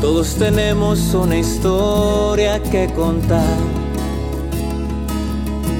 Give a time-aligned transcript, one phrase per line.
[0.00, 3.56] Todos tenemos una historia que contar.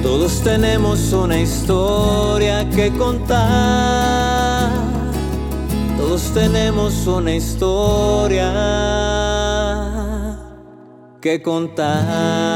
[0.01, 4.71] Todos tenemos una historia que contar.
[5.97, 8.51] Todos tenemos una historia
[11.21, 12.55] que contar.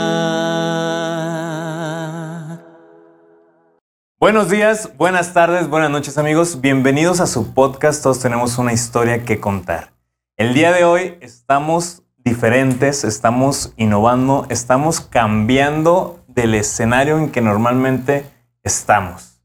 [4.20, 6.62] Buenos días, buenas tardes, buenas noches amigos.
[6.62, 9.99] Bienvenidos a su podcast Todos tenemos una historia que contar.
[10.40, 18.24] El día de hoy estamos diferentes, estamos innovando, estamos cambiando del escenario en que normalmente
[18.64, 19.42] estamos.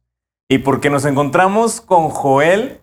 [0.48, 2.80] Y porque nos encontramos con Joel,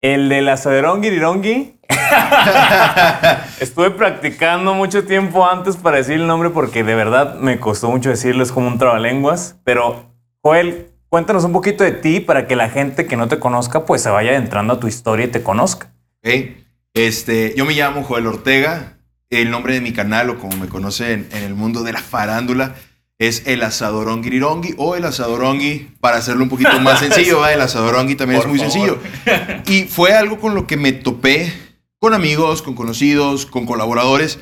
[0.00, 1.78] el del asaderón Girirongi.
[3.60, 8.08] Estuve practicando mucho tiempo antes para decir el nombre porque de verdad me costó mucho
[8.08, 9.60] decirlo, es como un trabalenguas.
[9.62, 10.06] Pero,
[10.40, 14.00] Joel, cuéntanos un poquito de ti para que la gente que no te conozca pues
[14.00, 15.92] se vaya entrando a tu historia y te conozca.
[16.24, 16.64] Ok.
[16.96, 18.94] Este, yo me llamo Joel Ortega.
[19.28, 22.74] El nombre de mi canal, o como me conocen en el mundo de la farándula,
[23.18, 27.52] es el asadorón Girirongi o el asadorongi, para hacerlo un poquito más sencillo, ¿va?
[27.52, 28.72] el asadorongi también Por es muy favor.
[28.72, 29.62] sencillo.
[29.66, 31.52] Y fue algo con lo que me topé
[31.98, 34.38] con amigos, con conocidos, con colaboradores,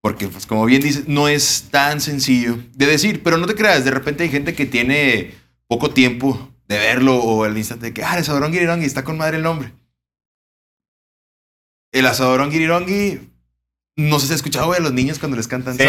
[0.00, 3.84] porque pues como bien dices, no es tan sencillo de decir, pero no te creas,
[3.84, 5.34] de repente hay gente que tiene
[5.66, 9.18] poco tiempo de verlo o el instante de que, ah, el asadorón Girirongi, está con
[9.18, 9.72] madre el nombre.
[11.98, 13.20] El asadorón Girirongi,
[13.96, 15.84] no sé si has escuchado, güey, a los niños cuando les cantan Sí.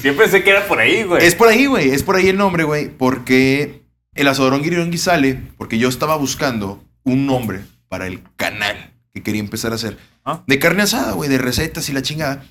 [0.00, 1.26] Siempre pensé que era por ahí, güey.
[1.26, 1.90] Es por ahí, güey.
[1.90, 2.88] Es por ahí el nombre, güey.
[2.88, 3.82] Porque
[4.14, 9.40] el asadorón Girirongi sale porque yo estaba buscando un nombre para el canal que quería
[9.40, 9.98] empezar a hacer.
[10.24, 10.42] Ah.
[10.46, 12.42] De carne asada, güey, de recetas y la chingada.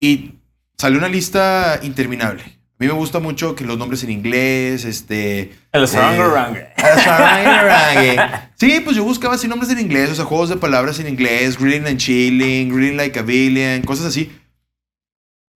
[0.00, 0.34] Y
[0.76, 2.57] salió una lista interminable.
[2.80, 5.52] A mí me gusta mucho que los nombres en inglés, este...
[5.72, 5.84] El eh.
[5.84, 6.60] Asadorongi.
[8.54, 11.58] Sí, pues yo buscaba así nombres en inglés, o sea, juegos de palabras en inglés,
[11.58, 14.32] grilling and chilling, grilling like a billion, cosas así.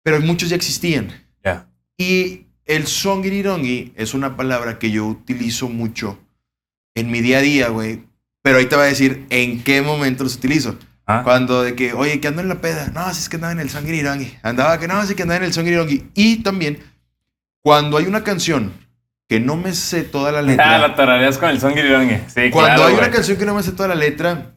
[0.05, 1.12] Pero muchos ya existían.
[1.44, 1.69] Ya.
[1.96, 6.18] Y el songirirongi es una palabra que yo utilizo mucho
[6.95, 8.05] en mi día a día, güey.
[8.42, 10.79] Pero ahí te va a decir en qué momento los utilizo.
[11.06, 11.23] Ah.
[11.24, 12.92] Cuando de que, oye, que ando en la peda.
[12.95, 14.35] No, si es que andaba en el songirirongi.
[14.42, 16.11] Andaba que no, sí que andaba en el songirirongi.
[16.14, 16.79] Y también,
[17.68, 18.73] cuando hay una canción
[19.29, 20.77] que no me sé toda la letra.
[20.77, 21.74] Ah, la tarareas con el son.
[21.74, 23.11] Sí, Cuando claro, hay una güey.
[23.11, 24.55] canción que no me sé toda la letra,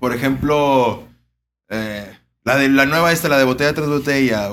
[0.00, 1.06] por ejemplo,
[1.68, 4.50] eh, la de la nueva esta, la de botella tras botella.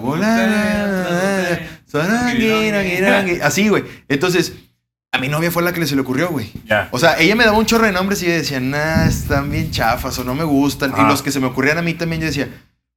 [3.41, 3.85] Así, güey.
[4.07, 4.53] Entonces,
[5.11, 6.51] a mi novia fue la que le se le ocurrió, güey.
[6.67, 6.89] Ya.
[6.91, 9.71] O sea, ella me daba un chorro de nombres y yo decía, nah, están bien
[9.71, 10.94] chafas o no me gustan.
[10.95, 12.50] Y los que se me ocurrían a mí también yo decía,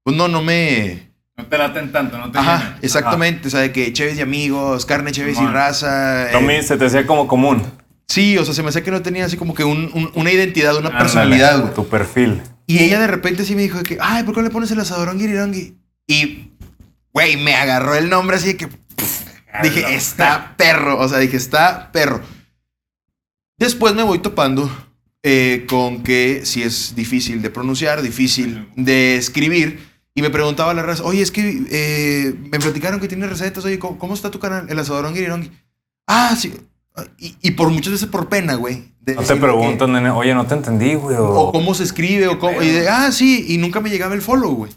[0.03, 1.12] pues no, no me...
[1.37, 2.79] No te laten tanto, no te Ajá, llenan.
[2.83, 3.49] exactamente.
[3.49, 6.29] O sea, de que Chévez y amigos, carne Chévez y raza.
[6.29, 7.63] eh, Tommy se te hacía como común.
[8.09, 10.31] Sí, o sea, se me hacía que no tenía así como que un- un- una
[10.31, 10.99] identidad, una Ándale.
[11.05, 11.75] personalidad, güey.
[11.75, 12.43] Tu perfil.
[12.67, 14.71] Y ella de repente sí me dijo de que, ay, ¿por qué no le pones
[14.71, 15.77] el asadorón Girirongi?
[16.07, 16.51] Y,
[17.15, 19.23] güey, me agarró el nombre así de que pff,
[19.63, 20.99] dije, está perro.
[20.99, 22.21] O sea, dije, está perro.
[23.59, 24.71] Después me voy topando
[25.23, 29.92] eh, con que si es difícil de pronunciar, difícil de escribir.
[30.15, 33.65] Y me preguntaba la raza, oye, es que eh, me platicaron que tiene recetas.
[33.65, 34.67] Oye, ¿cómo, cómo está tu canal?
[34.69, 35.51] El asadorón Girirongi.
[36.07, 36.53] Ah, sí.
[37.19, 38.93] Y, y por muchas veces por pena, güey.
[39.07, 41.17] No te que- preguntan, nene, oye, no te entendí, güey.
[41.17, 41.53] o O...
[41.53, 42.61] cómo se escribe, o cómo.
[42.63, 44.73] Y de, ah, sí, y nunca me llegaba el follow, güey.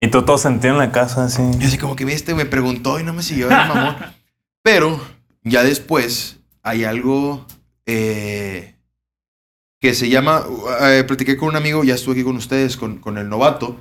[0.00, 1.40] Y tú todo sentido en la casa, así.
[1.60, 3.96] Y así como que viste, me preguntó y no me siguió el mamón.
[4.62, 5.00] Pero
[5.44, 7.46] ya después hay algo
[7.86, 8.74] eh,
[9.80, 10.44] que se llama.
[10.80, 13.80] eh, platiqué con un amigo, ya estuve aquí con ustedes, con, con el novato.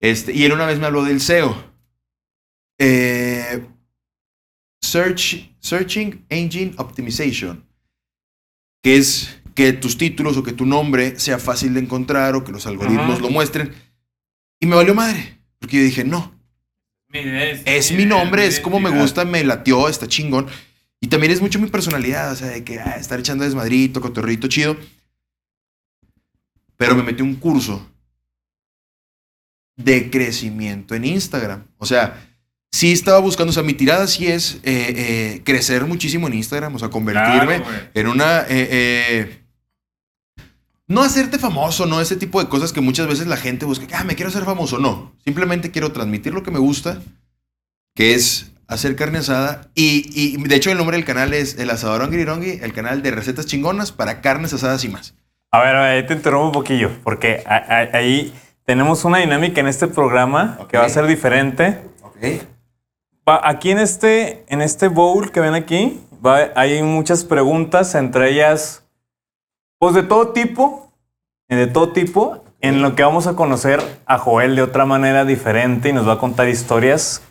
[0.00, 1.56] Este, y él una vez me habló del SEO.
[2.78, 3.66] Eh,
[4.80, 7.64] Search, Searching Engine Optimization.
[8.82, 12.52] Que es que tus títulos o que tu nombre sea fácil de encontrar o que
[12.52, 13.20] los algoritmos Ajá.
[13.20, 13.74] lo muestren.
[14.60, 15.38] Y me valió madre.
[15.58, 16.38] Porque yo dije, no,
[17.12, 20.46] es, es mi nombre, es como me gusta, me latió, está chingón.
[21.00, 24.46] Y también es mucho mi personalidad, o sea, de que ah, estar echando desmadrito, cotorrito
[24.48, 24.76] chido.
[26.76, 27.84] Pero me metí un curso
[29.78, 31.64] de crecimiento en Instagram.
[31.78, 32.28] O sea,
[32.70, 36.74] sí estaba buscando, o sea, mi tirada sí es eh, eh, crecer muchísimo en Instagram,
[36.74, 38.44] o sea, convertirme Claro, en una...
[38.48, 39.44] eh,
[40.86, 44.04] no hacerte famoso, no ese tipo de cosas que muchas veces la gente busca, ah,
[44.04, 44.78] me quiero hacer famoso.
[44.78, 47.02] No, simplemente quiero transmitir lo que me gusta,
[47.94, 49.70] que es hacer carne asada.
[49.74, 53.10] Y, y de hecho el nombre del canal es El Asador Ongirirongi, el canal de
[53.10, 55.14] recetas chingonas para carnes asadas y más.
[55.50, 58.32] A ver, a ver, te interrumpo un poquillo, porque ahí
[58.68, 61.80] tenemos una dinámica en este programa que va a ser diferente.
[62.02, 62.18] Ok.
[63.26, 68.30] Va- aquí en este, en este bowl que ven aquí, va- hay muchas preguntas, entre
[68.30, 68.84] ellas,
[69.78, 70.92] pues de todo tipo,
[71.48, 72.44] eh, de todo tipo.
[72.60, 76.14] en lo que vamos a conocer a Joel de otra manera diferente y nos va
[76.14, 77.22] a contar historias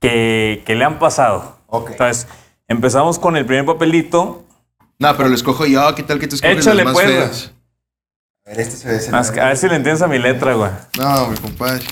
[0.00, 1.56] que, que le han pasado.
[1.68, 1.92] Ok.
[1.92, 2.26] Entonces,
[2.68, 4.42] empezamos con el primer papelito.
[4.98, 5.94] No, pero lo escojo yo.
[5.94, 7.54] ¿Qué tal que tú escoges Échale, las más pues, feas?
[8.46, 9.10] A ver, este se ve.
[9.10, 10.70] Más A ver si le entiendes a mi letra, güey.
[10.98, 11.82] No, mi compadre.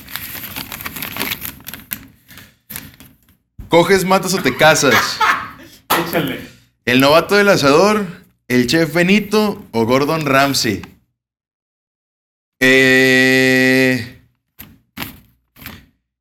[3.68, 5.18] ¿Coges, matas o te casas?
[6.08, 6.40] Échale.
[6.84, 8.04] ¿El novato del asador,
[8.48, 10.82] el chef Benito o Gordon Ramsay?
[12.60, 14.20] Eh...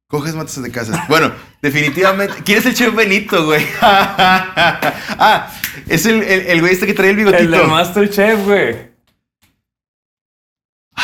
[0.08, 1.10] Coges, matas o te casas.
[1.10, 2.36] Bueno, definitivamente.
[2.46, 3.66] ¿Quién es el chef Benito, güey?
[3.82, 5.52] ah,
[5.90, 7.44] es el, el, el güey este que trae el bigotito.
[7.44, 8.91] El de Masterchef, güey.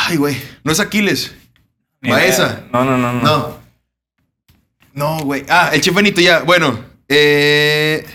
[0.08, 0.36] Ay, güey.
[0.64, 1.34] No es Aquiles.
[2.00, 2.62] Baeza.
[2.72, 3.22] No, no, no, no.
[3.22, 3.58] No.
[4.94, 5.44] No, güey.
[5.48, 6.40] Ah, el chef Benito, ya.
[6.40, 8.06] Bueno, eh,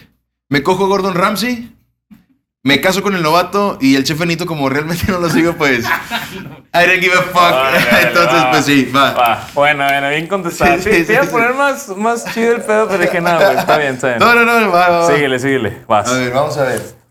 [0.49, 1.69] me cojo a Gordon Ramsay.
[2.65, 5.85] Me caso con el novato y el chef Benito, como realmente no lo sigo, pues.
[6.73, 7.35] I don't give a fuck.
[7.35, 8.51] Vale, Entonces, va.
[8.51, 9.11] pues sí, va.
[9.11, 9.47] Va.
[9.53, 10.77] Bueno, bueno, bien contestado.
[10.81, 13.35] Sí, Sí, sí, te iba a poner más, más chido el pedo, pero dije, no,
[13.35, 14.19] güey, está bien, está bien.
[14.19, 15.07] No, no, no, va, va.
[15.13, 15.83] Síguele, síguele.
[15.87, 16.09] Vas.
[16.09, 17.02] A ver, vamos a ver.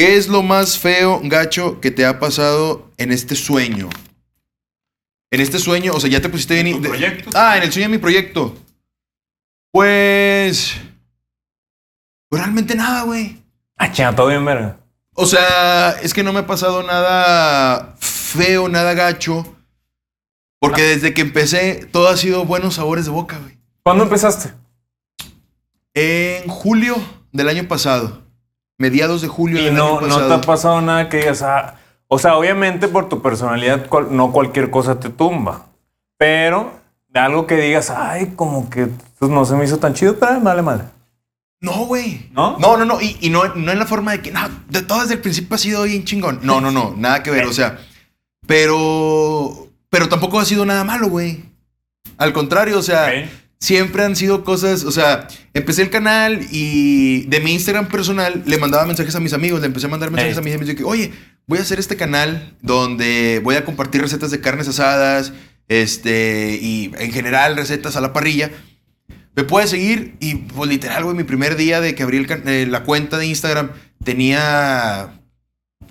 [0.00, 3.90] ¿Qué es lo más feo, gacho, que te ha pasado en este sueño?
[5.30, 6.68] En este sueño, o sea, ya te pusiste bien.
[6.68, 7.28] ¿En tu proyecto?
[7.34, 8.56] Ah, en el sueño de mi proyecto.
[9.70, 10.74] Pues.
[12.30, 13.42] pues realmente nada, güey.
[13.76, 14.78] Ah, todo bien, verga.
[15.12, 19.54] O sea, es que no me ha pasado nada feo, nada gacho.
[20.60, 23.58] Porque desde que empecé, todo ha sido buenos sabores de boca, güey.
[23.82, 24.54] ¿Cuándo empezaste?
[25.92, 26.96] En julio
[27.32, 28.29] del año pasado.
[28.80, 31.74] Mediados de julio Y del no, año no te ha pasado nada que digas, ah,
[32.08, 35.66] o sea, obviamente por tu personalidad cual- no cualquier cosa te tumba,
[36.16, 36.72] pero
[37.08, 38.88] de algo que digas, ay, como que
[39.18, 40.84] pues, no se me hizo tan chido, pero vale madre.
[41.60, 42.30] No, güey.
[42.32, 42.56] ¿No?
[42.58, 43.02] No, no, no.
[43.02, 44.40] Y, y no, no en la forma de que, no,
[44.70, 46.40] de todo desde el principio ha sido bien chingón.
[46.42, 46.94] No, no, no.
[46.96, 47.44] Nada que ver.
[47.44, 47.78] O sea,
[48.46, 49.68] pero.
[49.90, 51.44] Pero tampoco ha sido nada malo, güey.
[52.16, 53.10] Al contrario, o sea.
[53.60, 54.84] Siempre han sido cosas.
[54.84, 59.32] O sea, empecé el canal y de mi Instagram personal le mandaba mensajes a mis
[59.32, 59.60] amigos.
[59.60, 61.12] Le empecé a mandar mensajes a mis amigos de que, oye,
[61.46, 65.32] voy a hacer este canal donde voy a compartir recetas de carnes asadas.
[65.68, 68.50] Este, y en general recetas a la parrilla.
[69.36, 72.66] Me puedes seguir y pues literal, güey, mi primer día de que abrí el eh,
[72.68, 73.70] la cuenta de Instagram
[74.02, 75.20] tenía,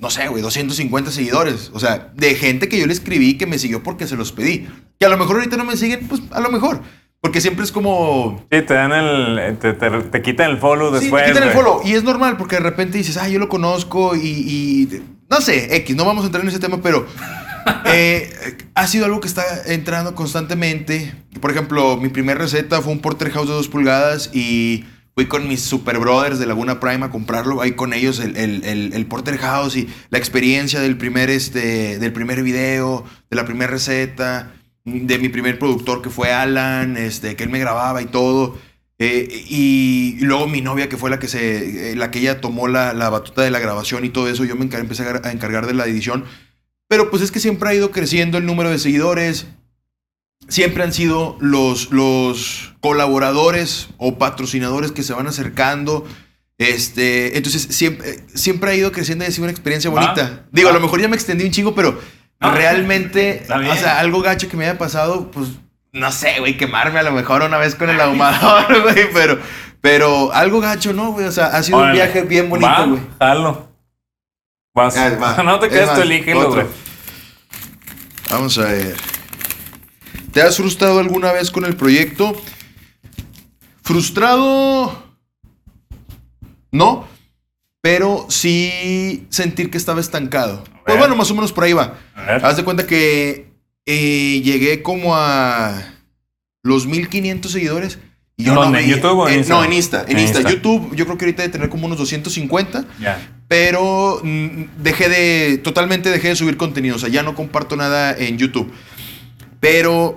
[0.01, 1.71] no sé, güey, 250 seguidores.
[1.73, 4.67] O sea, de gente que yo le escribí que me siguió porque se los pedí.
[4.99, 6.81] Que a lo mejor ahorita no me siguen, pues a lo mejor.
[7.21, 8.45] Porque siempre es como...
[8.51, 11.25] Sí, te dan el, te, te, te quitan el follow Sí, después.
[11.25, 11.81] te quitan el follow.
[11.83, 15.75] Y es normal porque de repente dices, ah, yo lo conozco y, y- no sé,
[15.77, 17.05] X, no vamos a entrar en ese tema, pero
[17.85, 18.31] eh,
[18.73, 21.13] ha sido algo que está entrando constantemente.
[21.41, 25.61] Por ejemplo, mi primera receta fue un porterhouse de dos pulgadas y fui con mis
[25.61, 27.61] super brothers de Laguna Prime a comprarlo.
[27.61, 32.13] Ahí con ellos el, el, el, el porterhouse y la experiencia del primer, este, del
[32.13, 34.53] primer video, de la primera receta,
[34.89, 38.57] de mi primer productor que fue Alan, este, que él me grababa y todo.
[39.01, 41.91] Eh, y, y luego mi novia, que fue la que se.
[41.91, 44.55] eh, la que ella tomó la, la batuta de la grabación y todo eso, yo
[44.57, 46.25] me encar- empecé a, a encargar de la edición.
[46.89, 49.45] Pero pues es que siempre ha ido creciendo el número de seguidores.
[50.47, 56.05] Siempre han sido los, los colaboradores o patrocinadores que se van acercando.
[56.57, 60.47] Este, entonces siempre, siempre ha ido creciendo y ha sido una experiencia Va, bonita.
[60.51, 60.77] Digo, a va.
[60.77, 61.99] lo mejor ya me extendí un chingo, pero
[62.41, 65.49] No, realmente, o sea, algo gacho que me haya pasado, pues
[65.91, 69.39] no sé, güey, quemarme a lo mejor una vez con el ahumador, güey, pero,
[69.81, 71.25] pero algo gacho, ¿no, güey?
[71.25, 73.01] O sea, ha sido un viaje bien bonito, Va, güey.
[73.19, 73.67] Jalo.
[74.73, 74.95] Vas.
[74.95, 75.43] Ah, va.
[75.43, 76.51] no te Es quedes tú, elígelo, otro.
[76.61, 76.67] güey.
[78.29, 78.95] Vamos a ver.
[80.31, 82.39] ¿Te has frustrado alguna vez con el proyecto?
[83.83, 85.03] Frustrado.
[86.71, 87.07] No.
[87.81, 90.63] Pero sí sentir que estaba estancado.
[90.89, 91.95] Pues bueno, más o menos por ahí va.
[92.15, 92.45] A ver.
[92.45, 93.51] Haz de cuenta que
[93.85, 95.81] eh, llegué como a
[96.63, 97.99] los 1500 seguidores.
[98.37, 98.79] Y yo ¿Dónde?
[98.79, 99.53] no ¿En YouTube o en Insta?
[99.53, 100.05] No, en Insta.
[100.07, 100.39] En, En Insta.
[100.39, 100.53] Insta.
[100.53, 103.19] YouTube, yo creo que ahorita de tener como unos 250 Ya.
[103.49, 108.15] pero mm, dejé de, totalmente dejé de subir contenido, o sea, ya no comparto nada
[108.17, 108.71] en YouTube.
[109.59, 110.15] Pero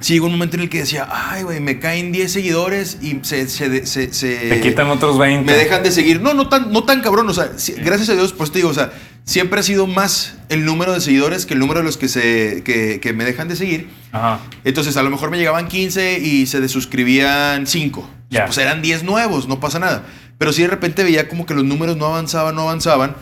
[0.00, 3.18] sí llegó un momento en el que decía, ay, güey, me caen 10 seguidores y
[3.22, 3.48] se...
[3.48, 5.50] se, se, se- Te quitan otros 20.
[5.50, 6.20] me dejan de seguir.
[6.20, 7.28] No, no tan, no tan cabrón.
[7.28, 8.92] O sea, sí, gracias a Dios, pues te digo, o sea,
[9.24, 12.62] siempre ha sido más el número de seguidores que el número de los que, se,
[12.64, 13.88] que, que me dejan de seguir.
[14.12, 14.40] Ajá.
[14.64, 18.10] Entonces, a lo mejor me llegaban 15 y se desuscribían 5.
[18.30, 18.44] Ya.
[18.46, 20.04] Pues eran 10 nuevos, no pasa nada.
[20.38, 23.16] Pero sí de repente veía como que los números no avanzaban, no avanzaban.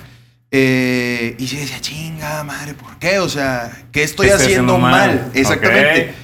[0.50, 3.18] eh, y sí decía, chinga madre, ¿por qué?
[3.18, 4.92] O sea, ¿qué estoy, ¿Qué haciendo, haciendo mal?
[5.08, 5.30] mal?
[5.34, 6.00] Exactamente.
[6.10, 6.23] Ok.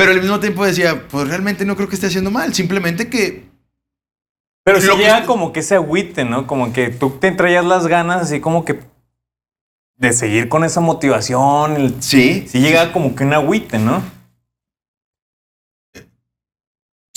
[0.00, 2.54] Pero al mismo tiempo decía, pues realmente no creo que esté haciendo mal.
[2.54, 3.48] Simplemente que
[4.64, 6.46] Pero Lo que llega es- como que ese agüite, ¿no?
[6.46, 8.80] Como que tú te traías las ganas así como que
[9.96, 11.76] de seguir con esa motivación.
[11.76, 12.46] el- Sí.
[12.48, 14.02] Sí llega como que un agüite, ¿no?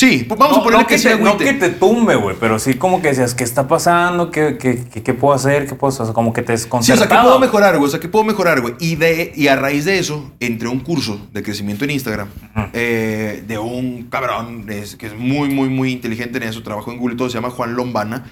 [0.03, 2.36] Sí, pues vamos no, a ponerle no que, que, te, no que te tumbe, güey,
[2.39, 4.31] pero sí como que decías, ¿qué está pasando?
[4.31, 5.65] ¿Qué, qué, qué, qué puedo hacer?
[5.67, 6.01] ¿Qué puedo hacer?
[6.01, 7.07] O sea, como que te Sí, o desconcertaba.
[7.10, 7.88] sea, ¿qué puedo mejorar, güey?
[7.88, 8.74] O sea, ¿qué puedo mejorar, güey?
[8.79, 12.27] Y, de, y a raíz de eso, entré a un curso de crecimiento en Instagram
[12.74, 16.63] eh, de un cabrón es- que es muy, muy, muy inteligente en eso.
[16.63, 18.25] Trabajo en Google y todo, se llama Juan Lombana.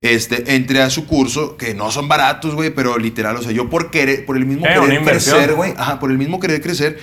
[0.00, 3.70] Este, entré a su curso, que no son baratos, güey, pero literal, o sea, yo
[3.70, 6.98] por querer, por el mismo Eh, querer crecer, güey, ajá, por el mismo querer crecer,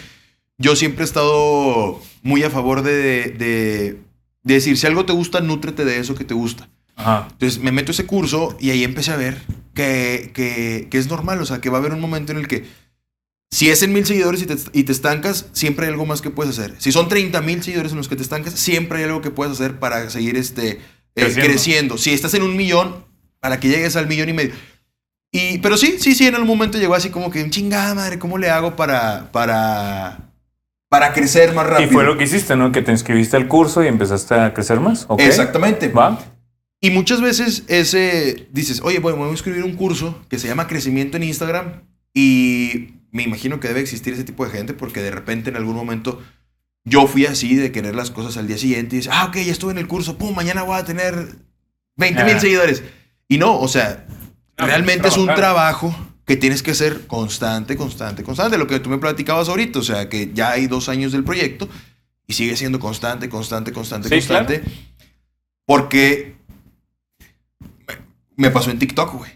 [0.57, 3.97] yo siempre he estado muy a favor de, de, de-
[4.43, 6.69] de decir, si algo te gusta, nútrete de eso que te gusta.
[6.95, 7.27] Ajá.
[7.31, 9.41] Entonces me meto a ese curso y ahí empecé a ver
[9.73, 12.47] que, que, que es normal, o sea, que va a haber un momento en el
[12.47, 12.65] que
[13.51, 16.29] si es en mil seguidores y te, y te estancas, siempre hay algo más que
[16.29, 16.75] puedes hacer.
[16.77, 19.53] Si son 30 mil seguidores en los que te estancas, siempre hay algo que puedes
[19.53, 20.79] hacer para seguir este, eh,
[21.15, 21.41] Creciendo.
[21.47, 21.97] creciendo.
[21.97, 23.05] Si estás en un millón,
[23.39, 24.53] para que llegues al millón y medio.
[25.31, 28.37] Y, pero sí, sí, sí, en algún momento llegó así como que, chingada madre, ¿cómo
[28.37, 30.28] le hago para, para,
[30.89, 31.91] para crecer más Y rápido?
[31.91, 32.71] fue lo que hiciste, ¿no?
[32.71, 35.05] Que te inscribiste al curso y empezaste a crecer más.
[35.07, 35.21] ¿ok?
[35.21, 35.87] Exactamente.
[35.89, 36.19] ¿Va?
[36.81, 40.67] Y muchas veces ese dices, oye, bueno, voy a escribir un curso que se llama
[40.67, 45.11] Crecimiento en Instagram y me imagino que debe existir ese tipo de gente porque de
[45.11, 46.21] repente en algún momento
[46.85, 49.51] yo fui así de querer las cosas al día siguiente y dices, ah, ok, ya
[49.51, 51.13] estuve en el curso, pum, mañana voy a tener
[51.97, 52.39] 20 mil Ah.
[52.39, 52.81] seguidores.
[53.27, 54.05] Y no, o sea,
[54.57, 55.93] No, realmente pues, es un trabajo
[56.29, 58.59] que tienes que hacer constante, constante, constante.
[58.59, 61.67] Lo que tú me platicabas ahorita, o sea, que ya hay dos años del proyecto
[62.27, 64.61] y sigue siendo constante, constante, constante, Sí, constante.
[65.65, 66.35] Porque
[67.87, 67.95] me,
[68.35, 69.31] me pasó en TikTok, güey.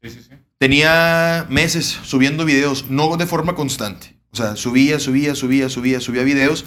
[0.00, 0.36] Sí, sí, sí.
[0.58, 4.16] Tenía meses subiendo videos, no de forma constante.
[4.30, 6.66] O sea, subía, subía, subía, subía, subía videos.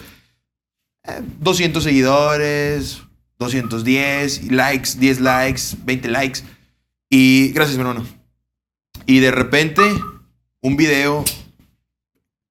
[1.05, 3.03] Eh, 200 seguidores,
[3.39, 6.41] 210 likes, 10 likes, 20 likes.
[7.09, 8.05] Y gracias, mi hermano.
[9.05, 9.81] Y de repente,
[10.61, 11.23] un video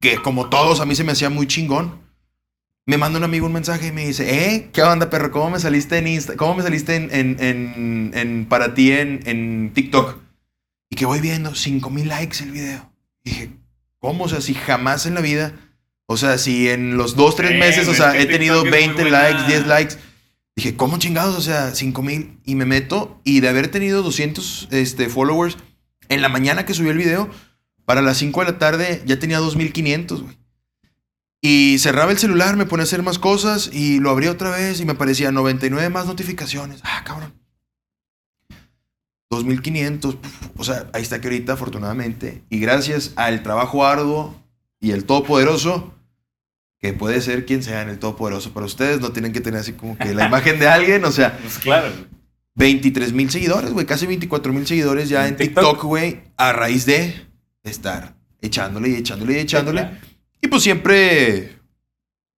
[0.01, 2.03] que como todos a mí se me hacía muy chingón.
[2.87, 5.31] Me manda un amigo un mensaje y me dice, eh, ¿qué onda, perro?
[5.31, 6.37] ¿Cómo me saliste en Insta?
[6.37, 10.19] ¿Cómo me saliste en, en, en- en- para ti en, en TikTok?
[10.91, 12.93] Y que voy viendo 5000 likes el video.
[13.25, 13.51] Y dije,
[14.01, 14.25] ¿cómo?
[14.25, 15.55] O sea, si jamás en la vida,
[16.05, 18.87] o sea, si en los dos, tres Sí, meses, o sea, he tenido TikTok es
[18.87, 19.23] muy 20 buena.
[19.23, 19.95] likes, 10 likes.
[20.55, 21.35] Dije, ¿cómo chingados?
[21.37, 25.57] O sea, 5000 y me meto y de haber tenido 200 este, followers
[26.09, 27.31] en la mañana que subí el video,
[27.85, 30.39] para las 5 de la tarde ya tenía 2500, güey.
[31.41, 34.81] Y cerraba el celular, me ponía a hacer más cosas y lo abría otra vez
[34.81, 36.81] y me aparecía 99 más notificaciones.
[36.85, 37.35] Ah, cabrón.
[39.31, 40.15] 2500.
[40.17, 44.35] puf, O sea, ahí está que ahorita, afortunadamente, y gracias al trabajo arduo
[44.81, 45.95] y el todopoderoso,
[46.81, 49.73] que puede ser quien sea en el todopoderoso para ustedes, no tienen que tener así
[49.75, 51.89] como que la imagen de alguien, o sea, Pues claro.
[52.57, 52.73] Güey.
[52.75, 55.83] 23 mil seguidores, güey, casi 24 mil seguidores ya ¿En en TikTok?
[55.85, 57.15] Güey, a raíz de
[57.65, 59.81] estar echándole y echándole y echándole.
[59.83, 59.97] claro.
[60.41, 61.57] Y pues siempre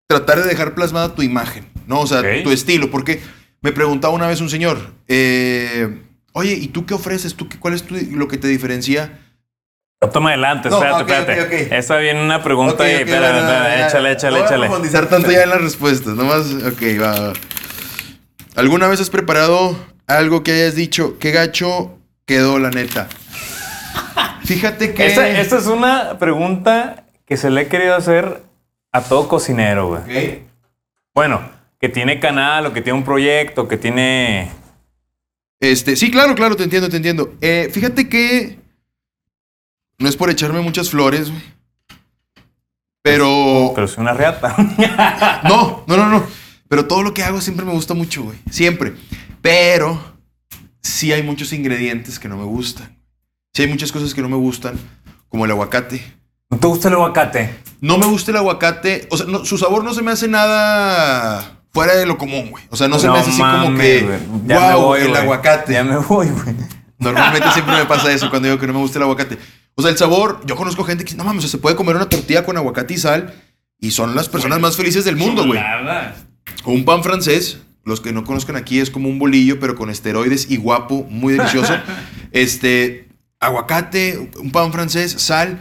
[0.07, 2.01] tratar de dejar plasmada tu imagen, ¿no?
[2.01, 3.21] O sea, tu estilo, porque
[3.63, 6.03] me preguntaba una vez un señor, eh,
[6.33, 7.35] oye, ¿y tú qué ofreces?
[7.35, 9.21] ¿Tú qué, ¿Cuál es tu- lo que te diferencia?
[10.13, 11.79] Toma adelante, No, espérate, ok, espérate.
[11.79, 14.67] Esa viene una pregunta y espérate, espérate, ya, échale, échale, No échale.
[14.67, 17.33] profundizar tanto ya en las respuestas, nomás, ok, va.
[18.55, 19.75] ¿Alguna vez has preparado
[20.07, 23.09] algo que hayas dicho, qué gacho quedó la neta?
[24.45, 25.07] Fíjate que...
[25.07, 28.43] Esta, esta es una pregunta que se le he querido hacer
[28.93, 30.03] a todo cocinero, güey.
[30.03, 30.39] Ok.
[31.15, 31.49] Bueno,
[31.81, 34.51] que tiene canal o que tiene un proyecto, que tiene...
[35.61, 37.35] Este, sí, claro, claro, te entiendo, te entiendo.
[37.41, 38.59] Eh, fíjate que
[39.99, 41.43] no es por echarme muchas flores, güey.
[43.03, 44.57] Pero, Pero es una reata.
[45.45, 46.27] no, no, no, no.
[46.69, 48.39] Pero todo lo que hago siempre me gusta mucho, güey.
[48.51, 48.95] Siempre.
[49.45, 50.01] Pero
[50.81, 52.97] sí hay muchos ingredientes que no me gustan.
[53.53, 54.81] Sí hay muchas cosas que no me gustan,
[55.29, 56.03] como el aguacate.
[56.49, 57.55] ¿No te gusta el aguacate?
[57.83, 59.07] No me gusta el aguacate.
[59.11, 62.65] O sea, no- su sabor no se me hace nada fuera de lo común, güey.
[62.71, 64.19] O sea, no se me hace así como que,
[64.55, 65.75] wow, voy, el aguacate.
[65.75, 66.57] Ya me voy, güey.
[66.99, 69.37] Normalmente siempre me pasa eso cuando digo que no me gusta el aguacate.
[69.75, 71.77] O sea, el sabor, yo conozco gente que dice, no mames, o sea, se puede
[71.77, 73.35] comer una tortilla con aguacate y sal
[73.79, 75.61] y son las personas más felices del mundo, güey.
[76.65, 79.91] O un pan francés, los que no conozcan aquí es como un bolillo, pero con
[79.91, 81.75] esteroides y guapo, muy delicioso.
[82.33, 83.09] este,
[83.41, 85.59] aguacate, un pan francés, sal.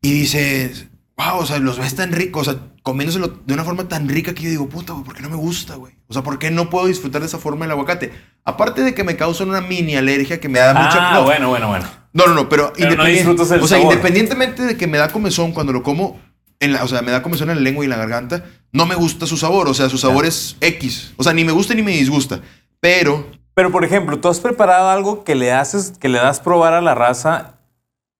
[0.00, 3.88] Y dices, wow, o sea, los ves tan ricos, o sea, comiéndoselo de una forma
[3.88, 5.94] tan rica que yo digo, puta, güey, ¿por qué no me gusta, güey?
[6.06, 8.12] O sea, ¿por qué no puedo disfrutar de esa forma el aguacate?
[8.44, 11.10] Aparte de que me causa una mini alergia que me da mucha...
[11.10, 11.86] Ah, no, bueno, bueno, bueno.
[12.14, 13.92] no, no, no, pero, Pero no independien- disfrutas el o sea, sabor.
[13.92, 16.18] independientemente de que me da comezón cuando lo como,
[16.60, 18.86] en la, o sea, me da comezón en la lengua y en la garganta, no
[18.86, 21.12] me gusta su sabor, o sea, su sabor es X.
[21.16, 22.40] O sea, ni me gusta ni me disgusta.
[22.80, 26.74] Pero Pero, por ejemplo, tú has preparado algo que le haces, que le das probar
[26.74, 27.54] a la raza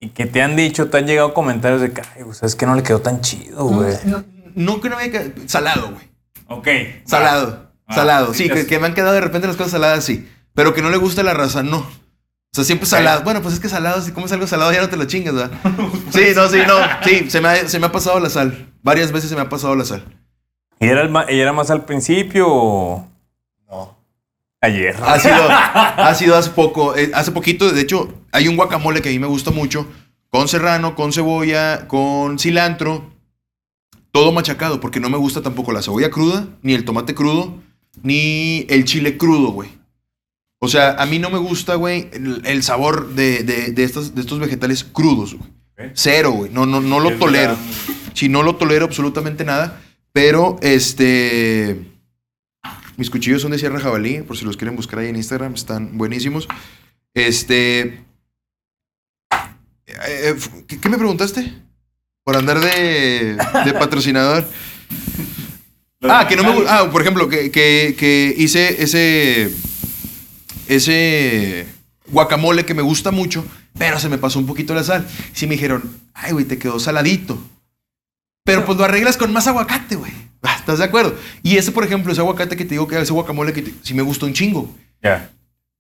[0.01, 2.75] y que te han dicho, te han llegado comentarios de que, ay, sabes que no
[2.75, 3.95] le quedó tan chido, güey.
[4.05, 6.09] no, no que no me haya quedado- salado, güey.
[6.49, 6.69] Ok.
[7.05, 7.71] Salado.
[7.87, 8.35] Ah, salado.
[8.35, 10.29] sí, que me han quedado de repente las cosas saladas, sí.
[10.55, 11.87] Pero que no le gusta la raza, no.
[12.53, 13.23] O sea, siempre salado.
[13.23, 15.51] Bueno, pues es que salado, si comes algo salado ya no te lo chingas, ¿verdad?
[16.11, 16.75] Sí, no, sí, no.
[17.05, 18.73] Sí, se me, ha, se me ha pasado la sal.
[18.83, 20.05] Varias veces se me ha pasado la sal.
[20.81, 23.07] ¿Y era, el y era más al principio o
[23.71, 23.99] No.
[24.61, 24.97] ayer?
[25.05, 29.09] Ha sido, ha sido hace poco, eh, hace poquito, de hecho, hay un guacamole que
[29.09, 29.87] a mí me gusta mucho,
[30.31, 33.11] con serrano, con cebolla, con cilantro,
[34.13, 37.55] todo machacado, porque no me gusta tampoco la cebolla cruda, ni el tomate crudo,
[38.03, 39.71] ni el chile crudo, güey.
[40.61, 44.15] O sea, a mí no me gusta, güey, el, el sabor de, de- de estos,
[44.15, 45.51] de estos vegetales crudos, güey.
[45.95, 46.51] Cero, güey.
[46.53, 47.57] No, no, no lo Es tolero.
[48.15, 49.81] Sí, no lo tolero absolutamente nada.
[50.13, 51.81] Pero, este.
[52.97, 55.97] Mis cuchillos son de Sierra Jabalí, por si los quieren buscar ahí en Instagram, están
[55.97, 56.49] buenísimos.
[57.15, 57.81] Este.
[59.31, 59.37] eh,
[59.87, 60.35] eh,
[60.67, 61.53] ¿qué, qué me preguntaste?
[62.25, 64.45] Por andar de, de patrocinador.
[66.01, 66.79] Ah, que no me gusta.
[66.79, 69.53] Ah, por ejemplo, que, que, que hice ese.
[70.69, 71.67] Ese
[72.11, 73.45] guacamole que me gusta mucho,
[73.77, 75.07] pero se me pasó un poquito la sal.
[75.33, 75.83] Sí me dijeron,
[76.15, 77.39] ay, güey, te quedó saladito.
[78.45, 80.13] Pero pues lo arreglas con más aguacate, güey.
[80.43, 81.15] Ah, ¿Estás de acuerdo?
[81.43, 83.93] Y ese, por ejemplo, ese aguacate que te digo que ese guacamole que te- sí
[83.95, 84.73] me gusta un chingo.
[85.03, 85.31] Ya.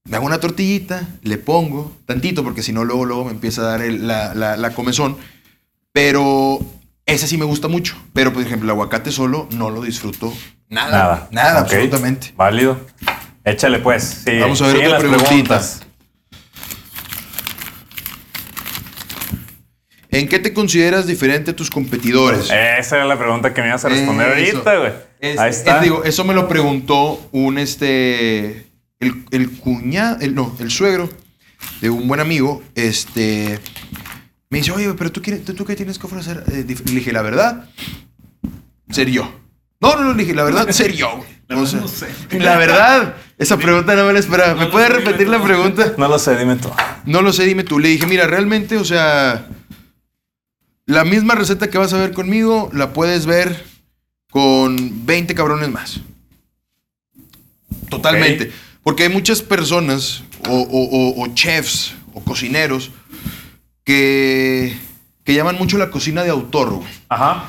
[0.04, 3.64] Me hago una tortillita, le pongo tantito, porque si no, luego, luego me empieza a
[3.64, 5.16] dar el- la, la, la comezón.
[5.92, 6.58] Pero
[7.06, 7.96] ese sí me gusta mucho.
[8.12, 10.32] Pero, por ejemplo, el aguacate solo no lo disfruto
[10.68, 10.90] nada.
[10.90, 11.28] Nada.
[11.30, 12.32] Nada, absolutamente.
[12.36, 12.80] Válido.
[13.50, 14.22] Échale pues.
[14.24, 15.26] Sí, Vamos a ver otra las preguntita.
[15.28, 15.80] preguntas.
[20.10, 22.44] ¿En qué te consideras diferente a tus competidores?
[22.50, 24.56] Esa era la pregunta que me ibas a responder Eso.
[24.56, 24.92] ahorita, güey.
[25.20, 25.76] Es- Ahí está.
[25.76, 28.66] es- digo, eso me lo preguntó un este.
[29.00, 30.16] El, el cuñado.
[30.20, 31.10] El, no, el suegro
[31.82, 32.62] de un buen amigo.
[32.74, 33.58] Este.
[34.50, 36.42] Me dice, oye, pero tú, quieres- tú, tú qué tienes que ofrecer.
[36.50, 37.68] Eh, le dije, la verdad,
[38.90, 39.30] ser yo.
[39.80, 41.28] No, no, no, le dije, la verdad, ser yo, güey.
[41.48, 42.08] La O sea, no sé.
[42.38, 44.54] La verdad, esa pregunta no me la esperaba.
[44.54, 45.94] ¿Me No puedes repetir la pregunta?
[45.96, 46.70] No lo sé, dime tú.
[47.06, 47.78] No lo sé, dime tú.
[47.78, 49.46] Le dije, mira, realmente, o sea,
[50.84, 53.64] la misma receta que vas a ver conmigo, la puedes ver
[54.30, 56.00] con 20 cabrones más.
[57.88, 58.52] Totalmente.
[58.82, 62.90] Porque hay muchas personas, o, o- chefs, o cocineros,
[63.84, 64.76] que,
[65.24, 66.80] que llaman mucho la cocina de autor.
[67.08, 67.44] Ajá.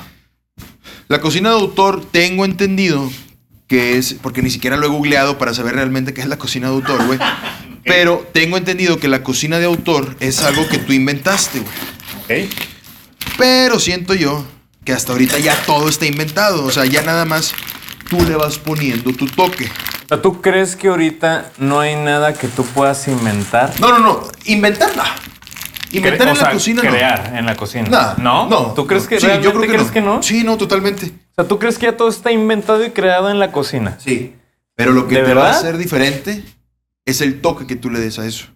[1.10, 3.10] La cocina de autor, tengo entendido
[3.66, 6.68] que es, porque ni siquiera lo he googleado para saber realmente qué es la cocina
[6.68, 7.18] de autor, güey.
[7.84, 11.62] Pero tengo entendido que la cocina de autor es algo que tú inventaste,
[12.28, 12.46] güey.
[12.46, 12.54] Ok.
[13.36, 14.46] Pero siento yo
[14.84, 16.64] que hasta ahorita ya todo está inventado.
[16.64, 17.54] O sea, ya nada más
[18.08, 19.64] tú le vas poniendo tu toque.
[19.64, 23.72] O sea, ¿tú crees que ahorita no hay nada que tú puedas inventar?
[23.80, 24.28] No, no, no.
[24.44, 25.02] Inventar no.
[25.92, 26.90] Inventar en la cocina no.
[26.90, 27.88] crear en la cocina.
[27.88, 28.48] Nah, ¿No?
[28.48, 28.74] No.
[28.74, 29.08] ¿Tú crees no.
[29.10, 29.92] que Sí, realmente yo creo que crees no.
[29.92, 30.22] que no?
[30.22, 31.06] Sí, no, totalmente.
[31.06, 33.96] O sea, ¿tú crees que ya todo está inventado y creado en la cocina?
[34.00, 34.34] Sí.
[34.76, 36.42] Pero lo que ¿De te va a hacer diferente
[37.04, 38.46] es el toque que tú le des a eso.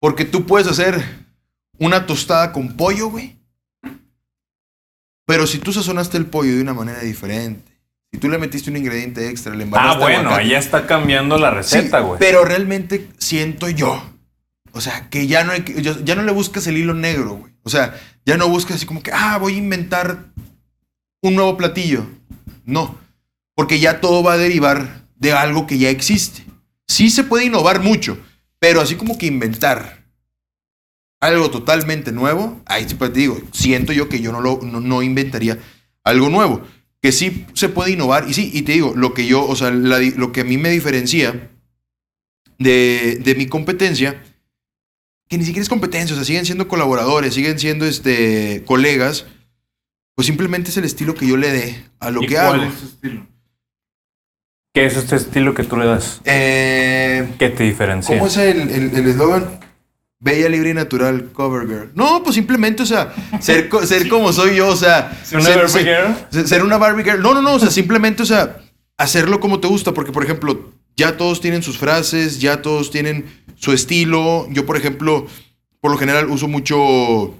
[0.00, 1.02] Porque tú puedes hacer
[1.78, 3.36] una tostada con pollo, güey.
[5.26, 7.72] Pero si tú sazonaste el pollo de una manera diferente,
[8.12, 10.86] si tú le metiste un ingrediente extra, le Ah, embarraste bueno, aguacate, ahí ya está
[10.86, 12.18] cambiando la Sí, receta, güey.
[12.18, 14.02] pero realmente siento yo.
[14.72, 15.64] O sea, que ya no, hay
[16.04, 17.52] ya no le buscas el hilo negro, güey.
[17.62, 20.32] O sea, ya no buscas así como que, ah, voy a inventar
[21.22, 22.06] un nuevo platillo.
[22.64, 22.98] No,
[23.54, 26.44] porque ya todo va a derivar de algo que ya existe.
[26.86, 28.18] Sí se puede innovar mucho,
[28.58, 30.04] pero así como que inventar
[31.20, 35.02] algo totalmente nuevo, ahí pues, te digo, siento yo que yo no, lo, no, no
[35.02, 35.58] inventaría
[36.02, 36.62] algo nuevo.
[37.00, 39.70] Que sí se puede innovar, y sí, y te digo, lo que yo, o sea,
[39.70, 41.50] lo que a mí me diferencia
[42.58, 44.22] de, de mi competencia,
[45.32, 49.24] que ni siquiera es competencia, o sea, siguen siendo colaboradores, siguen siendo este, colegas,
[50.14, 52.70] pues simplemente es el estilo que yo le dé a lo ¿Y que cuál hago.
[52.70, 53.26] es su estilo?
[54.74, 56.20] ¿Qué es este estilo que tú le das?
[56.26, 58.14] Eh, ¿Qué te diferencia?
[58.18, 59.58] ¿Cómo es el el- el eslogan?
[60.20, 61.90] Bella, libre y natural, cover girl.
[61.94, 65.18] No, pues simplemente, o sea, ser, ser como soy yo, o sea.
[65.24, 66.26] ¿Ser una ser- Barbie ser- girl?
[66.30, 67.22] ser- Ser una Barbie girl.
[67.22, 68.58] No, no, no, o sea, simplemente, o sea,
[68.98, 73.24] hacerlo como te gusta, porque, por ejemplo, ya todos tienen sus frases, ya todos tienen
[73.62, 74.48] su estilo.
[74.50, 75.26] Yo, por ejemplo,
[75.80, 77.32] por lo general uso mucho.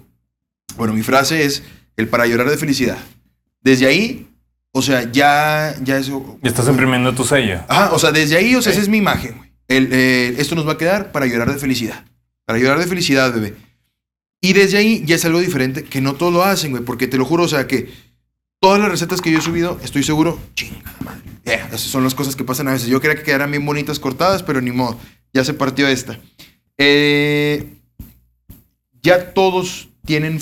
[0.76, 1.64] Bueno, mi frase es
[1.96, 2.98] el para llorar de felicidad.
[3.61, 4.28] Desde ahí,
[4.70, 6.38] o sea, ya, ya eso.
[6.42, 7.61] Y estás imprimiendo tu sello.
[7.68, 9.52] Ajá, o sea, desde ahí, o sea, esa es mi imagen, güey.
[9.68, 12.04] El, eh, esto nos va a quedar para llorar de felicidad.
[12.44, 13.54] Para llorar de felicidad, bebé.
[14.40, 17.16] Y desde ahí ya es algo diferente que no todos lo hacen, güey, porque te
[17.16, 17.90] lo juro, o sea, que
[18.61, 21.22] todas las recetas que yo he subido, estoy seguro, chinga madre.
[21.44, 22.88] Yeah, esas son las cosas que pasan a veces.
[22.88, 24.98] Yo quería que quedaran bien bonitas cortadas, pero ni modo.
[25.33, 26.18] Ya se partió esta.
[26.79, 27.75] Eh,
[29.03, 30.40] ya todos tienen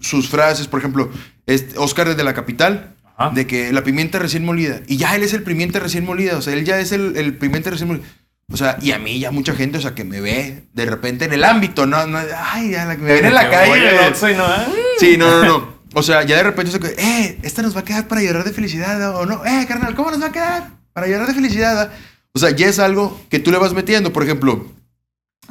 [0.00, 0.66] sus frases.
[0.66, 1.10] Por ejemplo,
[1.46, 3.30] este, Oscar desde la capital, Ajá.
[3.34, 4.80] de que la pimienta recién molida.
[4.86, 6.36] Y ya él es el pimienta recién molida.
[6.36, 8.04] O sea, él ya es el, el pimienta recién molida.
[8.50, 11.26] O sea, y a mí ya mucha gente, o sea, que me ve de repente
[11.26, 13.68] en el ámbito, no, no, ay, ya la que me ven en la calle.
[13.70, 14.66] voy al me- Oxxo y no, ¿eh?
[14.98, 15.78] Sí, no, no, no.
[15.94, 18.44] O sea, ya de repente se que, eh, esta nos va a quedar para llorar
[18.44, 19.44] de felicidad o no.
[19.44, 20.70] Eh, carnal, ¿cómo nos va a quedar?
[20.94, 21.90] Para llorar de felicidad.
[21.90, 21.90] O
[22.38, 24.12] sea, ya es algo que tú le vas metiendo.
[24.12, 24.66] Por ejemplo,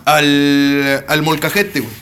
[0.05, 1.93] al, al molcajete, güey.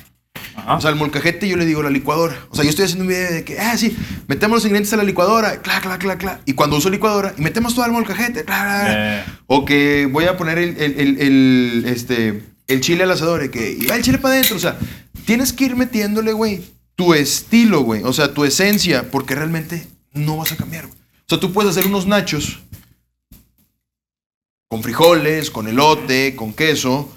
[0.55, 0.75] Ajá.
[0.77, 2.35] O sea, al molcajete yo le digo la licuadora.
[2.49, 3.95] O sea, yo estoy haciendo un video de que, ah, sí,
[4.27, 6.39] metemos los ingredientes a la licuadora, cla, cla, cla, cla.
[6.45, 9.19] Y cuando uso licuadora, y metemos todo al molcajete, cla, cla, cla.
[9.19, 13.43] Eh, O que voy a poner el, el- el- el, este, el chile al asador
[13.43, 14.55] y que y va el chile para adentro.
[14.55, 14.77] O sea,
[15.25, 16.61] tienes que ir metiéndole, güey,
[16.95, 18.01] tu estilo, güey.
[18.03, 20.97] O sea, tu esencia, porque realmente no vas a cambiar, güey.
[20.97, 22.59] O sea, tú puedes hacer unos nachos
[24.75, 27.09] con frijoles, con elote, con queso.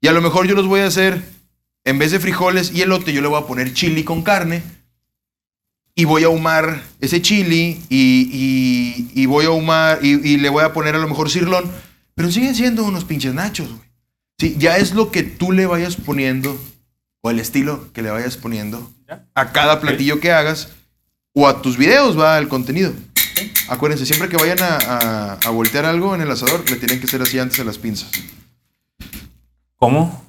[0.00, 1.20] Y a lo mejor yo los voy a hacer,
[1.84, 4.62] en vez de frijoles y elote, yo le voy a poner chili con carne.
[5.96, 10.50] Y voy a ahumar ese chili y, y- y voy a ahumar y, y le
[10.50, 11.68] voy a poner a lo mejor cirlón.
[12.14, 13.90] Pero siguen siendo unos pinches nachos, güey.
[14.38, 16.56] Sí, ya es lo que tú le vayas poniendo
[17.22, 18.88] o el estilo que le vayas poniendo
[19.34, 20.68] a cada platillo que hagas
[21.34, 22.92] o a tus videos, va al contenido.
[23.68, 27.06] Acuérdense, siempre que vayan a, a- a voltear algo en el asador, le tienen que
[27.06, 28.10] hacer así antes de las pinzas.
[29.76, 30.24] ¿Cómo?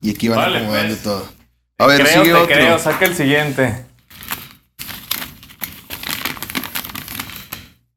[0.00, 1.02] Y aquí van Vale, acomodando pues.
[1.02, 1.32] todo.
[1.78, 2.54] A ver, creo, sigue te otro.
[2.54, 3.84] creo, saca el siguiente.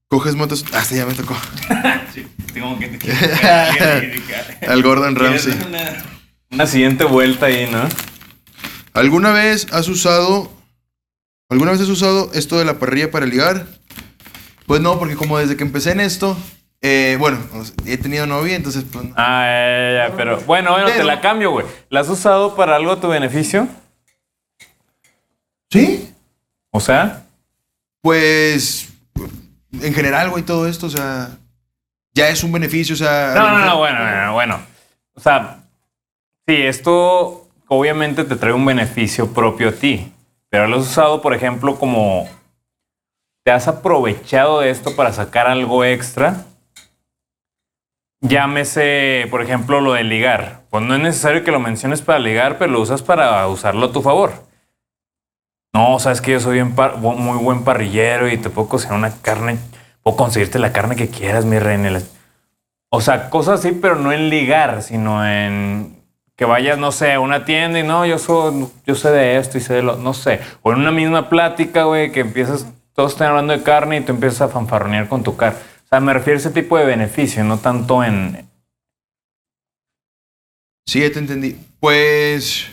[0.08, 0.64] Coges motos.
[0.74, 1.36] Ah, este ya me tocó.
[2.14, 3.00] Sí, tengo que
[4.68, 5.54] Al Gordon Ramsay.
[5.68, 6.04] Una,
[6.52, 7.90] una siguiente vuelta ahí, ¿no?
[8.94, 10.52] ¿Alguna vez has usado.
[11.54, 13.68] ¿Alguna vez has usado esto de la parrilla para ligar?
[14.66, 16.36] Pues no, porque como desde que empecé en esto.
[16.82, 17.38] eh, bueno,
[17.86, 19.06] he tenido novia, entonces pues.
[19.06, 19.14] no.
[19.16, 21.66] Ah, ya, ya, pero bueno, bueno, te la cambio, güey.
[21.90, 23.68] ¿La has usado para algo a tu beneficio?
[25.70, 26.12] ¿Sí?
[26.72, 27.24] O sea,
[28.02, 28.90] Pues.
[29.82, 31.30] En general, güey, todo esto, o sea.
[32.16, 33.34] Ya es un beneficio, o sea.
[33.36, 34.60] no, no, no, bueno, bueno, bueno.
[35.16, 35.64] O sea,
[36.48, 40.12] sí, esto obviamente te trae un beneficio propio a ti,
[40.54, 42.30] pero lo has usado, por ejemplo, como
[43.44, 46.46] te has aprovechado de esto para sacar algo extra.
[48.22, 50.62] Llámese, por ejemplo, lo de ligar.
[50.70, 53.92] Pues no es necesario que lo menciones para ligar, pero lo usas para usarlo a
[53.92, 54.32] tu favor.
[55.74, 59.58] No, sabes que yo soy par- muy buen parrillero y te puedo cocinar una carne,
[60.04, 62.00] puedo conseguirte la carne que quieras, mi reina.
[62.92, 66.03] O sea, cosas así, pero no en ligar, sino en
[66.36, 69.58] que vayas, no sé, a una tienda y no, yo soy, yo sé de esto
[69.58, 70.40] y sé de lo, no sé.
[70.64, 72.66] O en una misma plática, güey, que empiezas,
[72.96, 75.60] todos están hablando de carne y tú empiezas a fanfarronear con tu carne.
[75.86, 78.48] O sea, me refiero a ese tipo de beneficio, no tanto en...
[80.88, 81.56] Sí, ya te entendí.
[81.80, 82.68] Pues.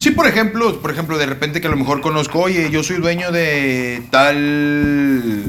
[0.00, 2.96] Sí, por ejemplo, por ejemplo, de repente que a lo mejor conozco, oye, yo soy
[2.96, 5.44] dueño de tal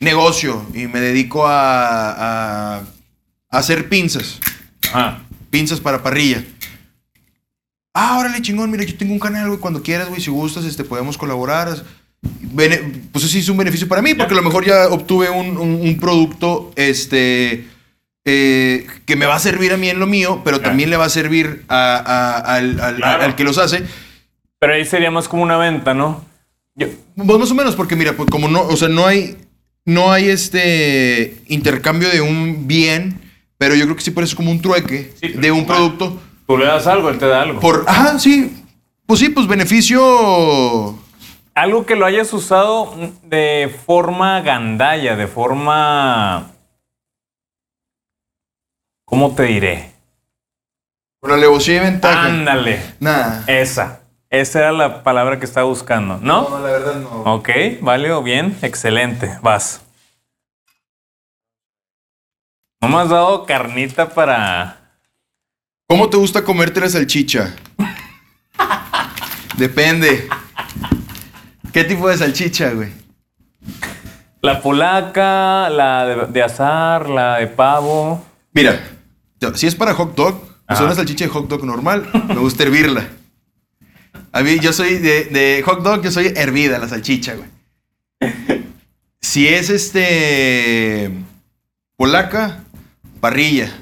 [0.00, 4.38] negocio y me dedico a, a- a hacer pinzas,
[5.50, 6.42] Pinzas para parrilla.
[7.94, 10.82] Ah, órale, chingón, mira, yo tengo un canal, güey, cuando quieras, güey, si gustas, este,
[10.84, 11.68] podemos colaborar.
[12.40, 12.80] Bene-
[13.12, 15.80] pues sí es un beneficio para mí, porque a lo mejor ya obtuve un, un-
[15.80, 17.66] un producto, este,
[18.24, 20.70] eh, que me va a servir a mí en lo mío, pero Claro.
[20.70, 23.22] también le va a servir a- a- al, al- Claro.
[23.24, 23.84] al que los hace.
[24.58, 26.24] pero ahí sería más como una venta, ¿no?
[26.74, 29.36] Yo, Pues más o menos, porque mira, pues como no, o sea, no hay,
[29.84, 33.20] no hay este intercambio de un bien,
[33.58, 36.20] pero yo creo que sí parece como un trueque Sí, de un producto.
[36.46, 37.60] tú le das algo, él te da algo.
[37.60, 38.64] Por, ajá, sí.
[39.06, 40.98] Pues sí, pues beneficio.
[41.54, 46.50] Algo que lo hayas usado de forma gandalla, de forma...
[49.06, 49.92] ¿Cómo te diré?
[51.20, 52.24] Con alevosía y ventaja.
[52.24, 52.80] Ándale.
[53.00, 53.44] Nada.
[53.46, 54.00] Esa.
[54.30, 56.48] Esa era la palabra que estaba buscando, ¿no?
[56.48, 57.08] No, la verdad no.
[57.34, 57.50] Ok,
[57.82, 59.38] válido, bien, excelente.
[59.42, 59.82] Vas.
[62.84, 64.76] No me has dado carnita para...
[65.88, 67.56] ¿Cómo te gusta comerte la salchicha?
[69.56, 70.28] Depende.
[71.72, 72.90] ¿Qué tipo de salchicha, güey?
[74.42, 78.22] La polaca, la de, de azar, la de pavo.
[78.52, 78.78] Mira,
[79.54, 80.84] si es para hot dog, pues Ajá.
[80.84, 83.08] una salchicha de hot dog normal, me gusta hervirla.
[84.30, 87.48] A mí, yo soy de, de hot dog, yo soy hervida la salchicha, güey.
[89.22, 91.10] Si es este.
[91.96, 92.63] polaca,
[93.24, 93.72] parrilla.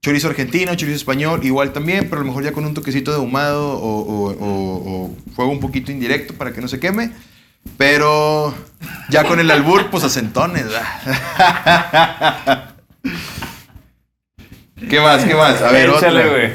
[0.00, 3.16] Chorizo argentino, chorizo español, igual también, pero a lo mejor ya con un toquecito de
[3.16, 7.10] ahumado o, o- o- o fuego un poquito indirecto para que no se queme.
[7.76, 8.54] Pero
[9.08, 10.64] ya con el albur, pues acentones.
[14.88, 15.24] ¿Qué más?
[15.24, 15.60] ¿Qué más?
[15.62, 16.52] A ver, Échale, güey.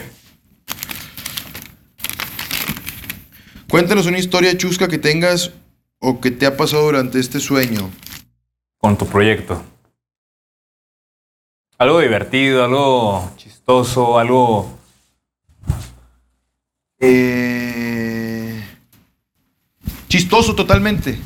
[3.69, 5.51] Cuéntanos una historia chusca que tengas
[5.99, 7.89] o que te ha pasado durante este sueño.
[8.77, 9.61] Con tu proyecto.
[11.77, 14.77] Algo divertido, algo chistoso, algo.
[16.99, 17.47] Eh,
[20.07, 21.19] Chistoso totalmente.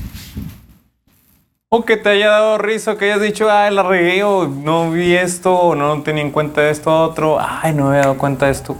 [1.70, 5.14] O que te haya dado risa, que hayas dicho, ay, la regué, o no vi
[5.14, 8.52] esto, o no tenía en cuenta esto otro, ay, no me había dado cuenta de
[8.52, 8.76] esto.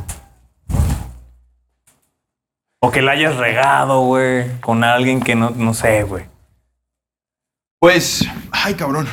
[2.82, 6.26] O que la hayas regado, güey, con alguien que no, no sé, güey.
[7.80, 9.08] Pues, ay, cabrón.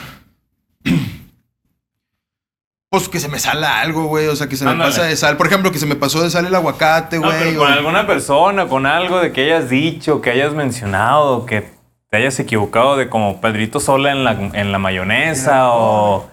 [2.91, 4.29] Pues que se me sala algo, güey.
[4.29, 5.37] O sea, que se me pasa de sal.
[5.37, 7.39] Por ejemplo, que se me pasó de sal el aguacate, No, güey.
[7.39, 11.71] pero o- con alguna persona, con algo de que hayas dicho, que hayas mencionado, que
[12.11, 16.31] te hayas equivocado de como Pedrito Sola en la, en la mayonesa o...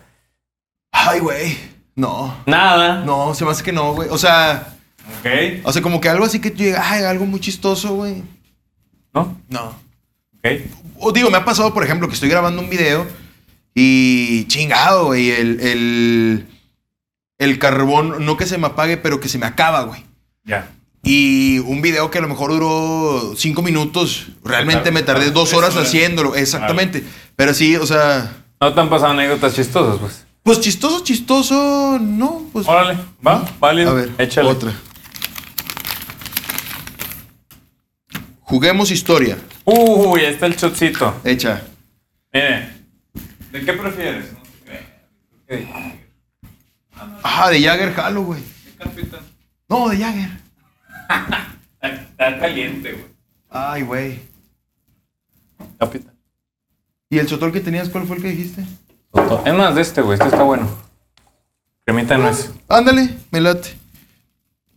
[0.94, 1.58] Ay, güey.
[1.96, 2.34] No.
[2.46, 3.04] Nada.
[3.04, 4.08] No, se me hace que no, güey.
[4.10, 4.70] O sea,
[5.20, 5.30] Ok.
[5.66, 8.24] o sea, como que algo así que tú digas, ay, algo muy chistoso, güey.
[9.14, 9.36] ¿No?
[9.50, 9.76] No.
[10.38, 10.52] Ok.
[11.00, 13.06] O digo, me ha pasado, por ejemplo, que estoy grabando un video
[13.76, 15.30] y chingado, güey.
[15.30, 16.48] El, el,
[17.38, 20.04] el carbón, no que se me apague, pero que se me acaba, güey.
[20.46, 20.72] Ya.
[21.04, 25.76] Y un video que a lo mejor duró cinco minutos, realmente me tardé dos horas
[25.76, 27.04] haciéndolo, exactamente.
[27.36, 30.26] Pero sí, o sea, ¿No te han pasado anécdotas chistosas, pues?
[30.42, 32.68] pues chistoso, chistoso, no, pues.
[32.68, 33.92] Órale, va, válido.
[33.92, 34.50] A ver, échale.
[34.50, 34.74] otra.
[38.42, 39.38] Juguemos historia.
[39.66, 41.14] Uy, ahí está el chocito.
[41.24, 41.64] Hecha.
[42.32, 42.70] Mire,
[43.56, 44.34] ¿de qué prefieres?
[44.34, 44.52] No sé
[45.48, 45.68] qué.
[47.24, 48.42] Ah, de Jagger Halo, güey.
[48.42, 49.22] ¿Qué capitán?
[49.70, 50.30] No, de Jagger.
[51.82, 53.06] Está, caliente, güey.
[53.50, 54.20] Ay, güey.
[55.80, 56.16] Capitán.
[57.10, 58.64] ¿Y el sotol que tenías, cuál fue el que dijiste?
[59.46, 60.16] Es más de este, güey.
[60.16, 60.68] Este está bueno.
[61.86, 62.52] Cremita no es.
[62.68, 63.70] Ándale, me late.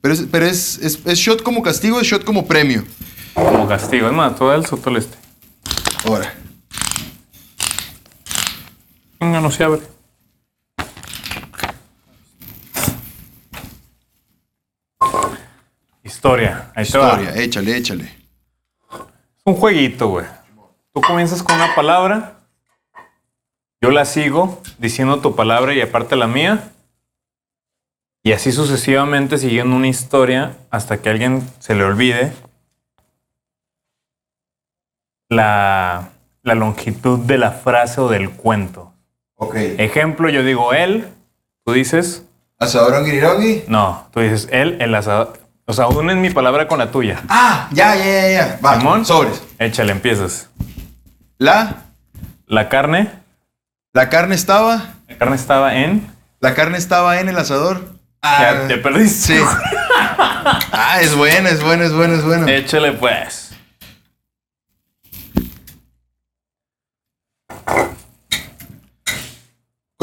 [0.01, 2.85] Pero es, pero es, es, es shot como castigo, es shot como premio.
[3.35, 4.07] Como castigo.
[4.07, 5.17] Es más, todo el sotol este.
[6.05, 6.38] Ahora.
[9.21, 9.81] Venga, no se abre.
[16.03, 16.73] Historia.
[16.75, 17.21] Ahí te va.
[17.21, 18.05] Historia, échale, échale.
[18.05, 20.27] Es un jueguito, güey.
[20.93, 22.41] Tú comienzas con una palabra.
[23.81, 26.73] Yo la sigo diciendo tu palabra y aparte la mía.
[28.23, 32.33] Y así sucesivamente siguiendo una historia hasta que a alguien se le olvide
[35.29, 36.11] la,
[36.43, 38.93] la longitud de la frase o del cuento.
[39.41, 39.55] Ok.
[39.57, 41.09] Ejemplo, yo digo él,
[41.65, 42.25] tú dices,
[42.59, 43.65] Asador ongirirongui.
[43.69, 45.39] no, tú dices él, el asador.
[45.65, 47.21] O sea, unes mi palabra con la tuya.
[47.29, 48.59] Ah, ya, ya, ya, ya.
[48.65, 49.05] Va, Simón.
[49.05, 49.43] sobres.
[49.59, 50.49] Échale, empiezas.
[51.39, 51.85] La,
[52.47, 53.11] La carne,
[53.93, 56.11] la carne estaba, la carne estaba en.
[56.41, 57.97] la carne estaba en el asador.
[58.23, 59.39] Ya te perdiste.
[59.39, 59.45] Sí.
[60.73, 62.51] Ah, es buena, es buena, es buena, es buena.
[62.51, 63.48] Échale pues.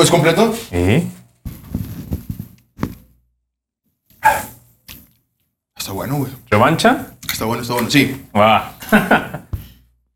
[0.06, 0.54] ¿Es completo?
[0.72, 1.02] ¿Y?
[5.76, 6.32] Está bueno, güey.
[6.52, 7.16] ¿Revancha?
[7.28, 7.90] Está bueno, está bueno.
[7.90, 8.24] Sí.
[8.38, 8.78] Va.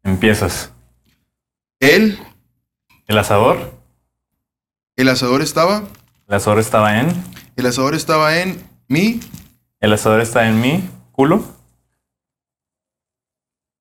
[0.04, 0.72] Empiezas.
[1.80, 2.20] El,
[3.08, 3.74] El asador.
[4.96, 5.86] el asador estaba,
[6.28, 7.08] El asador estaba en.
[7.56, 9.20] el asador estaba en mi,
[9.80, 11.44] El asador está en mi culo.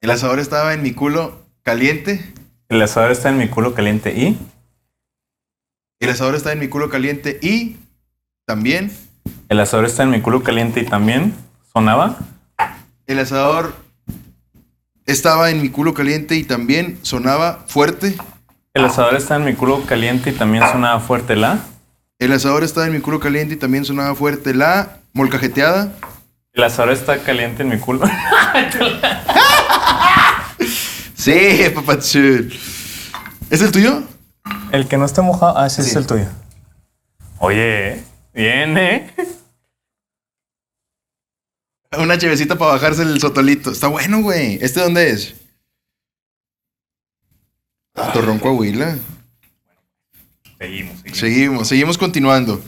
[0.00, 2.32] el asador estaba en mi culo caliente,
[2.70, 4.38] El asador está en mi culo caliente y.
[6.00, 7.76] el asador está en mi culo caliente y
[8.46, 8.92] también
[9.48, 11.34] El asador está en mi culo caliente y también
[11.72, 12.18] sonaba.
[13.06, 13.74] el asador
[15.06, 18.16] estaba en mi culo caliente y también sonaba fuerte.
[18.74, 21.58] El asador está en mi culo caliente y también sonaba fuerte la.
[22.18, 25.92] El asador estaba en mi culo caliente y también sonaba fuerte la molcajeteada.
[26.52, 28.06] El asador está caliente en mi culo.
[31.14, 32.52] Sí, papachul.
[33.50, 34.02] ¿Es el tuyo?
[34.72, 35.56] El que no esté mojado.
[35.58, 35.90] Ah, ese Sí.
[35.90, 36.26] es el tuyo.
[37.38, 38.02] Oye,
[38.34, 39.14] bien, ¿eh?
[41.98, 43.70] Una chevecita para bajarse el sotolito.
[43.70, 44.58] Está bueno, güey.
[44.60, 45.34] ¿Este dónde es?
[48.12, 48.98] Torrón Coahuila.
[50.58, 51.18] Seguimos, seguimos.
[51.18, 52.60] Seguimos, seguimos continuando.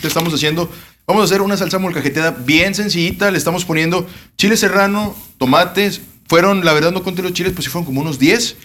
[0.00, 0.70] ¿Qué estamos haciendo?
[1.06, 3.30] Vamos a hacer una salsa molcajeteada bien sencillita.
[3.30, 6.00] Le estamos poniendo chile serrano, tomates.
[6.28, 8.56] Fueron, la verdad no conté los chiles, pues sí fueron como unos 10.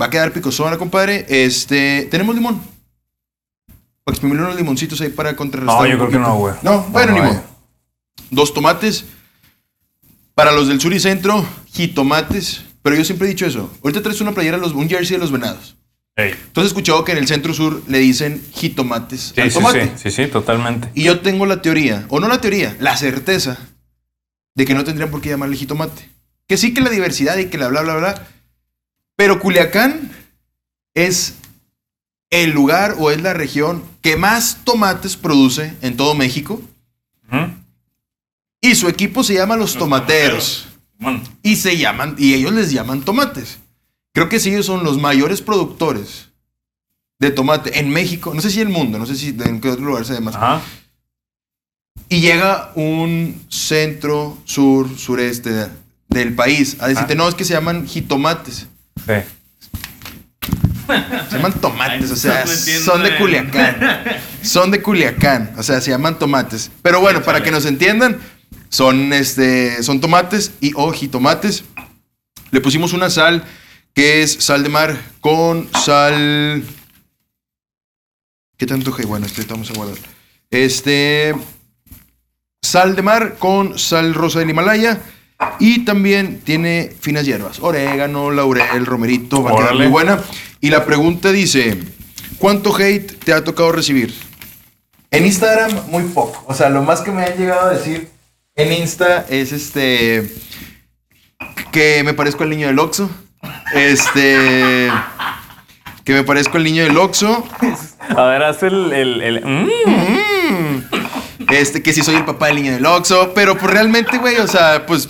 [0.00, 1.26] Va a quedar picosona, compadre.
[1.28, 2.60] Este, tenemos limón.
[4.04, 5.80] Para exprimirle unos limoncitos ahí para contrarrestar.
[5.82, 6.54] No, yo creo que no, güey.
[6.62, 7.42] No, bueno, No, ni modo.
[8.30, 9.04] Dos tomates.
[10.34, 12.64] Para los del sur y centro, jitomates.
[12.82, 13.70] Pero yo siempre he dicho eso.
[13.82, 15.76] Ahorita traes una playera, los, un jersey de los venados.
[16.16, 16.34] Ey.
[16.52, 19.92] Tú has escuchado que en el centro sur le dicen jitomates Sí, al sí, tomate.
[19.96, 20.88] sí, sí, sí, totalmente.
[20.94, 23.58] Y yo tengo la teoría, o no la teoría, la certeza
[24.54, 26.10] de que no tendrían por qué llamarle jitomate.
[26.46, 28.26] Que sí que la diversidad y que la bla, bla, bla.
[29.16, 30.10] Pero Culiacán
[30.94, 31.36] es
[32.30, 36.60] el lugar o es la región que más tomates produce en todo México.
[38.60, 40.68] Y su equipo se llama Los, tomateros.
[40.98, 43.58] Bueno, Y se llaman, y ellos les llaman tomates.
[44.12, 46.30] Creo que sí, ellos son los mayores productores
[47.18, 48.32] de tomate en México.
[48.32, 50.30] No sé si en el mundo, no sé si en qué otro lugar se llama.
[50.30, 50.62] ajá.
[52.08, 55.68] Y llega un centro, sur, sureste
[56.14, 57.16] del país a decirte, Ah.
[57.16, 58.66] no, es que se llaman jitomates.
[59.06, 59.12] Sí.
[61.30, 63.76] Se llaman tomates, Ay, o sea, son de en- Culiacán.
[64.42, 66.70] Son de Culiacán, o sea, se llaman tomates.
[66.82, 68.18] Pero bueno, para que nos entiendan,
[68.68, 71.64] son, este, son tomates y o jitomates.
[72.50, 73.44] Le pusimos una sal
[73.94, 76.62] que es sal de mar con sal...
[78.56, 78.94] ¿Qué tanto?
[78.94, 79.96] que Bueno, este vamos a guardar.
[80.50, 81.34] Este...
[82.62, 85.00] Sal de mar con sal rosa del Himalaya.
[85.58, 87.58] Y también tiene finas hierbas.
[87.60, 89.42] Orégano, laurel, romerito.
[89.42, 90.20] Va a quedar muy buena.
[90.60, 91.76] Y la pregunta dice:
[92.38, 94.14] ¿Cuánto hate te ha tocado recibir?
[95.10, 96.44] En Instagram, muy poco.
[96.48, 98.08] O sea, lo más que me han llegado a decir
[98.56, 100.28] en Insta es este.
[101.72, 103.10] Que me parezco al niño del Oxxo.
[103.74, 104.90] Este.
[106.04, 107.46] Que me parezco al niño del Oxxo.
[108.16, 108.92] A ver, haz el.
[108.92, 109.68] el, el- mm.
[109.86, 110.84] Mm.
[111.50, 113.32] Este, que si soy el papá del niño del Oxxo.
[113.34, 115.08] Pero pues realmente, güey, o sea, pues.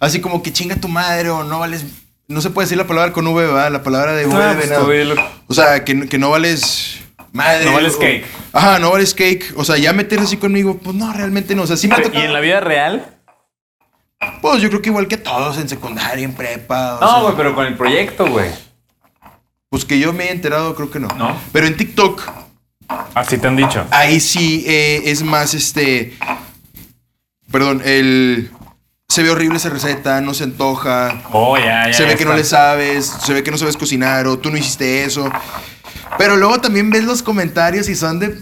[0.00, 1.84] Así como que chinga tu madre o no vales.
[2.26, 3.70] No se puede decir la palabra con V, ¿verdad?
[3.70, 5.14] La palabra de V.
[5.16, 5.30] Ah.
[5.46, 7.00] O sea, que, que no vales.
[7.32, 7.64] Madre.
[7.66, 8.24] No vales o- cake.
[8.52, 9.52] Ajá, no vales cake.
[9.56, 11.62] O sea, ya meterse así conmigo, pues no, realmente no.
[11.62, 13.14] O sea, sí me ha ¿Y en la vida real?
[14.42, 16.96] Pues yo creo que igual que todos en secundaria, en prepa.
[16.98, 18.50] o No, güey, pero con el proyecto, güey.
[19.68, 21.08] Pues que yo me he enterado, creo que no.
[21.16, 21.36] No.
[21.52, 22.22] Pero en TikTok,
[23.14, 23.86] Así te han dicho.
[23.92, 26.14] ahí sí eh, es más este.
[27.50, 28.50] Perdón, el.
[29.10, 31.20] Se ve horrible esa receta, no se antoja.
[31.32, 31.92] Oh, ya, ya.
[31.92, 34.50] se ve ya que no le sabes, se ve que no sabes cocinar o tú
[34.50, 35.28] no hiciste eso.
[36.16, 38.38] Pero luego también ves los comentarios y son de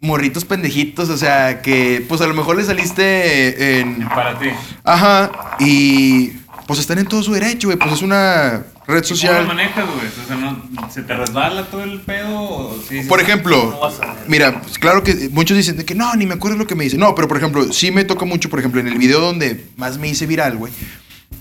[0.00, 4.06] morritos pendejitos, o sea, que pues a lo mejor le saliste en...
[4.10, 4.50] Para ti.
[4.84, 6.32] Ajá, y
[6.66, 9.46] pues están en todo su derecho, güey, pues es una red ¿Cómo lo social.
[9.46, 10.06] manejas, güey?
[10.06, 12.40] O sea, ¿no, ¿se te resbala todo el pedo?
[12.40, 13.24] O sí, Por sí?
[13.26, 16.66] ejemplo, No mira, pues, claro que muchos dicen de que no, ni me acuerdo lo
[16.66, 16.98] que me dice.
[16.98, 19.98] No, pero por ejemplo, sí me toca mucho, por ejemplo, en el video donde más
[19.98, 20.72] me hice viral, güey,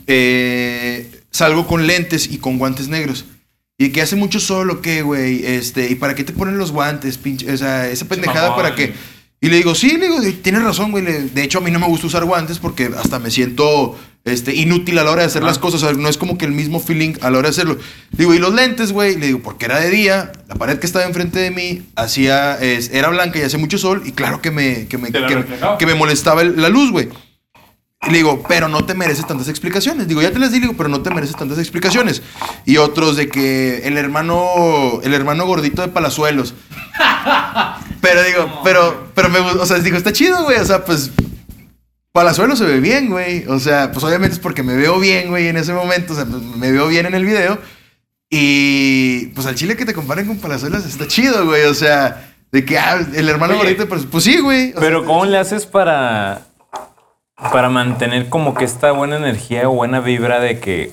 [0.08, 3.26] eh, salgo con lentes y con guantes negros.
[3.78, 6.72] Y que hace mucho sol o qué, güey, este, ¿y para qué te ponen los
[6.72, 7.52] guantes, pinche?
[7.52, 8.94] O sea, esa pendejada para qué.
[9.44, 11.04] Y le digo, sí, le digo, tienes razón, güey.
[11.04, 14.98] De hecho, a mí no me gusta usar guantes porque hasta me siento este, inútil
[15.00, 15.84] a la hora de hacer las cosas.
[15.84, 17.78] O sea, no es como que el mismo feeling a la hora de hacerlo.
[18.12, 19.18] Digo, y los lentes, güey.
[19.18, 22.90] Le digo, porque era de día, la pared que estaba enfrente de mí hacía, es-
[22.94, 24.02] era blanca y hacía mucho sol.
[24.06, 25.36] Y claro que me, que me, que,
[25.78, 27.10] que me molestaba el- la luz, güey.
[28.08, 30.08] Y le digo, pero no te mereces tantas explicaciones.
[30.08, 32.22] Digo, ya te las di, digo, pero no te mereces tantas explicaciones.
[32.66, 36.54] Y otros de que el hermano, el hermano gordito de Palazuelos.
[38.02, 40.58] Pero digo, pero, pero me gusta, o sea, digo, está chido, güey.
[40.58, 41.10] O sea, pues,
[42.12, 43.46] Palazuelos se ve bien, güey.
[43.48, 46.12] O sea, pues obviamente es porque me veo bien, güey, en ese momento.
[46.12, 47.58] O sea, pues, me veo bien en el video.
[48.30, 51.64] Y pues al chile que te comparen con Palazuelos está chido, güey.
[51.64, 54.72] O sea, de que ah, el hermano gordito, pues, pues sí, güey.
[54.72, 56.42] O sea, Pero ¿cómo le haces para
[57.52, 60.92] para mantener como que esta buena energía o buena vibra de que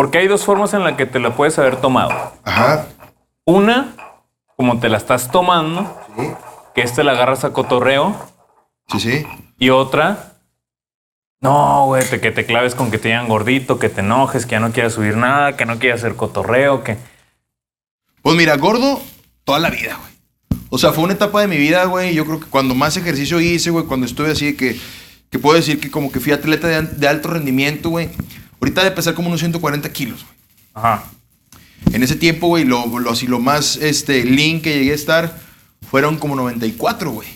[0.00, 2.10] porque hay dos formas en las que te la puedes haber tomado.
[2.42, 2.86] Ajá.
[3.44, 3.94] Una,
[4.60, 6.28] como te la estás tomando, Sí,
[6.74, 8.14] que este la agarras a cotorreo,
[8.92, 9.26] sí, sí.
[9.58, 10.34] y otra,
[11.40, 14.50] no, güey, te- que te claves con que te digan gordito, que te enojes, que
[14.52, 16.98] ya no quieras subir nada, que no quieras hacer cotorreo, que
[18.20, 19.00] Pues mira, gordo
[19.44, 20.60] toda la vida, güey.
[20.68, 22.12] O sea, fue una etapa de mi vida, güey.
[22.14, 24.78] Yo creo que cuando más ejercicio hice, güey, cuando estuve así, que,
[25.30, 28.10] que puedo decir que como que fui atleta de, de alto rendimiento, güey.
[28.60, 30.34] Ahorita de pesar como unos 140 kilos, güey.
[30.74, 31.04] ajá.
[31.92, 35.38] En ese tiempo, güey, lo, lo, así, lo más este, lean que llegué a estar
[35.90, 37.28] fueron como 94, güey.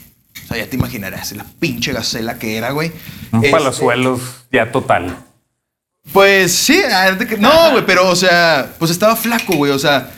[0.44, 2.92] O sea, ya te imaginarás la pinche gacela que era, güey.
[3.32, 4.20] Un Este, palazuelos
[4.52, 5.16] ya total.
[6.12, 6.82] Pues sí,
[7.38, 10.10] no, güey, pero, o sea, pues estaba flaco, güey, o sea.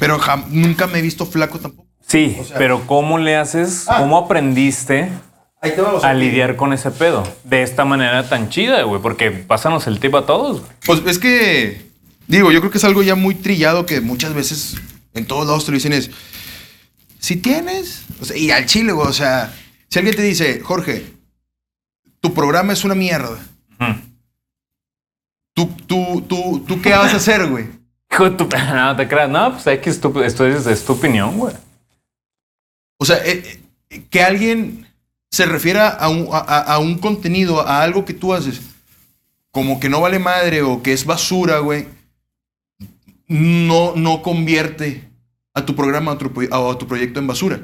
[0.00, 1.88] Pero nunca me he visto flaco tampoco.
[2.06, 3.84] Sí, O sea- pero ¿cómo le haces?
[3.88, 3.98] Ah.
[4.00, 5.08] ¿Cómo aprendiste
[6.02, 9.00] a lidiar con ese pedo de esta manera tan chida, güey?
[9.00, 10.72] Porque pásanos el tip a todos, güey.
[10.84, 11.90] Pues es que,
[12.26, 14.76] digo, yo creo que es algo ya muy trillado que muchas veces
[15.14, 16.10] en todos lados te lo dicen es,
[17.18, 19.54] si tienes, o sea, y al chile, güey, o sea,
[19.88, 21.06] si alguien te dice, Jorge,
[22.20, 23.38] tu programa es una mierda.
[25.54, 27.66] ¿tú, tú, tú, tú qué vas a hacer, güey?
[28.12, 28.44] Hijo de tu...
[28.48, 29.28] No te creas.
[29.30, 31.54] No, pues X, tu, esto es, es tu opinión, güey.
[32.98, 33.60] O sea, eh,
[33.90, 34.86] eh, que alguien
[35.30, 38.60] se refiera a un, a- a un contenido, a algo que tú haces,
[39.50, 41.86] como que no vale madre o que es basura, güey,
[43.28, 45.08] no, no convierte
[45.54, 47.60] a tu programa a tu, a- tu proyecto en basura.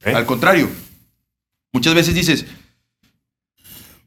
[0.00, 0.14] Ok.
[0.14, 0.68] Al contrario,
[1.72, 2.44] muchas veces dices,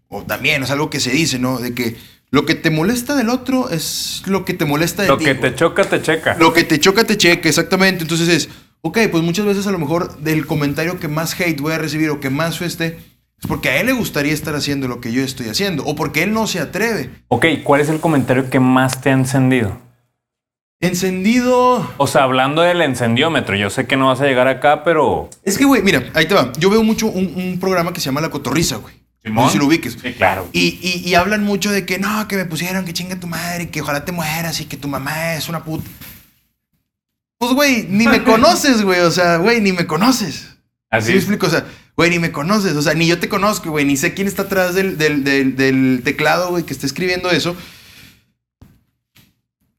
[0.09, 1.57] o también es algo que se dice, ¿no?
[1.59, 1.95] De que
[2.29, 5.25] lo que te molesta del otro es lo que te molesta de Lo ti.
[5.25, 5.51] que güey.
[5.51, 6.35] te choca, te checa.
[6.37, 8.03] Lo que te choca, te checa, exactamente.
[8.03, 8.49] Entonces es,
[8.81, 12.09] ok, pues muchas veces a lo mejor del comentario que más hate voy a recibir
[12.09, 12.97] o que más feste
[13.39, 16.23] es porque a él le gustaría estar haciendo lo que yo estoy haciendo o porque
[16.23, 17.09] él no se atreve.
[17.27, 19.79] Ok, ¿cuál es el comentario que más te ha encendido?
[20.79, 21.91] Encendido.
[21.97, 25.29] O sea, hablando del encendiómetro, yo sé que no vas a llegar acá, pero...
[25.43, 26.51] Es que, güey, mira, ahí te va.
[26.59, 28.95] Yo veo mucho un, un programa que se llama La Cotorriza, güey.
[29.23, 29.97] No sé si lo ubiques.
[30.01, 30.47] Sí, claro.
[30.53, 33.69] Y, y- y hablan mucho de que no, que me pusieron, que chinga tu madre,
[33.69, 35.83] que ojalá te mueras y que tu mamá es una puta.
[37.39, 39.01] Pues, güey, ni me conoces, güey.
[39.01, 40.55] O sea, güey, ni me conoces.
[40.89, 41.47] Así ¿Sí me explico?
[41.47, 41.65] O sea,
[41.97, 42.73] güey, ni me conoces.
[42.77, 43.83] O sea, ni yo te conozco, güey.
[43.83, 47.57] Ni sé quién está atrás del, del- del- del teclado, güey, que está escribiendo eso.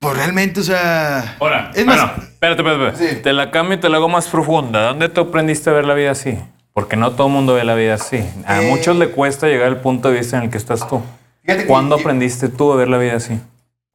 [0.00, 1.36] Pues realmente, o sea.
[1.40, 3.16] Ahora, Es más, Bueno, espérate, espérate, espérate.
[3.16, 3.22] Sí.
[3.22, 4.82] Te la cambio y te la hago más profunda.
[4.88, 6.38] ¿Dónde tú aprendiste a ver la vida así?
[6.72, 8.24] Porque no todo el mundo ve la vida así.
[8.46, 8.68] A Eh.
[8.68, 11.02] muchos le cuesta llegar al punto de vista en el que estás tú.
[11.42, 13.40] Fíjate que- ¿Cuándo aprendiste tú a ver la vida así?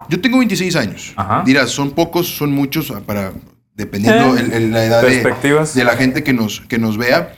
[0.10, 1.14] yo tengo 26 años.
[1.16, 1.44] Ajá.
[1.46, 3.32] Dirás, son pocos, son muchos, ah, para.
[3.76, 4.42] Dependiendo Eh.
[4.42, 5.74] el- el- la edad de, Perspectivas.
[5.74, 7.34] de la gente que nos, que nos vea.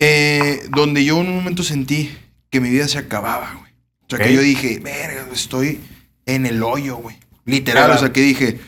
[0.00, 2.16] Eh, donde yo en un momento sentí
[2.50, 3.72] que mi vida se acababa, güey.
[4.02, 4.24] O sea, Ok.
[4.24, 5.80] que yo dije, verga, estoy
[6.26, 7.16] en el hoyo, güey.
[7.48, 8.60] Literal, o sea, que dije,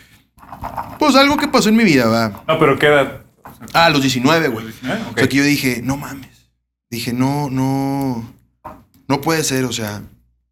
[0.99, 2.43] pues algo que pasó en mi vida, va.
[2.49, 3.21] No, pero ¿qué edad?
[3.75, 4.67] Ah, a los 19, güey.
[4.69, 4.73] O
[5.15, 6.51] sea, que yo dije, no mames.
[6.91, 8.25] Dije, no, no,
[9.07, 10.03] no puede ser, o sea,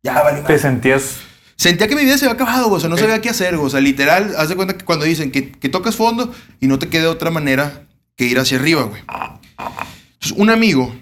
[0.03, 1.17] ya vale ¿Te sentías
[1.57, 3.01] Sentía que mi vida se había acabado, güey, o sea, no Ok.
[3.01, 3.57] sabía qué hacer.
[3.57, 6.79] O sea, literal, haz de cuenta que cuando dicen que, que tocas fondo y no
[6.79, 9.03] te queda otra manera que ir hacia arriba, güey.
[9.09, 10.95] Entonces, un amigo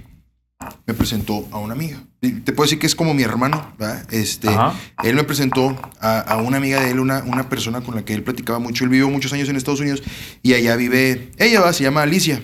[0.86, 1.98] me presentó a una amiga.
[2.32, 4.06] Te puedo decir que es como mi hermano, ¿verdad?
[4.12, 4.74] Este, Ajá.
[5.04, 8.14] él me presentó a, a una amiga de él, una, una persona con la que
[8.14, 8.84] él platicaba mucho.
[8.84, 10.02] Él vivió muchos años en Estados Unidos
[10.42, 12.42] y allá vive, ella va, se llama Alicia.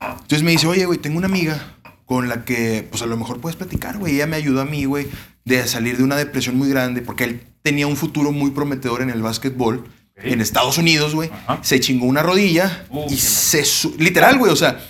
[0.00, 3.40] Entonces me dice, oye, güey, tengo una amiga con la que, pues a lo mejor
[3.40, 4.14] puedes platicar, güey.
[4.14, 5.08] Ella me ayudó a mí, güey,
[5.44, 9.10] de salir de una depresión muy grande porque él tenía un futuro muy prometedor en
[9.10, 9.84] el básquetbol
[10.16, 11.30] en Estados Unidos, güey.
[11.62, 13.64] Se chingó una rodilla Uh, y se...
[13.98, 14.80] Literal, güey, o sea...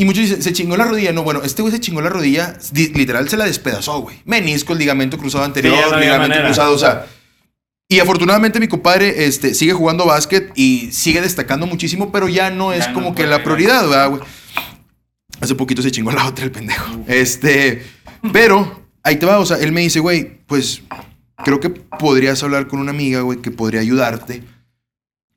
[0.00, 1.12] Y muchos dicen, se chingó la rodilla.
[1.12, 4.16] No, bueno, este güey se chingó la rodilla, di- literal se la despedazó, güey.
[4.24, 6.46] Menisco, el ligamento cruzado anterior, no ligamento manera.
[6.46, 7.06] cruzado, o sea...
[7.86, 12.72] Y afortunadamente mi compadre este, sigue jugando básquet y sigue destacando muchísimo, pero ya no
[12.72, 14.22] es Ya no como que la prioridad, ¿verdad, güey?
[15.40, 17.04] Hace poquito se chingó la otra el pendejo.
[17.06, 17.84] Este,
[18.32, 20.80] pero ahí te va, o sea, él me dice, güey, pues
[21.44, 24.44] creo que podrías hablar con una amiga, güey, que podría ayudarte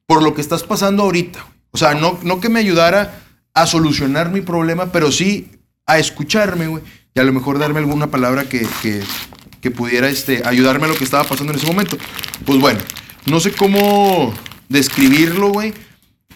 [0.06, 1.46] por lo que estás pasando ahorita.
[1.72, 3.20] O sea, no, no que me ayudara
[3.54, 5.52] a solucionar mi problema, pero sí
[5.86, 6.84] a escucharme, güey,
[7.14, 9.02] y a lo mejor darme alguna palabra que, que,
[9.62, 11.98] que pudiera este, ayudarme a lo que estaba pasando en ese momento.
[12.46, 12.80] Pues bueno,
[13.26, 14.34] no sé cómo
[14.70, 15.74] describirlo, güey,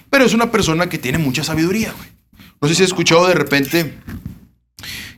[0.10, 2.10] pero es una persona que tiene mucha sabiduría, güey.
[2.62, 3.94] No sé si has escuchado de repente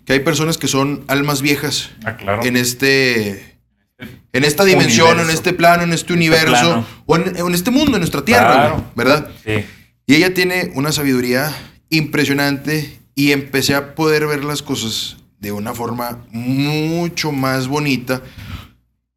[0.05, 2.43] que hay personas que son almas viejas Ah, claro.
[2.43, 3.57] en este
[4.31, 5.29] en esta dimensión, Universo.
[5.29, 6.85] en este plano, en este universo plano.
[7.05, 8.73] o en, en este mundo, en nuestra tierra, Claro.
[8.75, 9.29] güey, ¿verdad?
[9.43, 9.65] Sí.
[10.07, 11.53] Y ella tiene una sabiduría
[11.89, 18.21] impresionante y empecé a poder ver las cosas de una forma mucho más bonita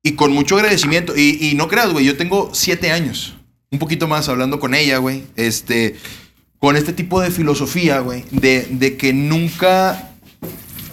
[0.03, 1.17] y con mucho agradecimiento.
[1.17, 3.37] Y, y no creas, güey, yo tengo siete años,
[3.71, 5.97] un poquito más hablando con ella, güey, este,
[6.59, 10.11] con este tipo de filosofía, güey, de, de que nunca,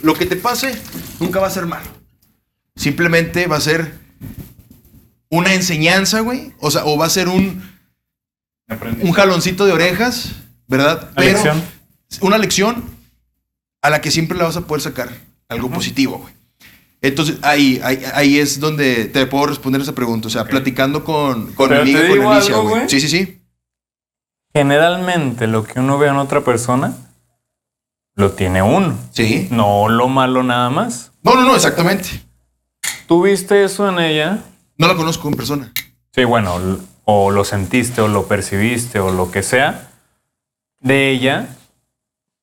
[0.02, 0.76] lo que te pase,
[1.20, 1.88] nunca va a ser malo.
[2.76, 3.94] Simplemente va a ser
[5.30, 7.70] una enseñanza, güey, o sea, o va a ser un
[9.02, 10.36] un jaloncito de orejas,
[10.70, 11.10] ¿verdad?
[11.18, 11.64] Una lección.
[12.22, 12.84] Una lección
[13.82, 15.10] a la que siempre le vas a poder sacar
[15.50, 16.34] algo positivo, güey.
[17.02, 20.28] Entonces, ahí, ahí, ahí es donde te puedo responder esa pregunta.
[20.28, 22.90] O sea, platicando con, con mi Pero amiga, te con Alicia, güey.
[22.90, 23.42] Sí, sí, sí.
[24.54, 26.96] Generalmente lo que uno ve en otra persona
[28.16, 28.98] lo tiene uno.
[29.12, 29.48] Sí.
[29.50, 31.12] No lo malo nada más.
[31.24, 32.22] No, no, no, exactamente.
[33.08, 34.40] ¿Tú viste eso en ella?
[34.78, 35.72] No la conozco en persona.
[36.14, 39.89] Sí, bueno, o lo sentiste, o lo percibiste, o lo que sea,
[40.80, 41.50] de ella,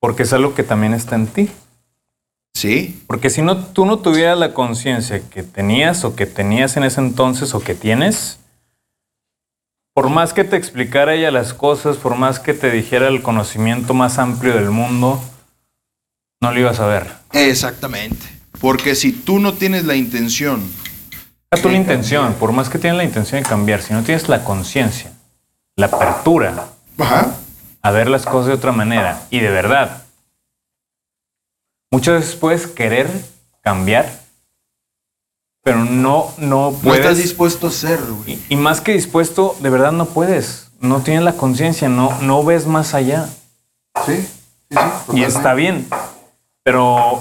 [0.00, 1.50] porque es algo que también está en ti.
[2.54, 3.02] Sí.
[3.06, 7.00] Porque si no, tú no tuvieras la conciencia que tenías, o que tenías en ese
[7.00, 8.38] entonces, o que tienes,
[9.94, 13.94] por más que te explicara ella las cosas, por más que te dijera el conocimiento
[13.94, 15.22] más amplio del mundo,
[16.40, 17.06] no lo ibas a ver.
[17.32, 18.26] Exactamente.
[18.60, 20.62] Porque si tú no tienes la intención,
[21.50, 24.28] A tu la intención, por más que tienes la intención de cambiar, si no tienes
[24.28, 25.12] la conciencia,
[25.76, 26.68] la apertura
[26.98, 27.34] Ajá.
[27.86, 30.02] A ver las cosas de otra manera y de verdad,
[31.90, 33.08] muchas veces puedes querer
[33.62, 34.20] cambiar,
[35.62, 37.00] pero no, no no puedes.
[37.00, 38.34] estás dispuesto a ser, güey.
[38.48, 40.68] y, y más que dispuesto, de verdad no puedes.
[40.80, 43.28] No tienes la conciencia, no, no ves más allá.
[44.04, 44.16] Sí,
[44.70, 44.76] sí,
[45.10, 45.18] sí.
[45.18, 45.88] Y está bien.
[46.62, 47.20] Pero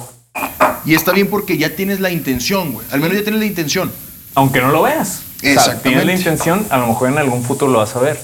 [0.84, 2.86] Y está bien porque ya tienes la intención, güey.
[2.92, 3.92] Al menos ya tienes la intención.
[4.36, 5.22] aunque no lo veas.
[5.38, 5.90] O sea, Exactamente.
[5.90, 8.20] tienes la intención, a lo mejor en algún futuro lo vas a ver.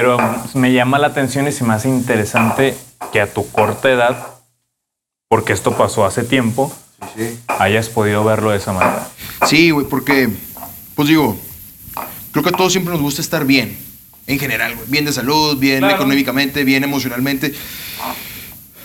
[0.00, 0.16] Pero
[0.54, 2.76] me llama la atención y se me hace interesante
[3.12, 4.28] que a tu corta edad,
[5.28, 6.72] porque esto pasó hace tiempo,
[7.16, 7.38] Sí, sí.
[7.48, 9.08] hayas podido verlo de esa manera.
[9.46, 10.28] Sí, güey, porque,
[10.94, 11.36] pues digo,
[12.30, 13.76] creo que a todos siempre nos gusta estar bien.
[14.28, 14.86] En general, güey.
[14.88, 15.96] Bien de salud, bien Claro.
[15.96, 17.52] económicamente, bien emocionalmente.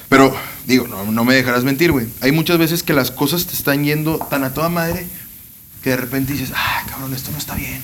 [0.09, 0.35] Pero,
[0.65, 2.07] digo, no, no me dejarás mentir, güey.
[2.21, 5.05] Hay muchas veces que las cosas te están yendo tan a toda madre
[5.83, 7.83] que de repente dices, ah, cabrón, esto no está bien.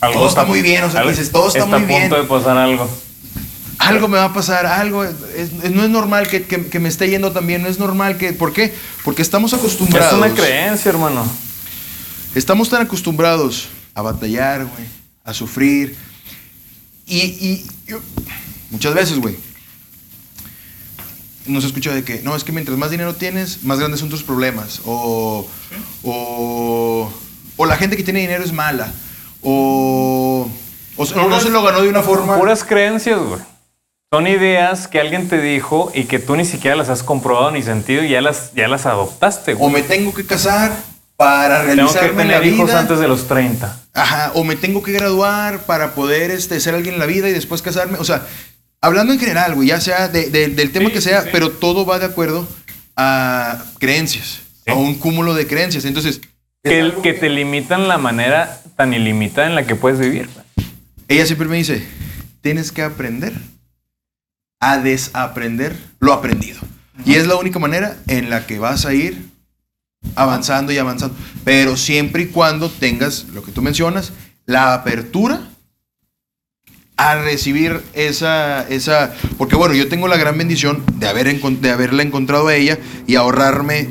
[0.00, 2.00] Algo Todo está muy bien, o sea, algo- dices, todo está muy a bien.
[2.02, 2.88] punto de pasar algo.
[3.78, 5.04] Algo me va a pasar, algo.
[5.04, 7.78] es- es- no es normal que, que- que me esté yendo tan bien, no es
[7.78, 8.32] normal que.
[8.32, 8.74] ¿Por qué?
[9.04, 10.12] Porque estamos acostumbrados.
[10.12, 11.24] Es una creencia, hermano.
[12.34, 14.86] Estamos tan acostumbrados a batallar, güey,
[15.24, 15.96] a sufrir.
[17.06, 18.00] Y, y yo-
[18.70, 19.36] muchas veces, güey,
[21.46, 24.22] nos escucha de que, no, es que mientras más dinero tienes, más grandes son tus
[24.22, 24.80] problemas.
[24.84, 25.46] O,
[26.02, 27.12] o,
[27.56, 28.92] o la gente que tiene dinero es mala.
[29.48, 30.48] O,
[30.96, 32.36] o, se- o no se lo ganó de una forma.
[32.36, 33.40] Puras creencias, güey.
[34.12, 37.62] Son ideas que alguien te dijo y que tú ni siquiera las has comprobado ni
[37.62, 39.72] sentido y ya las, ya las adoptaste, O güey.
[39.74, 40.72] me tengo que casar
[41.16, 43.80] para Tengo que realizarme en la tener hijos antes de los 30.
[43.94, 47.32] Ajá, o me tengo que graduar para poder este, ser alguien en la vida y
[47.32, 47.98] después casarme.
[47.98, 48.26] O sea,
[48.80, 51.28] hablando en general, güey, ya sea de- de- del tema Sí, que sea, sí.
[51.32, 52.46] pero todo va de acuerdo
[52.96, 54.70] a creencias, Sí.
[54.72, 55.84] a un cúmulo de creencias.
[55.84, 56.20] Entonces,
[56.64, 60.28] Que, que te limitan la manera tan ilimitada en la que puedes vivir.
[61.08, 61.86] ella siempre me dice,
[62.42, 63.32] tienes que aprender
[64.60, 66.60] a desaprender lo aprendido.
[67.04, 69.28] Y es la única manera en la que vas a ir
[70.14, 71.16] avanzando y avanzando.
[71.44, 74.12] Pero siempre y cuando tengas lo que tú mencionas,
[74.46, 75.40] la apertura
[76.96, 82.02] a recibir esa, esa, porque bueno, yo tengo la gran bendición de, haber de haberla
[82.02, 83.88] encontrado a ella y ahorrarme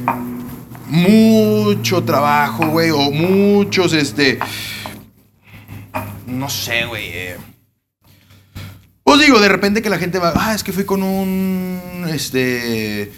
[0.87, 4.39] mucho trabajo, güey, o muchos, este,
[6.27, 7.09] no sé, güey.
[7.11, 7.37] eh.
[9.03, 13.11] Pues digo, de repente que la gente va, ah, es que fui con un, este,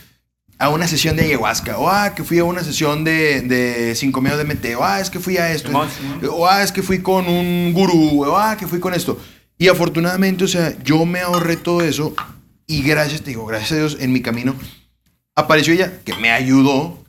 [0.60, 4.20] a una sesión de ayahuasca, o ah, que fui a una sesión de, de cinco
[4.20, 5.72] medios de meteo, ah, es que fui a esto,
[6.32, 9.18] o ah, es que fui con un gurú, o ah, que fui con esto.
[9.58, 12.14] Y afortunadamente, o sea, yo me ahorré todo eso
[12.68, 14.56] y gracias, te digo, gracias a Dios, en mi camino
[15.36, 17.04] apareció ella que me ayudó.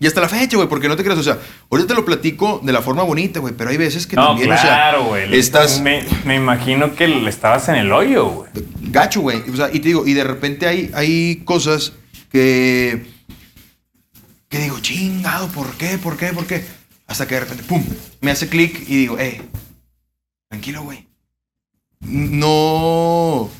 [0.00, 1.38] Y hasta la fecha, güey, porque no te creas, o sea,
[1.70, 4.48] ahorita te lo platico de la forma bonita, güey, pero hay veces que No, también,
[4.48, 5.38] claro, o sea, güey.
[5.38, 8.50] estás Me, me imagino que estabas en el hoyo, güey.
[8.82, 9.38] gacho, güey.
[9.50, 11.92] O sea, y te digo, y de repente hay, hay cosas
[12.30, 13.06] que.
[14.48, 15.96] que digo, chingado, ¿por qué?
[15.98, 16.32] ¿Por qué?
[16.32, 16.64] ¿Por qué?
[17.06, 17.84] Hasta que de repente, pum,
[18.20, 19.42] me hace clic y digo, hey,
[20.48, 21.06] tranquilo, güey.
[22.00, 23.50] No.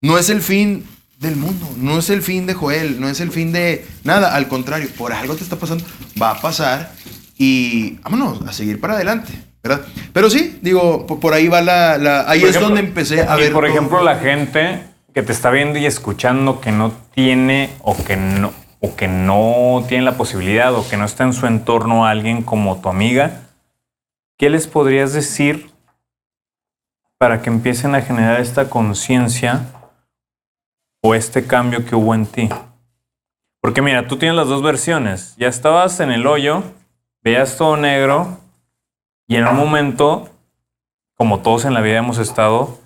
[0.00, 0.84] No es el fin
[1.24, 4.46] del mundo, no es el fin de Joel, no es el fin de nada, al
[4.46, 5.84] contrario, por algo te está pasando,
[6.20, 6.92] va a pasar
[7.36, 9.80] y vámonos a seguir para adelante, ¿verdad?
[10.12, 13.22] Pero sí, digo, po- por ahí va la, la- ahí Por es ejemplo, donde empecé
[13.22, 13.52] a y ver.
[13.52, 13.72] por todo.
[13.74, 18.52] ejemplo, la gente que te está viendo y escuchando que no tiene o que no
[18.80, 22.80] o que no tiene la posibilidad o que no está en su entorno alguien como
[22.82, 23.40] tu amiga,
[24.38, 25.70] ¿qué les podrías decir
[27.18, 29.66] para que empiecen a generar esta conciencia
[31.06, 32.48] o este cambio que hubo en ti?
[33.60, 35.34] Porque mira, tú tienes las dos versiones.
[35.36, 36.62] Ya estabas en el hoyo,
[37.22, 38.38] veías todo negro
[39.28, 40.30] y en un momento,
[41.14, 42.78] como todos en la vida hemos estado,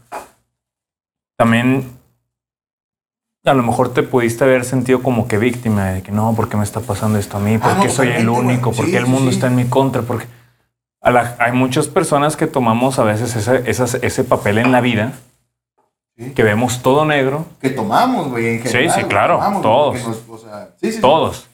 [1.36, 1.96] también
[3.44, 6.56] a lo mejor te pudiste haber sentido como que víctima de que no, ¿por qué
[6.56, 7.56] me está pasando esto a mí?
[7.58, 8.72] ¿Por Ah, qué no, soy el único?
[8.72, 9.36] ¿Por Sí, qué el sí, mundo sí.
[9.36, 10.02] está en mi contra?
[10.02, 10.26] Porque
[11.00, 14.80] a la- hay muchas personas que tomamos a veces ese, esas- ese papel en la
[14.80, 15.12] vida,
[16.18, 16.32] Sí.
[16.32, 18.90] que vemos todo negro, Que tomamos, güey, en Sí, general.
[18.94, 20.04] sí, güey, claro, tomamos, todos.
[20.08, 21.00] nos- o sea, sí, sí, sí.
[21.00, 21.46] todos.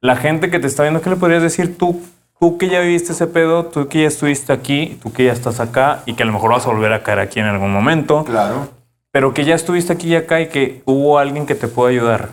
[0.00, 2.00] La gente que te está viendo, ¿qué le podrías decir tú?
[2.38, 5.58] Tú que ya viviste ese pedo, tú que ya estuviste aquí, tú que ya estás
[5.60, 8.24] acá y que a lo mejor vas a volver a caer aquí en algún momento,
[8.24, 8.68] Claro.
[9.10, 12.30] pero que ya estuviste aquí y acá y que hubo alguien que te pueda ayudar.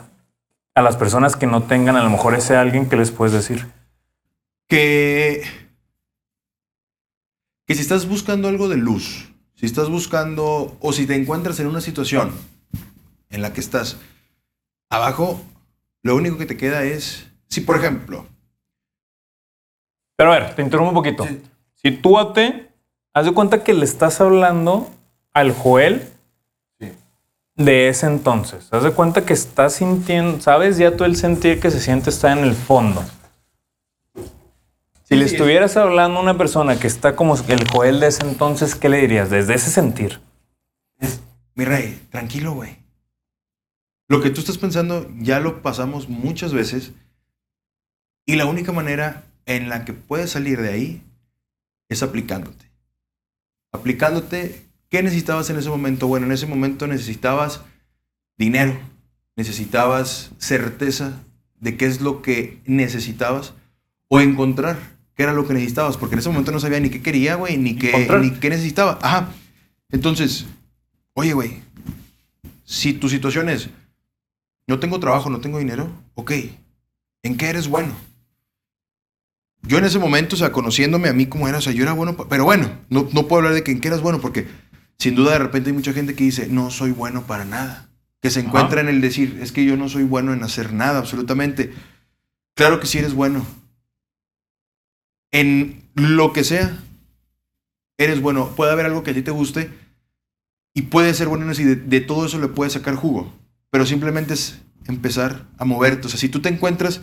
[0.75, 3.65] A las personas que no tengan a lo mejor ese alguien que les puedes decir.
[4.67, 5.41] que
[7.65, 9.28] que si estás buscando algo de luz,
[9.59, 12.31] si estás buscando o si te encuentras en una situación
[13.29, 13.97] en la que estás
[14.89, 15.41] abajo,
[16.01, 18.25] lo único que te queda es, si por ejemplo,
[20.15, 21.25] Pero a ver, te interrumpo un poquito.
[21.25, 21.41] Sí.
[21.75, 22.69] Sitúate,
[23.13, 24.89] haz de cuenta que le estás hablando
[25.33, 26.09] al Joel
[26.79, 26.91] Sí.
[27.55, 28.67] de ese entonces.
[28.71, 32.31] Haz de cuenta que estás sintiendo, sabes ya tú el sentir que se siente está
[32.31, 33.03] en el fondo.
[35.09, 38.07] Si Sí, le sí, estuvieras hablando a una persona que está como el Joel de
[38.09, 39.31] ese entonces, ¿qué le dirías?
[39.31, 40.21] Desde ese sentir.
[41.55, 42.77] mi rey, tranquilo, güey.
[44.07, 46.91] Lo que tú estás pensando ya lo pasamos muchas veces
[48.27, 51.01] y la única manera en la que puedes salir de ahí
[51.89, 52.69] es aplicándote.
[53.71, 56.05] Aplicándote, ¿qué necesitabas en ese momento?
[56.07, 57.61] Bueno, en ese momento necesitabas
[58.37, 58.77] dinero,
[59.35, 61.19] necesitabas certeza
[61.59, 63.55] de qué es lo que necesitabas
[64.07, 67.01] o encontrar qué era lo que necesitabas, porque en ese momento no sabía ni qué
[67.01, 68.99] quería, güey, ni qué, ni qué necesitaba.
[69.01, 69.27] Ajá.
[69.91, 70.45] Entonces,
[71.13, 71.61] oye, güey,
[72.63, 73.69] si tu situación es,
[74.65, 76.31] no tengo trabajo, no tengo dinero, ok,
[77.23, 77.93] ¿en qué eres bueno?
[79.61, 81.91] Yo en ese momento, o sea, conociéndome a mí como era, o sea, yo era
[81.91, 84.47] bueno, pero bueno, no, no puedo hablar de que en qué eras bueno, porque
[84.99, 87.89] sin duda de repente hay mucha gente que dice, no soy bueno para nada,
[88.21, 90.97] que se encuentra en el decir, es que yo no soy bueno en hacer nada,
[90.97, 91.73] absolutamente.
[92.55, 93.45] Claro que sí eres bueno.
[95.31, 96.77] En lo que sea,
[97.97, 98.49] eres bueno.
[98.55, 99.71] Puede haber algo que a ti te guste
[100.73, 103.33] y puede ser bueno y de, de todo eso le puedes sacar jugo.
[103.69, 106.07] Pero simplemente es empezar a moverte.
[106.07, 107.01] O sea, si tú te encuentras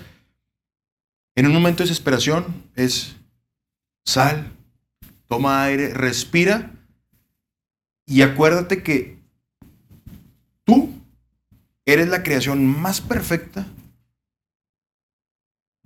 [1.34, 3.16] en un momento de desesperación, es
[4.04, 4.52] sal,
[5.28, 6.72] toma aire, respira
[8.06, 9.18] y acuérdate que
[10.64, 10.94] tú
[11.84, 13.66] eres la creación más perfecta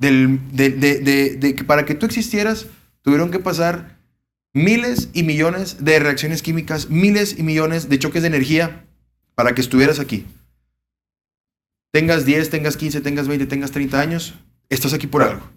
[0.01, 2.67] del, de, de- de- que para que tú existieras
[3.03, 3.99] tuvieron que pasar
[4.53, 8.85] miles y millones de reacciones químicas, miles y millones de choques de energía
[9.37, 10.27] para que estuvieras aquí.
[11.93, 14.35] Tengas 10, tengas 15, tengas 20, tengas 30 años,
[14.69, 15.49] estás aquí por algo.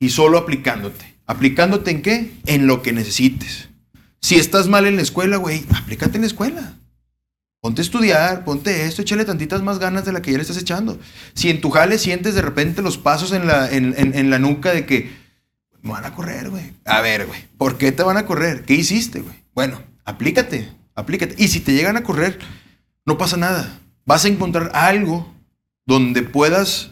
[0.00, 1.14] Y solo aplicándote.
[1.26, 2.32] ¿Aplicándote en qué?
[2.46, 3.68] En lo que necesites.
[4.20, 6.74] Si estás mal en la escuela, güey, aplícate en la escuela.
[7.66, 10.56] Ponte a estudiar, ponte esto, échale tantitas más ganas de la que ya le estás
[10.56, 11.00] echando.
[11.34, 14.38] Si en tu jale sientes de repente los pasos en la, en, en- en la
[14.38, 15.10] nuca de que
[15.82, 16.74] me van a correr, güey.
[16.84, 18.62] A ver, güey, ¿por qué te van a correr?
[18.64, 19.34] ¿Qué hiciste, güey?
[19.52, 21.34] Bueno, aplícate, aplícate.
[21.38, 22.38] Y si te llegan a correr,
[23.04, 23.80] no pasa nada.
[24.04, 25.34] Vas a encontrar algo
[25.86, 26.90] donde puedas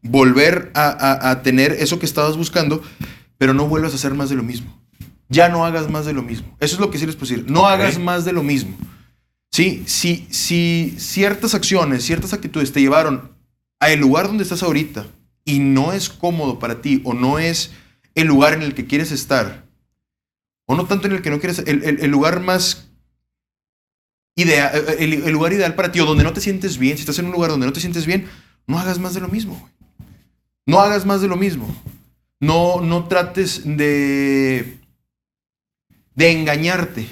[0.00, 2.82] volver a, a- a tener eso que estabas buscando,
[3.36, 4.80] pero no vuelvas a hacer más de lo mismo.
[5.28, 6.56] Ya no hagas más de lo mismo.
[6.58, 7.50] Eso es lo que sí les puedo decir.
[7.50, 8.78] No hagas más de lo mismo.
[9.52, 13.32] Sí, si, si ciertas acciones, ciertas actitudes te llevaron
[13.80, 15.06] al lugar donde estás ahorita
[15.44, 17.72] y no es cómodo para ti o no es
[18.14, 19.64] el lugar en el que quieres estar,
[20.66, 22.90] o no tanto en el que no quieres, el, el- el lugar más
[24.36, 27.18] ideal, el, el lugar ideal para ti o donde no te sientes bien, si estás
[27.18, 28.26] en un lugar donde no te sientes bien,
[28.66, 29.72] no hagas más de lo mismo, güey.
[30.66, 31.74] No hagas más de lo mismo.
[32.40, 34.78] No, no trates de,
[36.14, 37.06] de engañarte.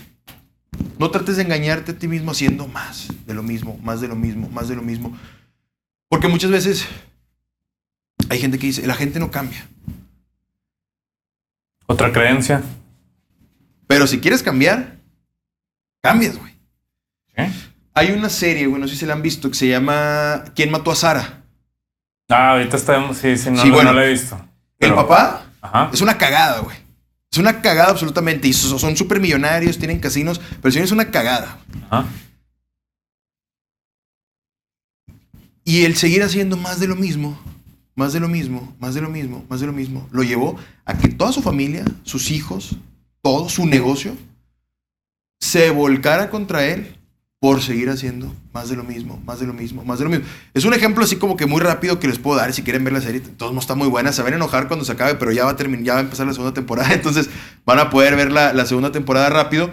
[0.99, 4.17] No trates de engañarte a ti mismo haciendo más de lo mismo, más de lo
[4.17, 5.17] mismo, más de lo mismo.
[6.09, 6.87] Porque muchas veces
[8.29, 9.67] hay gente que dice, la gente no cambia.
[11.87, 12.63] Otra creencia.
[13.87, 14.97] Pero si quieres cambiar,
[16.03, 16.53] cambias, güey.
[17.37, 17.71] ¿Sí?
[17.95, 20.91] Hay una serie, güey, no sé si la han visto, que se llama ¿Quién mató
[20.91, 21.43] a Sara?
[22.29, 23.15] Ah, ahorita está.
[23.15, 23.93] Sí, sí, no, Sí, no- bueno.
[23.93, 24.39] no la he visto.
[24.79, 25.91] El papá Ajá.
[25.93, 26.77] es una cagada, güey.
[27.31, 28.49] Es una cagada absolutamente.
[28.49, 31.61] Y so- son súper millonarios, tienen casinos, pero el señor es una cagada.
[31.91, 32.07] Ajá.
[35.65, 37.39] Y el seguir haciendo más de lo mismo,
[37.95, 40.57] más de lo mismo, más de lo mismo, más de lo mismo, lo llevó
[40.87, 42.77] a que toda su familia, sus hijos,
[43.21, 44.17] todo su negocio,
[45.41, 46.98] se volcara contra él
[47.41, 50.27] por seguir haciendo más de lo mismo, más de lo mismo, más de lo mismo.
[50.55, 52.93] Es un ejemplo así como que muy rápido que les puedo dar si quieren ver
[52.93, 53.21] la serie.
[53.21, 55.53] Todos no está muy buena, se van a enojar cuando se acabe, pero ya va
[55.53, 57.31] a terminar, ya va a empezar la segunda temporada, entonces
[57.65, 59.71] van a poder ver la, la segunda temporada rápido.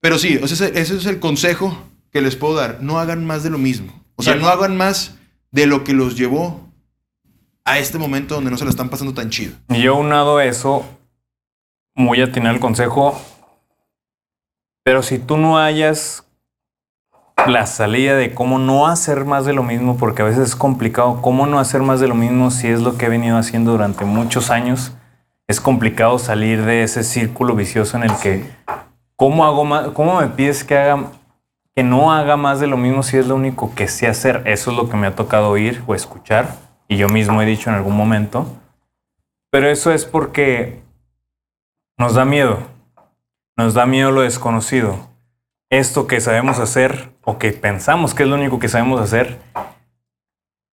[0.00, 1.76] Pero sí, o sea, ese, ese es el consejo
[2.10, 2.78] que les puedo dar.
[2.80, 4.00] No hagan más de lo mismo.
[4.16, 5.16] O sea, no hagan más
[5.50, 6.68] de lo que los llevó
[7.64, 9.54] a este momento donde no se la están pasando tan chido.
[9.68, 10.86] Y yo unado eso,
[11.94, 13.20] muy atinado el consejo.
[14.82, 16.24] Pero si tú no hayas
[17.46, 21.20] la salida de cómo no hacer más de lo mismo, porque a veces es complicado,
[21.22, 24.04] cómo no hacer más de lo mismo si es lo que he venido haciendo durante
[24.04, 24.92] muchos años,
[25.48, 28.48] es complicado salir de ese círculo vicioso en el que,
[29.16, 29.88] ¿cómo hago más?
[29.88, 31.04] ¿Cómo me pides que haga,
[31.74, 34.42] que no haga más de lo mismo si es lo único que sé hacer?
[34.46, 36.56] Eso es lo que me ha tocado oír o escuchar,
[36.88, 38.46] y yo mismo he dicho en algún momento.
[39.50, 40.82] Pero eso es porque
[41.98, 42.58] nos da miedo.
[43.56, 45.10] Nos da miedo lo desconocido.
[45.68, 49.38] Esto que sabemos hacer o que pensamos que es lo único que sabemos hacer,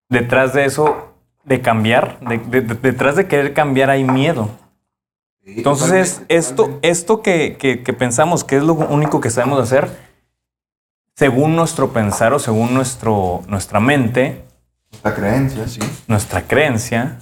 [0.08, 1.12] detrás de eso,
[1.44, 4.50] de cambiar, de- de- de- detrás de querer cambiar hay miedo.
[5.44, 9.88] Entonces, esto, esto que, que- que pensamos que es lo único que sabemos hacer,
[11.14, 14.44] según nuestro pensar o según nuestro, nuestra mente,
[15.02, 15.80] La creencia, sí.
[16.06, 17.18] nuestra creencia,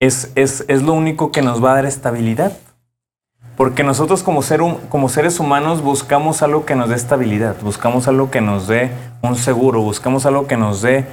[0.00, 2.56] es, es, es lo único que nos va a dar estabilidad.
[3.56, 8.66] Porque nosotros como, seres humanos buscamos algo que nos dé estabilidad, buscamos algo que nos
[8.66, 8.90] dé
[9.20, 11.06] un seguro, buscamos algo que nos dé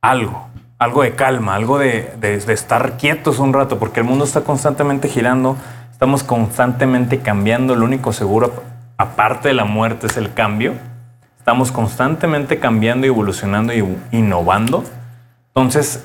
[0.00, 0.48] algo,
[0.78, 5.56] algo de calma, algo de estar quietos un rato, porque el mundo está constantemente girando,
[5.92, 8.62] estamos constantemente cambiando, lo único seguro,
[8.96, 10.74] aparte de la muerte, es el cambio.
[11.38, 14.84] Estamos constantemente cambiando y evolucionando y innovando.
[15.54, 16.04] Entonces,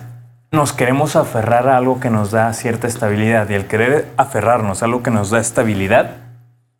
[0.54, 4.86] nos queremos aferrar a algo que nos da cierta estabilidad y al querer aferrarnos a
[4.86, 6.12] algo que nos da estabilidad,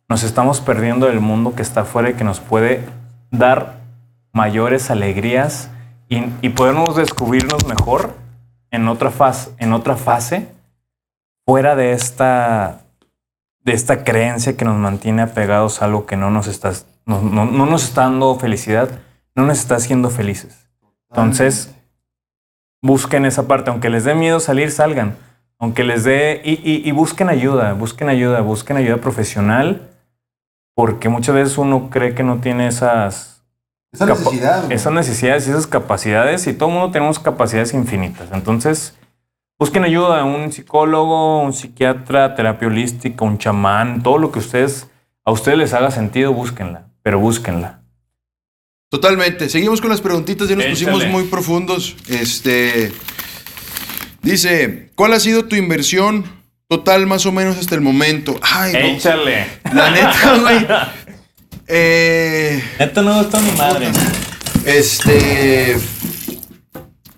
[0.08, 2.84] nos estamos perdiendo del mundo que está afuera y que nos puede
[3.32, 3.80] dar
[4.32, 5.70] mayores alegrías
[6.08, 8.14] y, y podemos descubrirnos mejor
[8.70, 10.48] en otra fase, en otra fase
[11.44, 12.82] fuera de esta,
[13.64, 16.72] de esta creencia que nos mantiene apegados a algo que no nos está,
[17.06, 18.88] no, no- no nos está dando felicidad,
[19.34, 20.68] no nos está haciendo felices.
[21.10, 21.74] Entonces,
[22.84, 25.16] busquen esa parte, aunque les dé miedo salir, salgan.
[25.58, 29.88] Aunque les dé, y, y- y busquen ayuda, busquen ayuda, busquen ayuda profesional,
[30.74, 33.42] porque muchas veces uno cree que no tiene esas,
[33.92, 34.70] Esa necesidad.
[34.70, 38.28] esas necesidades y esas capacidades, y todo el mundo tenemos capacidades infinitas.
[38.32, 38.98] Entonces,
[39.58, 44.90] busquen ayuda, un psicólogo, un psiquiatra, terapia holística, un chamán, todo lo que ustedes,
[45.24, 47.78] a ustedes les haga sentido, búsquenla, pero búsquenla.
[48.94, 49.48] Totalmente.
[49.48, 50.92] Seguimos con las preguntitas, ya nos Échale.
[50.92, 51.96] pusimos muy profundos.
[52.08, 52.92] Este.
[54.22, 56.24] Dice: ¿Cuál ha sido tu inversión
[56.68, 58.38] total más o menos hasta el momento?
[58.40, 58.78] Ay, no.
[58.78, 59.46] Échale.
[59.72, 60.66] La neta, güey.
[61.66, 63.88] Eh, Esto no gustó mi madre.
[64.64, 65.76] este.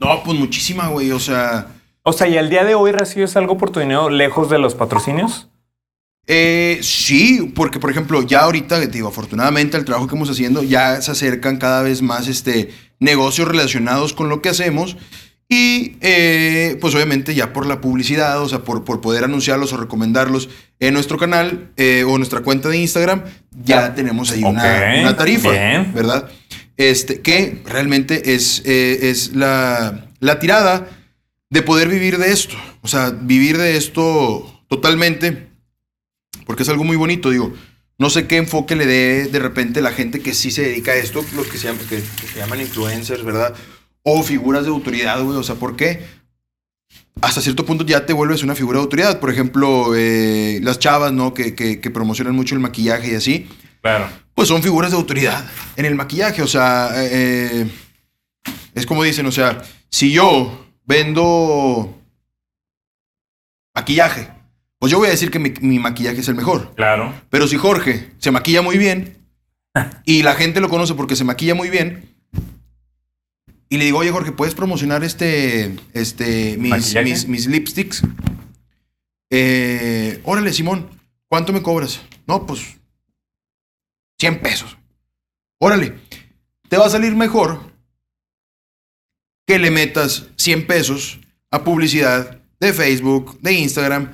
[0.01, 1.11] No, pues muchísima, güey.
[1.13, 1.67] O sea.
[2.05, 4.75] O sea, ¿y al día de hoy recibes algo por tu dinero lejos de los
[4.75, 5.49] patrocinios?
[6.27, 11.01] Eh, sí, porque por ejemplo, ya ahorita, digo, afortunadamente el trabajo que estamos haciendo, ya
[11.01, 14.97] se acercan cada vez más este, negocios relacionados con lo que hacemos.
[15.49, 19.77] Y eh, pues obviamente ya por la publicidad, o sea, por, por poder anunciarlos o
[19.77, 20.49] recomendarlos
[20.81, 23.23] en nuestro canal eh, o nuestra cuenta de Instagram,
[23.63, 25.93] ya tenemos ahí una, tarifa, bien.
[25.95, 26.29] ¿verdad?
[26.77, 30.89] Este, que realmente es, eh, es la, la tirada
[31.49, 32.57] de poder vivir de esto.
[32.83, 35.47] O sea, vivir de esto totalmente
[36.47, 37.53] porque es algo muy bonito, digo.
[37.99, 40.97] No sé qué enfoque le dé de repente la gente que sí se dedica a
[40.97, 43.55] esto, los que se llaman, que, que se llaman influencers, ¿verdad?
[44.03, 45.37] O figuras de autoridad, güey.
[45.39, 46.05] O sea, ¿por qué?
[47.23, 49.19] Hasta cierto punto ya te vuelves una figura de autoridad.
[49.19, 51.33] Por ejemplo, eh, las chavas, ¿no?
[51.35, 53.49] Que, que- que promocionan mucho el maquillaje y así.
[53.81, 54.09] Claro.
[54.35, 55.45] Pues son figuras de autoridad
[55.77, 56.43] en el maquillaje.
[56.43, 57.67] O sea, eh,
[58.75, 61.99] es como dicen, o sea, si yo vendo
[63.75, 64.29] maquillaje,
[64.79, 66.75] pues yo voy a decir que mi, mi maquillaje es el mejor.
[66.75, 67.15] Claro.
[67.31, 69.19] Pero si Jorge se maquilla muy bien
[70.05, 72.17] y la gente lo conoce porque se maquilla muy bien
[73.69, 78.03] y le digo, oye Jorge, ¿puedes promocionar este, este, mis, mis lipsticks?
[79.31, 80.89] Eh, órale, Simón,
[81.29, 82.01] ¿cuánto me cobras?
[82.27, 82.77] No, pues
[84.21, 84.77] 100 pesos.
[85.59, 85.95] Órale,
[86.69, 87.61] te va a salir mejor
[89.47, 91.21] que le metas 100 pesos
[91.51, 94.13] a publicidad de Facebook, de Instagram,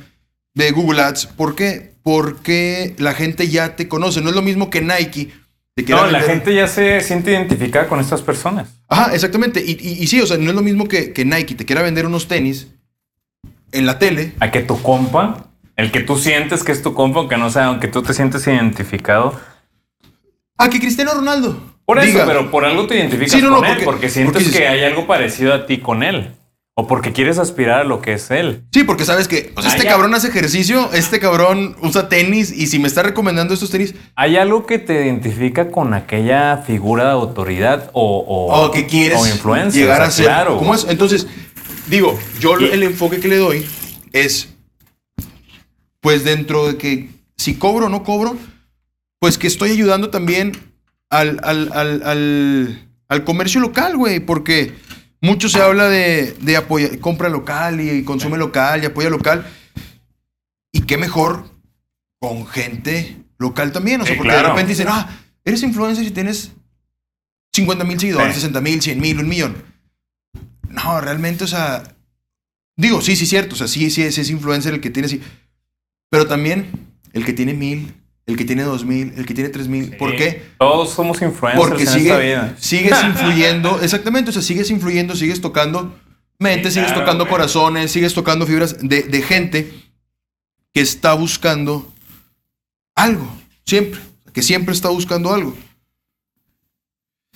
[0.55, 1.26] de Google Ads.
[1.26, 1.92] ¿Por qué?
[2.03, 4.20] Porque la gente ya te conoce.
[4.20, 5.30] No es lo mismo que Nike.
[5.74, 8.68] Te No, la vender- gente ya se siente identificada con estas personas.
[8.88, 9.62] Ajá, exactamente.
[9.64, 11.80] Y, y- y sí, o sea, no es lo mismo que, que Nike te quiera
[11.80, 12.68] vender unos tenis
[13.72, 14.32] en la tele.
[14.40, 15.46] A que tu compa,
[15.76, 18.46] el que tú sientes que es tu compa, aunque no sea, aunque tú te sientes
[18.46, 19.40] identificado.
[20.59, 21.59] A que Cristiano Ronaldo.
[21.86, 24.09] Por eso, diga, pero por algo te identificas Sí, no, no, con él, porque- porque
[24.11, 26.32] sientes porque dices- que hay algo parecido a ti con él.
[26.74, 28.64] O porque quieres aspirar a lo que es él.
[28.72, 32.66] Sí, porque sabes que o sea, este cabrón hace ejercicio, este cabrón usa tenis y
[32.66, 37.10] si me está recomendando estos tenis, ¿Hay algo que te identifica con aquella figura de
[37.10, 39.82] autoridad o, o, o que quieres o influencer?
[39.82, 40.24] llegar O sea, a ser.
[40.24, 40.56] Claro.
[40.58, 40.86] ¿Cómo es?
[40.88, 41.26] Entonces,
[41.88, 43.66] digo, yo Y- el enfoque que le doy
[44.12, 44.48] es,
[46.00, 48.36] pues dentro de que si cobro o no cobro,
[49.18, 50.52] pues que estoy ayudando también
[51.10, 54.72] al, al, al, al, al comercio local, güey, porque
[55.22, 59.46] mucho se habla de, de apoya- compra local y consume local y apoya local.
[60.72, 61.50] Y qué mejor
[62.20, 64.50] con gente local también, o sea, Sí, porque de claro.
[64.54, 65.08] repente dicen, ah,
[65.44, 66.52] eres influencer y tienes
[67.54, 68.40] 50 mil seguidores, Sí.
[68.40, 69.64] 60 mil, 100 mil, un millón.
[70.68, 71.82] No, realmente, o sea,
[72.76, 75.20] digo, sí, sí, cierto, o sea, sí, sí, es, es influencer el que tiene así.
[76.10, 76.70] Pero también
[77.12, 77.94] el que tiene mil,
[78.26, 79.96] el que tiene dos mil, el que tiene tres mil.
[79.96, 80.16] ¿Por Sí.
[80.16, 80.42] qué?
[80.58, 82.54] Todos somos influencers Porque en esta sigue, vida.
[82.58, 85.94] sigues influyendo, exactamente, o sea, sigues influyendo, sigues tocando
[86.38, 87.30] mente, Sí, sigues tocando güey.
[87.32, 89.72] corazones, sigues tocando fibras de, de gente
[90.74, 91.92] que está buscando
[92.96, 93.26] algo,
[93.66, 94.00] siempre,
[94.32, 95.54] que siempre está buscando algo.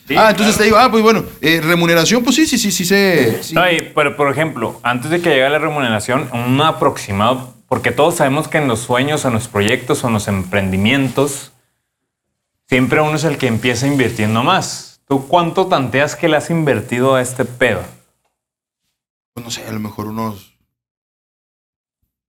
[0.08, 0.58] Sí, ah, entonces claro.
[0.58, 3.42] te digo, ah, pues bueno, eh, remuneración, pues sí, sí, sí, sí, se...
[3.42, 3.54] sí.
[3.56, 3.62] No,
[3.92, 8.58] pero por ejemplo, antes de que llegue la remuneración, un aproximado, porque todos sabemos que
[8.58, 11.52] en los sueños, en los proyectos o en los emprendimientos,
[12.68, 15.00] siempre uno es el que empieza invirtiendo más.
[15.08, 17.82] ¿Tú cuánto tanteas que le has invertido a este pedo?
[19.34, 20.56] Pues no sé, a lo mejor unos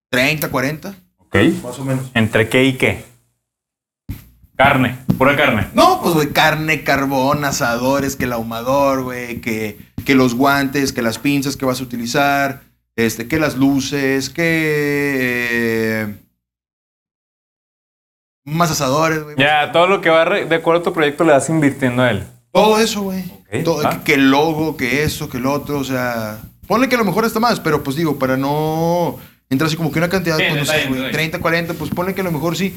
[0.09, 0.95] 30, 40.
[1.17, 1.35] ¿Ok?
[1.63, 2.11] Más o menos.
[2.13, 3.05] ¿Entre qué y qué?
[4.55, 5.67] Carne, pura carne.
[5.73, 11.03] No, pues, güey, carne, carbón, asadores, que el ahumador, güey, que, que los guantes, que
[11.03, 12.63] las pinzas que vas a utilizar,
[12.97, 14.43] este, que las luces, que...
[16.09, 16.15] eh,
[18.43, 19.35] más asadores, güey.
[19.37, 22.23] Ya, todo lo que va de acuerdo a tu proyecto le vas invirtiendo a él.
[22.51, 23.23] Todo eso, güey.
[23.51, 23.63] Que,
[24.03, 26.39] que el logo, que eso, que el otro, o sea...
[26.65, 29.17] Ponle que a lo mejor está más, pero pues digo, para no
[29.49, 31.13] entrar así como que una cantidad, Sí, pues no sé, detalle, güey, detalle.
[31.13, 32.75] 30, 40, pues ponle que a lo mejor sí.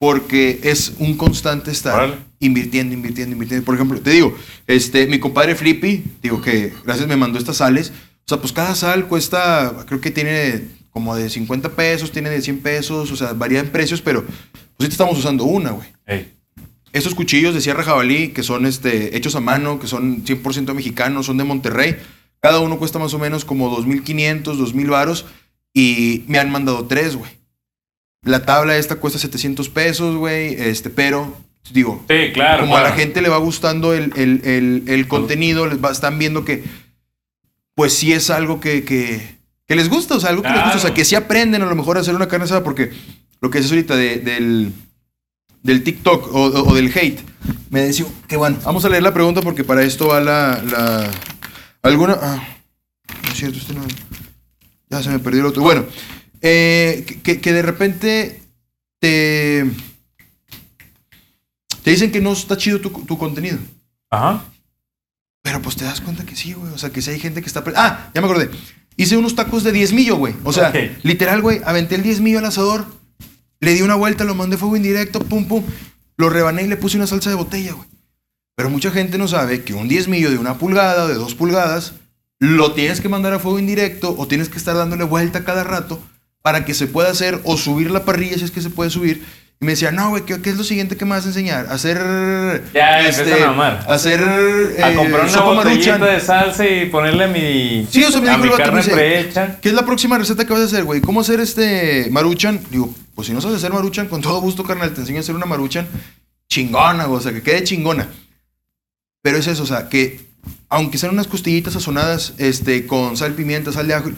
[0.00, 2.14] Porque es un constante estar Órale.
[2.38, 3.64] invirtiendo, invirtiendo, invirtiendo.
[3.64, 4.36] Por ejemplo, te digo,
[4.68, 7.92] este, mi compadre Flippy, digo que gracias me mandó estas sales.
[8.28, 12.42] O sea, pues cada sal cuesta, creo que tiene como de 50 pesos, tiene de
[12.42, 14.34] 100 pesos, o sea, varía en precios, pero pues
[14.80, 15.88] ahorita estamos usando una, güey.
[16.06, 16.34] Ey.
[16.92, 21.24] Estos cuchillos de sierra jabalí, que son este, hechos a mano, que son 100% mexicanos,
[21.24, 21.96] son de Monterrey.
[22.40, 25.24] Cada uno cuesta más o menos como 2.500, 2.000 varos.
[25.72, 27.30] Y me han mandado tres, güey.
[28.24, 30.54] La tabla esta cuesta 700 pesos, güey.
[30.54, 31.34] Este, pero,
[31.70, 32.62] digo, Sí, claro.
[32.62, 32.94] como a claro.
[32.94, 36.64] la gente le va gustando el, el- el- el contenido, les va- están viendo que,
[37.78, 40.78] pues sí es algo que, que, que les gusta, o sea, algo que les gusta,
[40.78, 42.90] o sea, que sí aprenden a lo mejor a hacer una carne asada, porque
[43.40, 44.72] lo que dices ahorita de- del,
[45.62, 47.20] del TikTok o, o- o del hate,
[47.70, 51.08] me decía que bueno, vamos a leer la pregunta porque para esto va la, la
[51.82, 52.48] alguna, ah,
[53.22, 53.82] no es cierto, este no,
[54.90, 55.86] ya se me perdió el otro, bueno,
[56.42, 58.42] eh, que- que, que de repente
[58.98, 59.70] te,
[61.84, 63.58] te dicen que no está chido tu, tu contenido.
[64.10, 64.44] Ajá.
[65.42, 66.72] Pero pues te das cuenta que sí, güey.
[66.72, 67.64] O sea, que sí hay gente que está...
[67.64, 68.50] pre- Ah, ya me acordé.
[68.96, 70.34] Hice unos tacos de 10 millo, güey.
[70.44, 70.76] O sea, Ok.
[71.04, 72.86] literal, güey, aventé el 10 millo al asador,
[73.60, 75.62] le di una vuelta, lo mandé fuego indirecto, pum, pum.
[76.16, 77.88] Lo rebané y le puse una salsa de botella, güey.
[78.56, 81.36] Pero mucha gente no sabe que un 10 millo de una pulgada o de dos
[81.36, 81.92] pulgadas
[82.40, 86.02] lo tienes que mandar a fuego indirecto o tienes que estar dándole vuelta cada rato
[86.42, 89.24] para que se pueda hacer o subir la parrilla si es que se puede subir.
[89.60, 91.66] Y me decía, no, güey, ¿qué, qué es lo siguiente que me vas a enseñar?
[91.68, 91.98] Hacer...
[92.72, 93.84] Ya, empiezan a mamar.
[93.88, 94.20] Hacer...
[94.22, 96.00] A eh, comprar una botellita Maruchan.
[96.00, 98.82] de salsa y ponerle a mi, Sí, o sea, me a dijo el vato, me
[98.82, 99.58] dice.
[99.60, 101.00] ¿Qué es la próxima receta que vas a hacer, güey?
[101.00, 102.60] ¿Cómo hacer este maruchan?
[102.70, 105.34] Digo, pues si no sabes hacer maruchan, con todo gusto, carnal, te enseño a hacer
[105.34, 105.88] una maruchan
[106.48, 108.08] chingona, güey, o sea, que quede chingona.
[109.22, 110.20] Pero es eso, o sea, que
[110.68, 114.10] aunque sean unas costillitas sazonadas este, con sal, pimienta, sal de ajo,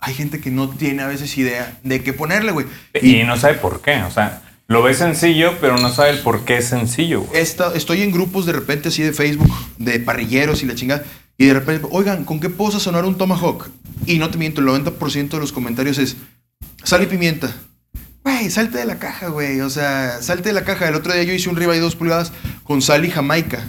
[0.00, 2.66] hay gente que no tiene a veces idea de qué ponerle, güey.
[3.02, 4.02] Y no sabe por qué.
[4.02, 7.24] O sea, lo ve sencillo, pero no sabe el por qué es sencillo.
[7.32, 11.04] Esta- estoy en grupos de repente así de Facebook, de parrilleros y la chingada.
[11.38, 13.68] Y de repente, oigan, ¿con qué puedo sazonar un tomahawk?
[14.06, 16.16] Y no te miento, el 90% de los comentarios es
[16.84, 17.52] sal y pimienta.
[18.24, 19.60] Güey, salte de la caja, güey.
[19.62, 20.88] O sea, salte de la caja.
[20.88, 22.32] El otro día yo hice un ribeye dos pulgadas
[22.64, 23.64] con sal y jamaica.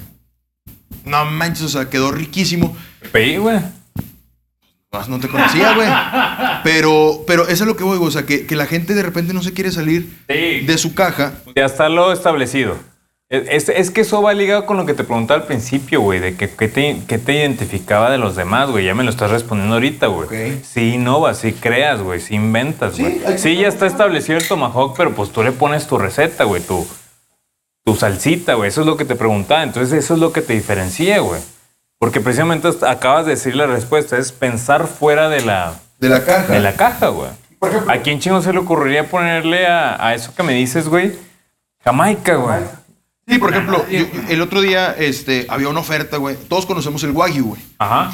[1.06, 2.76] No manches, o sea, quedó riquísimo.
[3.14, 3.60] Peí, güey.
[4.92, 5.88] Más no te conocía, güey.
[6.64, 8.00] Pero, pero eso es lo que voy.
[8.02, 10.62] O sea, que, que la gente de repente no se quiere salir Sí.
[10.66, 11.34] de su caja.
[11.56, 12.76] Ya está lo establecido.
[13.30, 16.36] Es, es que eso va ligado con lo que te preguntaba al principio, güey, de
[16.36, 18.86] que, que te, que te identificaba de los demás, güey.
[18.86, 20.64] Ya me lo estás respondiendo ahorita, güey.
[20.64, 23.22] Sí innovas, sí creas, güey, sí inventas, güey.
[23.38, 26.88] Sí, ya está establecido el tomahawk, pero pues tú le pones tu receta, güey, tu,
[27.86, 28.70] tu salsita, güey.
[28.70, 29.62] Eso es lo que te preguntaba.
[29.62, 31.40] Entonces eso es lo que te diferencia, güey.
[32.00, 36.54] Porque precisamente acabas de decir la respuesta, es pensar fuera de la, De la caja.
[36.54, 37.30] de la caja, güey.
[37.60, 40.88] Por ejemplo, ¿A quién chingo se le ocurriría ponerle a, a eso que me dices,
[40.88, 41.12] güey?
[41.84, 42.60] Jamaica, güey.
[43.28, 46.38] Sí, por ejemplo, yo- el otro día este, había una oferta, güey.
[46.48, 47.62] Todos conocemos el Wagyu, güey.
[47.78, 48.12] Ajá.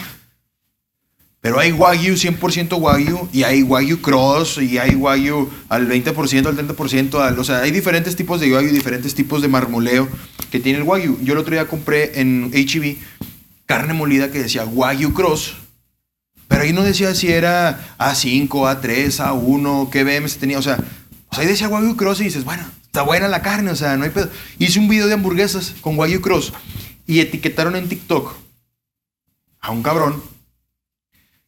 [1.41, 6.57] Pero hay Wagyu 100% Wagyu y hay Wagyu Cross y hay Wagyu al 20%, al
[6.57, 7.19] 30%.
[7.21, 10.07] Al, o sea, hay diferentes tipos de Wagyu, diferentes tipos de marmoleo
[10.49, 11.19] que tiene el Wagyu.
[11.21, 12.97] Yo el otro día compré en HEB
[13.66, 15.57] carne molida que decía Wagyu Cross.
[16.47, 20.59] Pero ahí no decía si era A5, A3, A1, qué BMS tenía.
[20.59, 20.78] O sea,
[21.32, 24.11] ahí decía Wagyu Cross y dices, bueno, está buena la carne, o sea, no hay
[24.11, 24.30] pedo.
[24.59, 26.53] Hice un video de hamburguesas con Wagyu Cross
[27.07, 28.36] y etiquetaron en TikTok
[29.59, 30.24] a un cabrón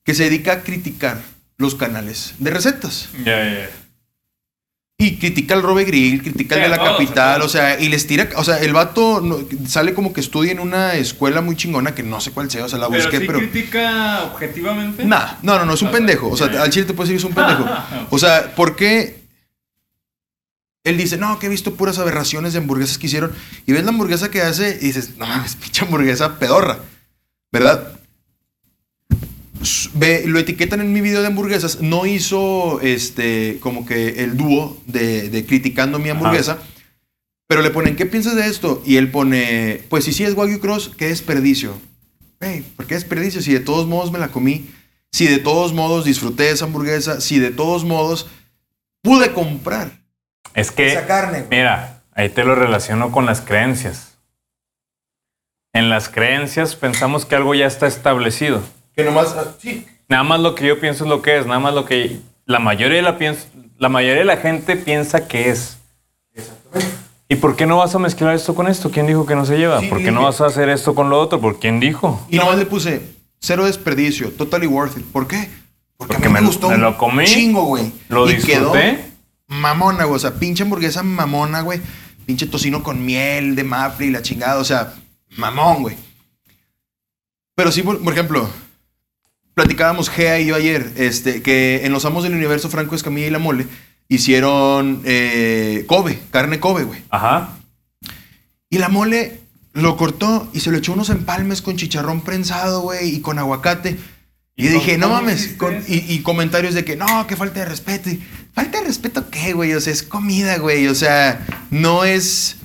[0.04, 1.22] que se dedica a criticar
[1.58, 3.10] los canales de recetas.
[3.24, 3.70] Ya, ya,
[5.00, 8.30] Y critica al Robe Grill, critica al de la capital, o sea, y les tira,
[8.36, 9.38] o sea, el vato no-
[9.68, 12.70] sale como que estudia en una escuela muy chingona que no sé cuál sea, o
[12.70, 13.38] sea, la Pero busqué, sí pero...
[13.38, 15.06] critica objetivamente.
[15.06, 16.30] Nah, no, no, no, es un Ah, pendejo.
[16.30, 16.64] O sea, ya.
[16.64, 17.64] al chile te puedo decir que es un pendejo.
[18.10, 19.22] O sea, ¿por qué?
[20.84, 23.34] Él dice, no, que he visto puras aberraciones de hamburguesas que hicieron.
[23.68, 26.80] Y ves la hamburguesa que hace y dices, no mames, pinche hamburguesa pedorra.
[27.52, 27.97] ¿Verdad?
[30.26, 31.82] Lo etiquetan en mi video de hamburguesas.
[31.82, 36.60] No hizo este como que el dúo de, de criticando mi hamburguesa.
[37.48, 38.84] Pero le ponen, ¿qué piensas de esto?
[38.86, 41.80] Y él pone, pues si sí es Wagyu Cross, qué desperdicio.
[42.42, 43.42] Hey, ¿por qué desperdicio?
[43.42, 44.70] Si de todos modos me la comí,
[45.14, 48.28] si de todos modos disfruté esa hamburguesa, si de todos modos
[49.02, 49.92] pude comprar
[50.54, 51.46] Es que, esa carne.
[51.50, 54.18] mira, ahí te lo relaciono con las creencias.
[55.74, 58.62] En las creencias pensamos que algo ya está establecido.
[58.98, 59.86] Que nomás, ah, sí.
[60.10, 62.58] Nada más lo que yo pienso es lo que es, nada más lo que la
[62.60, 63.46] mayoría de la, piens-
[63.78, 65.78] la, mayoría de la gente piensa que es.
[67.30, 68.90] ¿Y por qué no vas a mezclar esto con esto?
[68.90, 69.82] ¿Quién dijo que no se lleva?
[69.82, 71.40] Sí, ¿Por qué dije- no vas a hacer esto con lo otro?
[71.40, 72.26] ¿Por quién dijo?
[72.30, 73.02] Y nomás le puse
[73.40, 75.06] cero desperdicio, totally worth it.
[75.06, 75.48] ¿Por qué?
[75.98, 77.92] Porque, Porque a mí me, me- gustó me lo comí, chingo, güey.
[78.10, 78.74] Lo y quedó
[79.48, 80.16] mamona, güey.
[80.16, 81.82] O sea, pinche hamburguesa mamona, güey.
[82.26, 84.58] Pinche tocino con miel de maple y la chingada.
[84.60, 84.94] O sea,
[85.38, 85.96] mamón, güey.
[87.56, 88.50] Pero sí, por, por ejemplo,
[89.58, 93.32] platicábamos Gea y yo ayer, este, que en Los Amos del Universo, Franco Escamilla y
[93.32, 93.66] La Mole
[94.08, 97.02] hicieron eh, Kobe, carne Kobe, güey.
[97.10, 97.58] Ajá.
[98.70, 99.40] Y la mole
[99.74, 103.98] lo cortó y se lo echó unos empalmes con chicharrón prensado, güey, y con aguacate.
[104.56, 105.56] Y, ¿Y dije, no mames.
[105.58, 108.12] con- y, y comentarios de que, no, que falta de respeto.
[108.54, 109.74] ¿Falta de respeto qué, güey?
[109.74, 110.88] O sea, es comida, güey.
[110.88, 112.58] O sea, no es.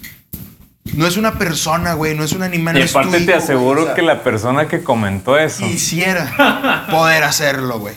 [0.94, 2.14] No es una persona, güey.
[2.14, 2.78] No es un animal.
[2.78, 5.64] Y aparte te güey, aseguro que la persona que comentó eso.
[5.64, 7.94] Quisiera poder hacerlo, güey.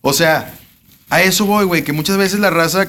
[0.00, 0.52] O sea,
[1.10, 1.82] a eso voy, güey.
[1.82, 2.86] Que muchas veces la raza,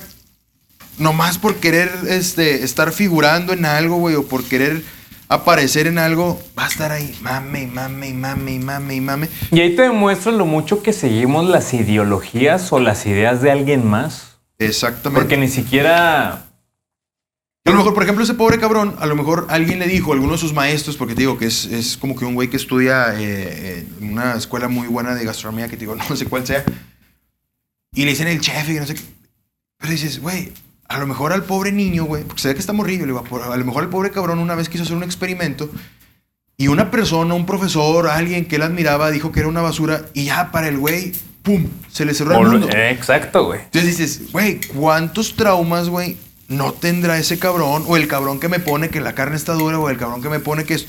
[0.98, 4.84] nomás por querer este, estar figurando en algo, güey, o por querer
[5.30, 7.16] aparecer en algo, va a estar ahí.
[7.22, 9.30] Mame, mame, mame, mame, mame.
[9.52, 13.88] Y ahí te demuestra lo mucho que seguimos las ideologías o las ideas de alguien
[13.88, 14.38] más.
[14.60, 15.22] Exactamente.
[15.22, 16.47] Porque ni siquiera.
[17.68, 20.34] A lo mejor, por ejemplo, ese pobre cabrón, a lo mejor alguien le dijo, alguno
[20.34, 23.14] de sus maestros, porque te digo que es, es como que un güey que estudia
[23.16, 26.48] eh, eh, en una escuela muy buena de gastronomía, que te digo, no sé cuál
[26.48, 26.64] sea,
[27.94, 29.02] y le dicen el chef y no sé qué.
[29.80, 30.52] Pero dices, güey,
[30.88, 33.44] a lo mejor al pobre niño, güey, porque se ve que está morrillo, le por-
[33.44, 35.70] a lo mejor al pobre cabrón una vez quiso hacer un experimento
[36.58, 40.26] y una persona, un profesor, alguien que él admiraba, dijo que era una basura y
[40.26, 41.12] ya para el güey,
[41.44, 41.68] ¡pum!
[41.92, 42.68] Se le cerró el mundo.
[42.78, 43.60] eh, exacto, güey.
[43.62, 47.84] Entonces dices, güey, ¿cuántos traumas, güey, no tendrá ese cabrón?
[47.88, 50.30] O el cabrón que me pone que la carne está dura, o el cabrón que
[50.30, 50.88] me pone que es...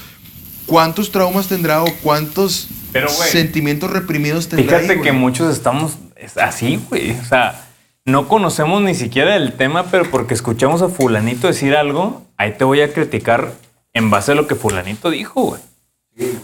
[0.66, 4.80] ¿Cuántos traumas tendrá o cuántos Pero, sentimientos reprimidos tendrá?
[4.80, 7.12] Fíjate ahí, que muchos estamos es así, güey.
[7.12, 7.68] O sea,
[8.04, 12.64] no conocemos ni siquiera el tema, pero porque escuchamos a fulanito decir algo, ahí te
[12.64, 13.52] voy a criticar
[13.92, 15.61] en base a lo que fulanito dijo, güey.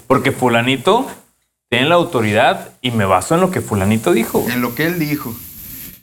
[0.06, 1.06] Porque fulanito
[1.68, 4.54] tiene la autoridad y me baso en lo que fulanito dijo, güey.
[4.54, 5.34] En lo que él dijo.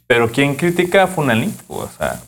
[0.07, 1.64] Pero ¿quién critica a fulanito?
[1.68, 2.22] O sea,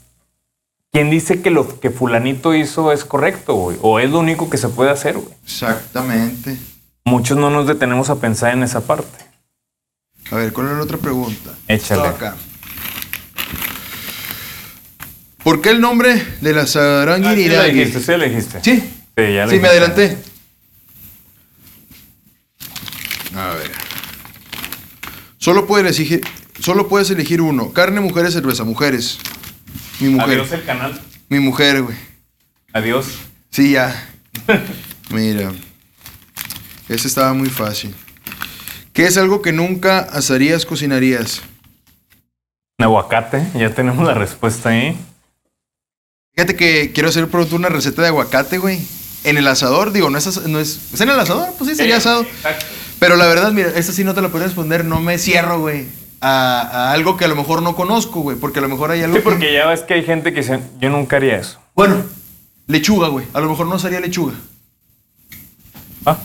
[0.94, 3.78] ¿quién dice que lo que fulanito hizo es correcto, güey?
[3.82, 5.34] O es lo único que se puede hacer, güey.
[5.44, 6.56] Exactamente.
[7.04, 9.26] Muchos no nos detenemos a pensar en esa parte.
[10.32, 11.52] A ver, ¿cuál es la otra pregunta?
[11.68, 12.08] Échale.
[12.08, 12.36] Acá.
[15.44, 16.66] ¿Por qué el nombre de la Ah,
[17.36, 18.60] sí, la dijiste, sí, la dijiste.
[18.64, 18.80] ¿Sí?
[19.18, 20.18] Sí, ya Sí, me adelanté.
[23.36, 23.72] A ver.
[25.38, 26.22] Solo puedes elegir,
[26.60, 27.74] solo puedes elegir uno.
[27.74, 28.64] Carne, mujeres, cerveza.
[28.64, 29.18] Mujeres.
[30.04, 30.40] Mi mujer.
[30.40, 31.02] Adiós el canal.
[31.30, 31.98] Mi mujer, güey.
[32.74, 33.08] Adiós.
[33.52, 34.10] Sí, ya.
[35.10, 35.54] Mira.
[36.90, 37.96] Ese estaba muy fácil.
[38.92, 41.42] ¿Qué es algo que nunca asarías, cocinarías?
[42.80, 44.98] Aguacate, ya tenemos la respuesta ahí.
[46.36, 48.80] Fíjate que quiero hacer pronto una receta de aguacate, güey.
[49.24, 51.98] En el asador, digo, no es, no es, ¿es en el asador, pues sí, sería
[51.98, 52.24] asado.
[52.24, 52.66] Exacto.
[53.00, 55.88] Pero la verdad, mira, esta sí no te la puedo responder, no me cierro, güey,
[56.24, 59.02] a, a algo que a lo mejor no conozco, güey, porque a lo mejor hay
[59.04, 61.60] algo Sí, que- porque ya ves que hay gente que dice, yo nunca haría eso.
[61.76, 62.04] Bueno,
[62.68, 64.34] lechuga, güey, a lo mejor no asaría lechuga.
[66.06, 66.18] Ah,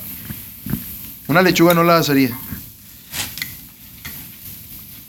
[1.26, 2.30] Una lechuga no la asaría.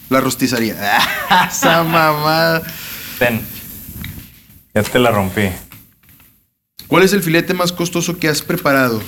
[0.09, 0.75] La rostizaría.
[1.49, 2.63] Esa mamada.
[3.19, 3.41] ten.
[4.73, 5.49] Ya te la rompí.
[6.87, 9.01] ¿Cuál es el filete más costoso que has preparado?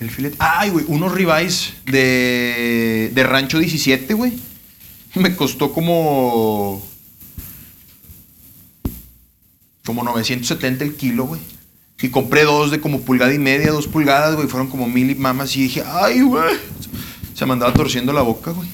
[0.00, 0.36] El filete.
[0.40, 4.38] Ay, güey, unos ribeyes de, de Rancho 17, güey.
[5.18, 6.82] Me costó como.
[9.84, 11.40] Como 970 el kilo, güey.
[12.00, 14.46] Y compré dos de como pulgada y media, dos pulgadas, güey.
[14.46, 15.56] Fueron como mil y mamas.
[15.56, 16.56] Y dije, ay, güey.
[17.34, 18.68] Se me andaba torciendo la boca, güey.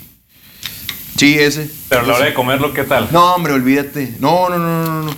[1.16, 1.70] Sí, ese.
[1.88, 3.08] Pero a la hora de comerlo, ¿qué tal?
[3.12, 4.16] No, hombre, olvídate.
[4.18, 5.16] No, no, no, no, no.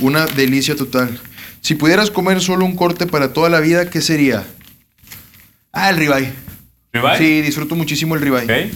[0.00, 1.20] Una delicia total.
[1.60, 4.44] Si pudieras comer solo un corte para toda la vida, ¿qué sería?
[5.72, 6.32] Ah, el ribeye.
[6.92, 7.18] ¿Ribeye?
[7.18, 8.44] Sí, disfruto muchísimo el ribeye.
[8.44, 8.72] Ok.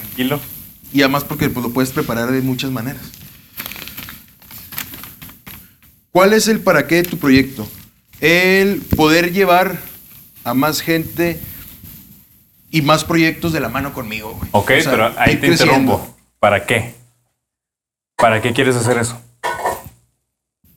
[0.00, 0.40] Tranquilo.
[0.92, 3.02] Y además porque pues, lo puedes preparar de muchas maneras.
[6.10, 7.68] ¿Cuál es el para qué de tu proyecto?
[8.20, 9.78] El poder llevar
[10.44, 11.40] a más gente
[12.70, 14.48] y más proyectos de la mano conmigo, güey.
[14.52, 15.74] Ok, O sea, pero ahí te creciendo.
[15.76, 16.16] interrumpo.
[16.38, 16.94] ¿Para qué?
[18.16, 19.20] ¿Para qué quieres hacer eso?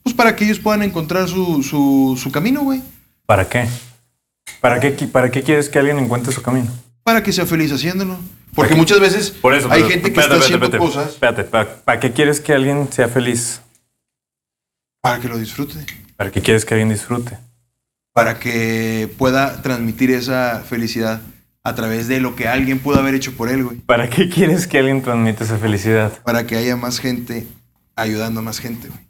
[0.02, 2.82] Pues para que ellos puedan encontrar su, su, su camino, güey.
[3.26, 3.66] ¿Para qué?
[4.60, 6.70] ¿Para qué, ¿Para qué quieres que alguien encuentre su camino?
[7.04, 8.18] Para que sea feliz haciéndolo.
[8.54, 9.70] Porque muchas veces Por eso.
[9.70, 10.86] hay pero- gente que espérate, está espérate, haciendo espérate.
[10.86, 13.60] cosas Espérate, ¿para, para qué quieres que alguien sea feliz?
[15.00, 15.74] para que lo disfrute.
[16.16, 17.36] ¿Para qué quieres que alguien disfrute?
[18.12, 21.20] Para que pueda transmitir esa felicidad
[21.64, 23.78] a través de lo que alguien pudo haber hecho por él, güey.
[23.78, 26.12] ¿Para qué quieres que alguien transmita esa felicidad?
[26.22, 27.46] Para que haya más gente
[27.96, 29.00] ayudando a más gente, güey.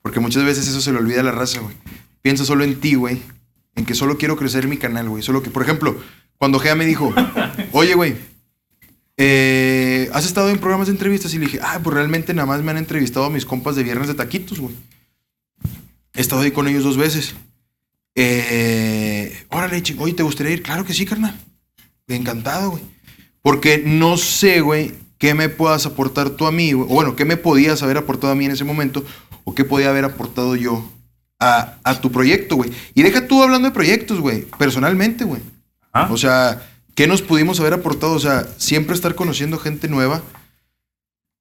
[0.00, 1.76] Porque muchas veces eso se le olvida a la raza, güey.
[2.22, 3.22] Piensa solo en ti, güey.
[3.76, 5.22] En que solo quiero crecer mi canal, güey.
[5.22, 6.02] Solo que, por ejemplo,
[6.42, 7.14] cuando Gea me dijo,
[7.72, 8.16] oye, güey,
[9.16, 11.32] eh, ¿has estado en programas de entrevistas?
[11.34, 13.84] Y le dije, ah, pues realmente nada más me han entrevistado a mis compas de
[13.84, 14.74] Viernes de Taquitos, güey.
[16.12, 17.36] He estado ahí con ellos dos veces.
[18.16, 20.64] Eh, órale, chico, oye, ¿te gustaría ir?
[20.64, 21.38] Claro que sí, carnal.
[22.08, 22.82] Encantado, güey.
[23.40, 26.88] Porque no sé, güey, qué me puedas aportar tú a mí, güey.
[26.90, 29.04] O bueno, qué me podías haber aportado a mí en ese momento.
[29.44, 30.90] O qué podía haber aportado yo
[31.38, 32.72] a, a tu proyecto, güey.
[32.94, 34.42] Y deja tú hablando de proyectos, güey.
[34.58, 35.40] Personalmente, güey.
[35.92, 36.08] ¿Ah?
[36.10, 36.62] O sea,
[36.94, 38.12] ¿qué nos pudimos haber aportado?
[38.14, 40.22] O sea, siempre estar conociendo gente nueva.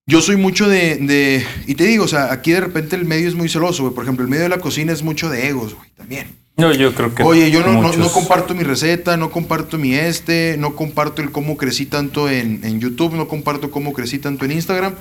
[0.08, 3.28] Yo soy mucho de, de- Y te digo, o sea, aquí de repente el medio
[3.28, 3.93] es muy celoso, güey.
[3.95, 6.36] Por ejemplo, el medio de la cocina es mucho de egos, güey, también.
[6.58, 7.24] No, yo creo que.
[7.24, 11.56] Oye, yo no, no- comparto mi receta, no comparto mi este, no comparto el cómo
[11.56, 14.95] crecí tanto en, en YouTube, no comparto cómo crecí tanto en Instagram.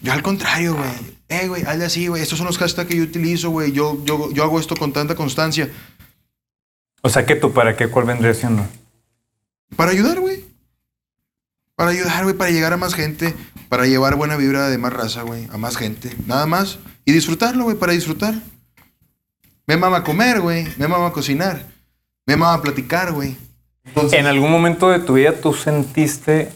[0.00, 0.90] Yo al contrario, güey.
[1.28, 2.22] Eh, güey, hazle así, güey.
[2.22, 3.72] Estos son los hashtags que yo utilizo, güey.
[3.72, 5.68] Yo, yo, yo hago esto con tanta constancia.
[7.06, 7.88] O sea, que tú, ¿para qué?
[7.88, 8.66] ¿Cuál vendría siendo?
[9.76, 10.42] Para ayudar, güey.
[11.76, 13.34] Para ayudar, güey, para llegar a más gente,
[13.68, 16.16] para llevar buena vibra de más raza, güey, a más gente.
[16.26, 16.78] Nada más.
[17.04, 18.34] Y disfrutarlo, güey, para disfrutar.
[19.66, 20.66] Me mama comer, güey.
[20.78, 21.66] Me mama cocinar.
[22.24, 23.36] Me mama platicar, güey.
[23.84, 26.50] Entonces, ¿En algún momento de tu vida tú sentiste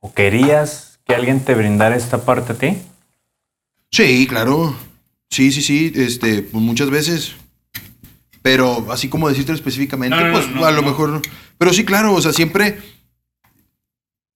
[0.00, 2.76] o querías que alguien te brindara esta parte a ti?
[3.90, 4.76] Sí, claro.
[5.30, 5.94] Sí, sí, sí.
[5.96, 7.36] Este, pues muchas veces.
[8.42, 10.88] Pero así como decirte específicamente, No, pues no, no, a lo no.
[10.88, 11.22] mejor no.
[11.58, 12.78] Pero sí, claro, o sea, siempre.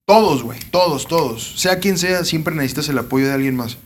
[0.05, 0.59] Todos, güey.
[0.71, 1.59] Todos, todos.
[1.59, 3.77] Sea quien sea, siempre necesitas el apoyo de alguien más.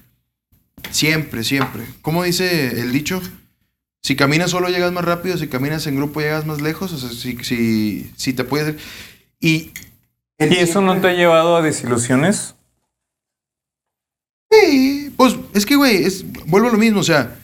[0.91, 1.85] Siempre, siempre.
[2.03, 3.21] ¿Cómo dice el dicho?
[4.03, 6.93] Si caminas solo llegas más rápido, si caminas en grupo llegas más lejos.
[6.93, 8.75] O sea, si, si, si te puedes.
[9.39, 9.71] Y.
[10.37, 12.55] ¿Y eso no te ha llevado a desilusiones?
[14.51, 17.39] Sí, pues es que, güey, es, vuelvo a lo mismo, o sea,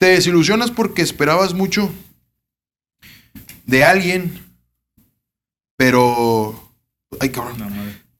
[0.00, 1.92] te desilusionas porque esperabas mucho
[3.66, 4.32] de alguien,
[5.76, 6.72] pero...
[7.20, 7.58] Ay, cabrón.
[7.58, 7.68] No.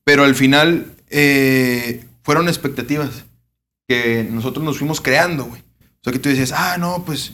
[0.04, 3.24] Pero al final eh, fueron expectativas
[3.88, 5.62] que nosotros nos fuimos creando, güey.
[5.62, 7.32] O sea, que tú decías, ah, no, pues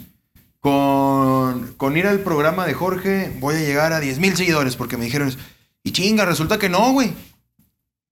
[0.60, 4.96] con, con ir al programa de Jorge voy a llegar a 10 mil seguidores porque
[4.96, 5.34] me dijeron.
[5.82, 7.12] Y chinga, resulta que no, güey.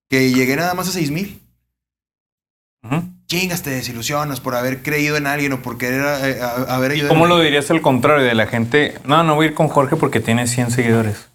[0.09, 1.41] Que llegué nada más a 6 mil.
[2.83, 3.14] Ujú.
[3.27, 6.95] Chingas, te desilusionas por haber creído en alguien o por querer eh, a- haber ¿Y
[6.97, 7.15] ayudado.
[7.15, 8.99] cómo lo dirías al contrario de la gente?
[9.05, 11.29] No, no voy a ir con Jorge porque tiene 100 seguidores.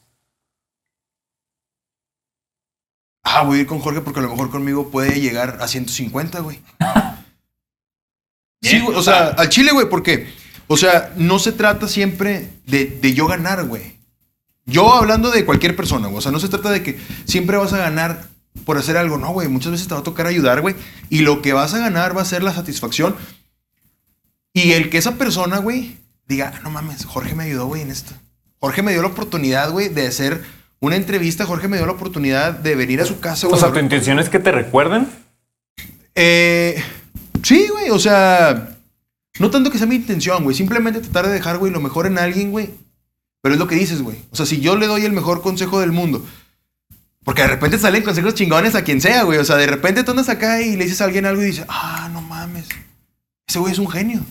[3.23, 6.39] Ah, voy a ir con Jorge porque a lo mejor conmigo puede llegar a 150,
[6.39, 6.61] güey.
[8.61, 10.27] sí, güey, o sea, al chile, güey, porque,
[10.67, 13.97] o sea, no se trata siempre de, de yo ganar, güey.
[14.65, 16.19] Yo hablando de cualquier persona, güey.
[16.19, 18.27] O sea, no se trata de que siempre vas a ganar
[18.65, 19.17] por hacer algo.
[19.17, 19.47] No, güey.
[19.47, 20.75] Muchas veces te va a tocar ayudar, güey.
[21.09, 23.15] Y lo que vas a ganar va a ser la satisfacción.
[24.53, 27.91] Y el que esa persona, güey, diga, "Ah, no mames, Jorge me ayudó, güey, en
[27.91, 28.13] esto.
[28.59, 30.43] Jorge me dio la oportunidad, güey, de hacer
[30.79, 31.45] una entrevista.
[31.45, 34.29] Jorge me dio la oportunidad de venir a su casa, O sea, ¿tu intención es
[34.29, 35.07] que te recuerden?
[36.15, 36.81] Eh,
[37.43, 38.75] sí, güey, o sea,
[39.39, 42.17] no tanto que sea mi intención, güey, simplemente tratar de dejar, güey, lo mejor en
[42.17, 42.71] alguien, güey.
[43.41, 44.17] Pero es lo que dices, güey.
[44.31, 46.25] O sea, si yo le doy el mejor consejo del mundo,
[47.29, 49.37] porque de repente salen consejos chingones a quien sea, güey.
[49.37, 51.63] O sea, de repente tú andas acá y le dices a alguien algo y dices,
[51.69, 52.67] ah, no mames,
[53.47, 54.25] ese güey es un genio.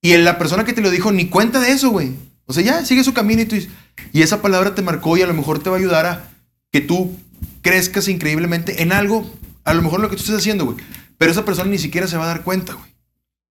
[0.00, 2.16] Y la persona que te lo dijo ni cuenta de eso, güey.
[2.46, 3.70] O sea, ya sigue su camino y tú dices,
[4.12, 6.30] y esa palabra te marcó y a lo mejor te va a ayudar a
[6.72, 7.16] que tú
[7.60, 9.32] crezcas increíblemente en algo,
[9.62, 10.78] a lo mejor lo que tú estés haciendo, güey.
[11.16, 12.90] Pero esa persona ni siquiera se va a dar cuenta, güey.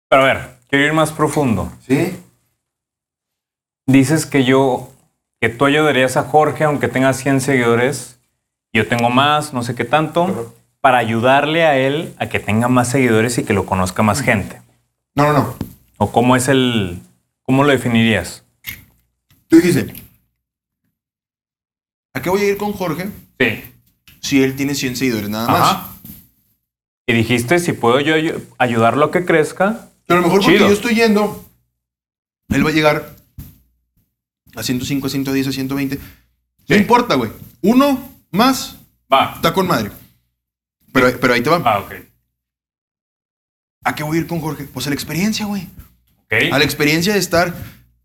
[0.08, 1.70] Pero a ver, quiero ir más profundo.
[1.86, 2.16] ¿Sí?
[3.84, 4.94] Dices que yo,
[5.40, 8.18] que tú ayudarías a Jorge aunque tenga 100 seguidores
[8.72, 12.90] yo tengo más, no sé qué tanto, para ayudarle a él a que tenga más
[12.90, 14.60] seguidores y que lo conozca más gente.
[15.14, 15.54] No, no, no.
[15.96, 17.00] ¿O cómo es el,
[17.42, 18.44] cómo lo definirías?
[19.48, 19.94] Tú dijiste,
[22.14, 23.08] ¿a qué voy a ir con Jorge
[23.40, 23.62] Sí.
[24.20, 25.78] si él tiene 100 seguidores nada más?
[27.06, 30.58] Y dijiste, si puedo yo ayu- ayudarlo a que crezca, Pero a lo mejor porque
[30.58, 31.44] yo estoy yendo,
[32.50, 33.16] él va a llegar
[34.56, 35.96] a 105, a 110, a 120.
[35.96, 36.02] No
[36.68, 36.74] Sí.
[36.74, 37.30] importa, güey.
[37.62, 38.76] Uno más
[39.12, 39.32] va.
[39.36, 39.90] está con madre.
[40.92, 41.62] Pero, pero ahí te va.
[41.64, 41.92] Ah, ok.
[43.84, 44.64] ¿A qué voy a ir con Jorge?
[44.64, 45.68] Pues a la experiencia, güey.
[46.24, 46.52] Ok.
[46.52, 47.54] A la experiencia de estar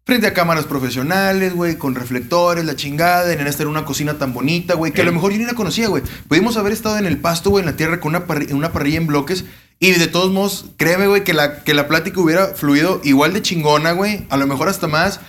[0.06, 4.34] frente a cámaras profesionales, güey, con reflectores, la chingada, de estar en una cocina tan
[4.34, 6.04] bonita, güey, que a lo mejor yo ni la conocía, güey.
[6.28, 8.98] Pudimos haber estado en el pasto, güey, en la tierra, con una, parri- una parrilla
[8.98, 9.46] en bloques.
[9.80, 13.42] Y de todos modos, créeme, güey, que la, que la plática hubiera fluido igual de
[13.42, 14.26] chingona, güey.
[14.30, 15.20] A lo mejor hasta más.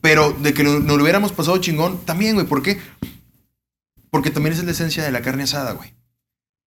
[0.00, 2.46] Pero de que no- nos lo hubiéramos pasado chingón, también, güey.
[2.46, 2.78] ¿Por qué?
[4.10, 5.92] Porque también esa es la esencia de la carne asada, güey.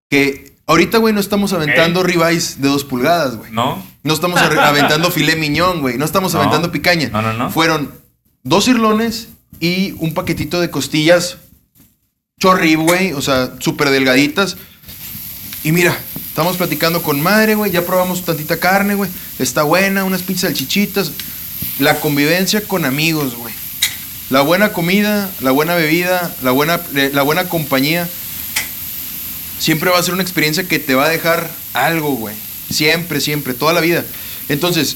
[0.09, 3.51] Que ahorita, güey, no estamos aventando ribeyes de dos pulgadas, güey.
[3.51, 3.83] ¿No?
[4.03, 5.97] No estamos aventando filé miñón, güey.
[5.97, 6.39] No estamos No.
[6.39, 7.09] aventando picaña.
[7.09, 7.49] No, no, no.
[7.51, 7.91] Fueron
[8.43, 9.29] dos cirlones
[9.59, 11.37] y un paquetito de costillas
[12.39, 13.13] chorrib, güey.
[13.13, 14.57] O sea, súper delgaditas.
[15.63, 15.95] Y mira,
[16.27, 17.71] estamos platicando con madre, güey.
[17.71, 19.09] Ya probamos tantita carne, güey.
[19.39, 21.11] Está buena, unas pinches salchichitas.
[21.81, 23.51] La convivencia con amigos, güey.
[24.29, 28.07] La buena comida, la buena bebida, la buena, eh, la buena compañía.
[29.57, 32.35] Siempre va a ser una experiencia que te va a dejar algo, güey.
[32.69, 34.05] Siempre, siempre, toda la vida.
[34.47, 34.95] Entonces,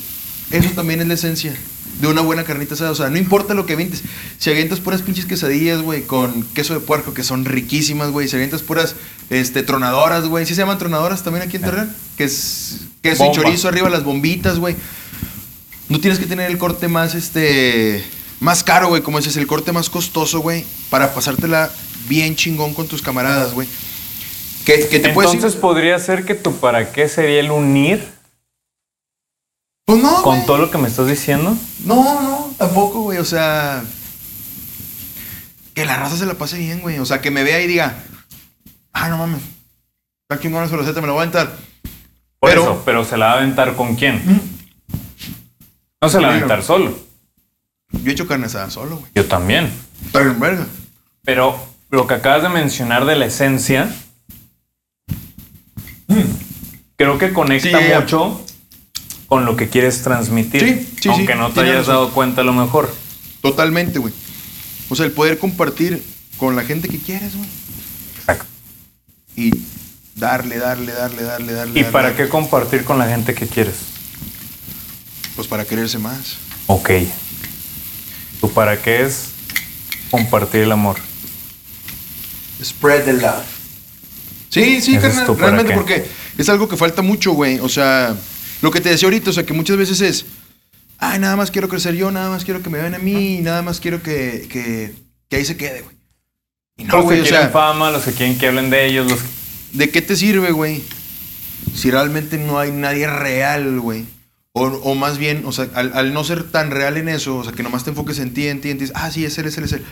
[0.51, 1.55] eso también es la esencia
[1.99, 2.91] de una buena carnita asada.
[2.91, 4.03] O sea, no importa lo que avientes.
[4.37, 8.27] Si avientas puras pinches quesadillas, güey, con queso de puerco, que son riquísimas, güey.
[8.27, 8.95] Si avientas puras
[9.31, 10.45] este, tronadoras, güey.
[10.45, 11.95] ¿Sí se llaman tronadoras también aquí en Torreón?
[12.15, 14.75] Que es queso y chorizo arriba, las bombitas, güey.
[15.89, 18.03] No tienes que tener el corte más, este,
[18.39, 21.69] más caro, güey, como dices, el corte más costoso, güey, para pasártela
[22.07, 23.67] bien chingón con tus camaradas, güey.
[24.65, 28.03] Que, que te puedes Entonces podría ser que tu para qué sería el unir
[29.85, 31.55] Pues no, con todo lo que me estás diciendo.
[31.83, 33.19] No, no, tampoco, güey.
[33.19, 33.83] O sea,
[35.75, 36.97] que la raza se la pase bien, güey.
[36.97, 37.95] O sea, que me vea y diga,
[38.91, 39.41] ah, no mames,
[40.27, 41.55] está chingón esa receta, me la voy a aventar.
[42.39, 44.41] Por Pero- eso, pero se la va a aventar con quién?
[46.05, 46.45] No se la va a Bueno.
[46.53, 46.97] aventar solo.
[47.91, 49.11] Yo he hecho carne asada solo, güey.
[49.15, 49.71] Yo también.
[50.13, 50.67] Bien, verga.
[51.23, 51.57] Pero
[51.89, 53.89] lo que acabas de mencionar de la esencia,
[56.97, 58.41] creo que conecta Sí, mucho
[59.27, 60.61] con lo que quieres transmitir.
[60.61, 61.93] Sí, sí, aunque no te hayas razón.
[61.95, 62.93] dado cuenta a lo mejor.
[63.41, 64.13] Totalmente, güey.
[64.89, 66.03] O sea, el poder compartir
[66.37, 67.49] con la gente que quieres, güey.
[68.19, 68.45] Exacto.
[69.35, 69.51] Y
[70.15, 71.71] darle, darle, darle, darle, darle.
[71.79, 72.23] ¿Y darle, para darle.
[72.25, 73.94] qué compartir con la gente que quieres?
[75.35, 76.37] Pues para quererse más.
[76.67, 76.91] Ok.
[78.39, 79.29] ¿Tú para qué es
[80.11, 80.97] compartir el amor?
[82.63, 83.43] Spread the love.
[84.49, 85.77] Sí, sí, carnal, tu realmente qué.
[85.77, 86.07] porque
[86.37, 87.59] es algo que falta mucho, güey.
[87.59, 88.15] O sea,
[88.61, 90.25] lo que te decía ahorita, o sea, que muchas veces es,
[90.97, 93.61] ay, nada más quiero crecer yo, nada más quiero que me vean a mí, nada
[93.61, 94.93] más quiero que, que,
[95.29, 95.95] que ahí se quede, güey.
[96.77, 99.09] Y no, los que o quieren sea, fama, los que quieren que hablen de ellos,
[99.09, 99.19] los
[99.73, 100.81] ¿de qué te sirve, güey?
[101.73, 104.05] Si realmente no hay nadie real, güey.
[104.57, 107.43] O, o más bien, o sea, al, al no ser tan real en eso, o
[107.43, 109.47] sea, que nomás te enfoques en ti, en ti, en ti, ah, sí, es él,
[109.47, 109.83] es él, es él.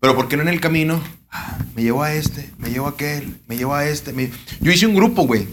[0.00, 1.00] Pero ¿por qué no en el camino?
[1.30, 4.12] Ah, me llevo a este, me llevo a aquel, me llevo a este.
[4.12, 4.30] me-
[4.60, 5.46] Yo hice un grupo, güey,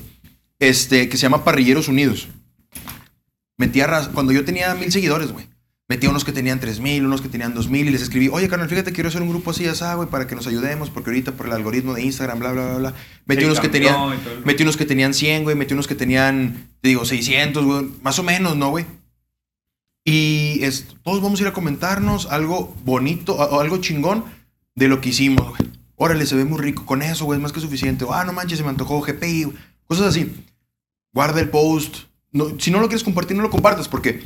[0.57, 2.27] este, que se llama Parrilleros Unidos.
[3.57, 5.47] Metía raz- cuando yo tenía mil seguidores, güey.
[5.87, 8.47] Metía unos que tenían tres mil, unos que tenían dos mil y les escribí, oye,
[8.49, 11.33] carnal, fíjate, quiero hacer un grupo así, así, güey, para que nos ayudemos, porque ahorita
[11.33, 12.93] por el algoritmo de Instagram, bla, bla, bla, bla.
[13.27, 15.93] Metí Sí, unos que tenían, el- metí unos que tenían 100, güey, metí unos que
[15.93, 18.85] tenían, te digo, 600, güey, más o menos, ¿no, güey?
[20.03, 24.25] Y es, todos vamos a ir a comentarnos algo bonito, o algo chingón
[24.75, 25.69] de lo que hicimos, güey.
[25.97, 28.05] Órale, se ve muy rico con eso, güey, es más que suficiente.
[28.11, 29.57] Ah, no manches, se me antojó GPI, güey.
[29.85, 30.33] cosas así.
[31.13, 31.97] Guarda el post.
[32.31, 34.21] No, si no lo quieres compartir, no lo compartas, porque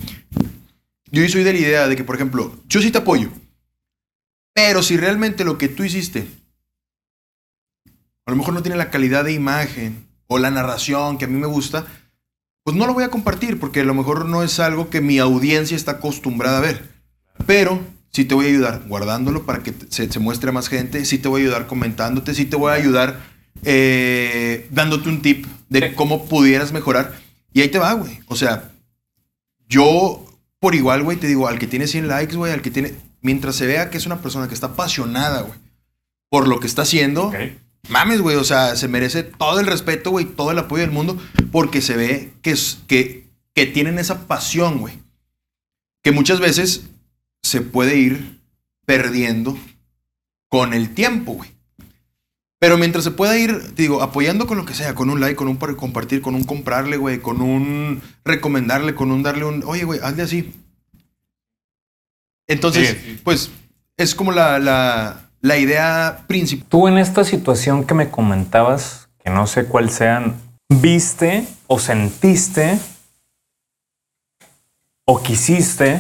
[1.12, 3.30] yo soy de la idea de que, por ejemplo, yo sí te apoyo.
[4.54, 6.28] Pero si realmente lo que tú hiciste
[8.30, 11.40] a lo mejor no tiene la calidad de imagen o la narración que a mí
[11.40, 11.88] me gusta,
[12.64, 15.18] pues no lo voy a compartir porque a lo mejor no es algo que mi
[15.18, 16.92] audiencia está acostumbrada a ver.
[17.48, 17.82] Pero
[18.12, 21.18] sí te voy a ayudar guardándolo para que se, se muestre a más gente, sí
[21.18, 23.20] te voy a ayudar comentándote, sí te voy a ayudar
[23.64, 27.20] eh, dándote un tip de cómo pudieras mejorar.
[27.52, 28.20] Y ahí te va, güey.
[28.28, 28.72] O sea,
[29.68, 30.24] yo
[30.60, 32.96] por igual, güey, te digo, al que tiene 100 likes, güey, al que tiene...
[33.22, 35.60] Mientras se vea que es una persona que está apasionada, güey,
[36.30, 37.34] por lo que está haciendo,
[37.90, 41.18] mames, güey, o sea, se merece todo el respeto, güey, todo el apoyo del mundo,
[41.52, 42.56] porque se ve que,
[42.88, 44.94] que, que tienen esa pasión, güey.
[46.02, 46.90] Que muchas veces
[47.44, 48.40] se puede ir
[48.86, 49.58] perdiendo
[50.48, 51.59] con el tiempo, güey.
[52.62, 55.36] Pero mientras se pueda ir, te digo, apoyando con lo que sea, con un like,
[55.38, 59.64] con un par- compartir, con un comprarle, güey, con un recomendarle, con un darle un,
[59.66, 60.54] oye, güey, hazle así.
[62.48, 63.22] Entonces, Sí, sí.
[63.24, 63.52] pues,
[63.98, 66.68] es como la, la, la idea principal.
[66.68, 70.36] Tú en esta situación que me comentabas, que no sé cuál sean,
[70.70, 72.78] viste o sentiste
[75.06, 76.00] o quisiste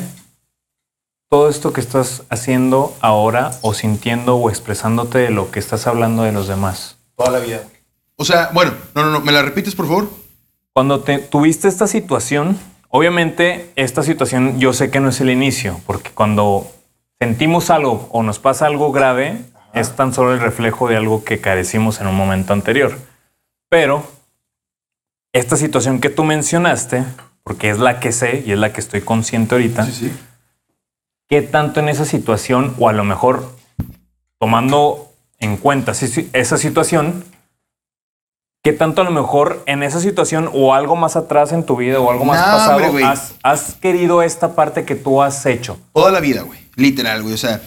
[1.29, 6.23] todo esto que estás haciendo ahora o sintiendo o expresándote de lo que estás hablando
[6.23, 6.97] de los demás.
[7.15, 7.61] Toda la vida.
[8.15, 10.09] O sea, bueno, no, no, no, ¿me la repites, por favor?
[10.73, 15.79] Cuando te tuviste esta situación, obviamente esta situación yo sé que no es el inicio,
[15.85, 16.67] porque cuando
[17.19, 19.37] sentimos algo o nos pasa algo grave,
[19.73, 22.97] es tan solo el reflejo de algo que carecimos en un momento anterior.
[23.69, 24.03] Pero
[25.31, 27.03] esta situación que tú mencionaste,
[27.43, 30.11] porque es la que sé y es la que estoy consciente ahorita, sí.
[31.29, 33.55] ¿Qué tanto en esa situación, o a lo mejor
[34.39, 37.23] tomando en cuenta esa situación,
[38.63, 41.99] qué tanto a lo mejor en esa situación o algo más atrás en tu vida
[41.99, 45.79] o algo más pasado, hombre, has, has querido esta parte que tú has hecho?
[45.93, 46.59] Toda la vida, güey.
[46.75, 47.35] Literal, güey.
[47.35, 47.61] O sea,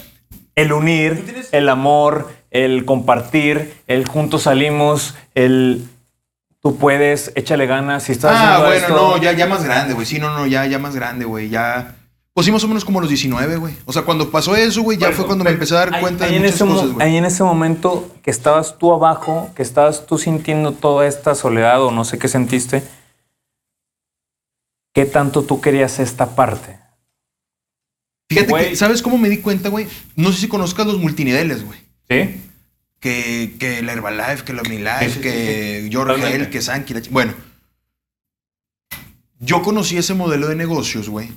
[0.55, 5.87] El unir, el amor, el compartir, el juntos salimos, el
[6.61, 8.95] tú puedes, échale ganas, si estás ah, haciendo bueno, esto.
[8.95, 10.05] no, ya, ya más grande, güey.
[10.05, 11.49] Sí, no, no, ya, ya más grande, güey.
[11.49, 11.95] Ya.
[12.35, 13.75] Pues sí, más o menos como a los 19, güey.
[13.85, 15.93] O sea, cuando pasó eso, güey, ya Por fue cuando me pero empecé a dar
[15.93, 17.07] ahí- cuenta ahí de muchas cosas, güey.
[17.07, 21.83] Ahí en ese momento que estabas tú abajo, que estabas tú sintiendo toda esta soledad
[21.83, 22.83] o no sé qué sentiste,
[24.95, 26.79] ¿qué tanto tú querías esta parte?
[28.31, 28.69] Fíjate Güey.
[28.69, 29.87] que, ¿sabes cómo me di cuenta, güey?
[30.15, 31.79] No sé si conozcas los multiniveles, güey.
[32.09, 32.41] ¿Sí?
[32.99, 35.91] Que, que el Herbalife, que el OmniLife, Sí, sí, que sí.
[35.91, 36.33] George.
[36.35, 36.95] Hell, que Sankey.
[36.95, 37.33] la ch- Bueno,
[39.39, 41.29] yo conocí ese modelo de negocios, güey.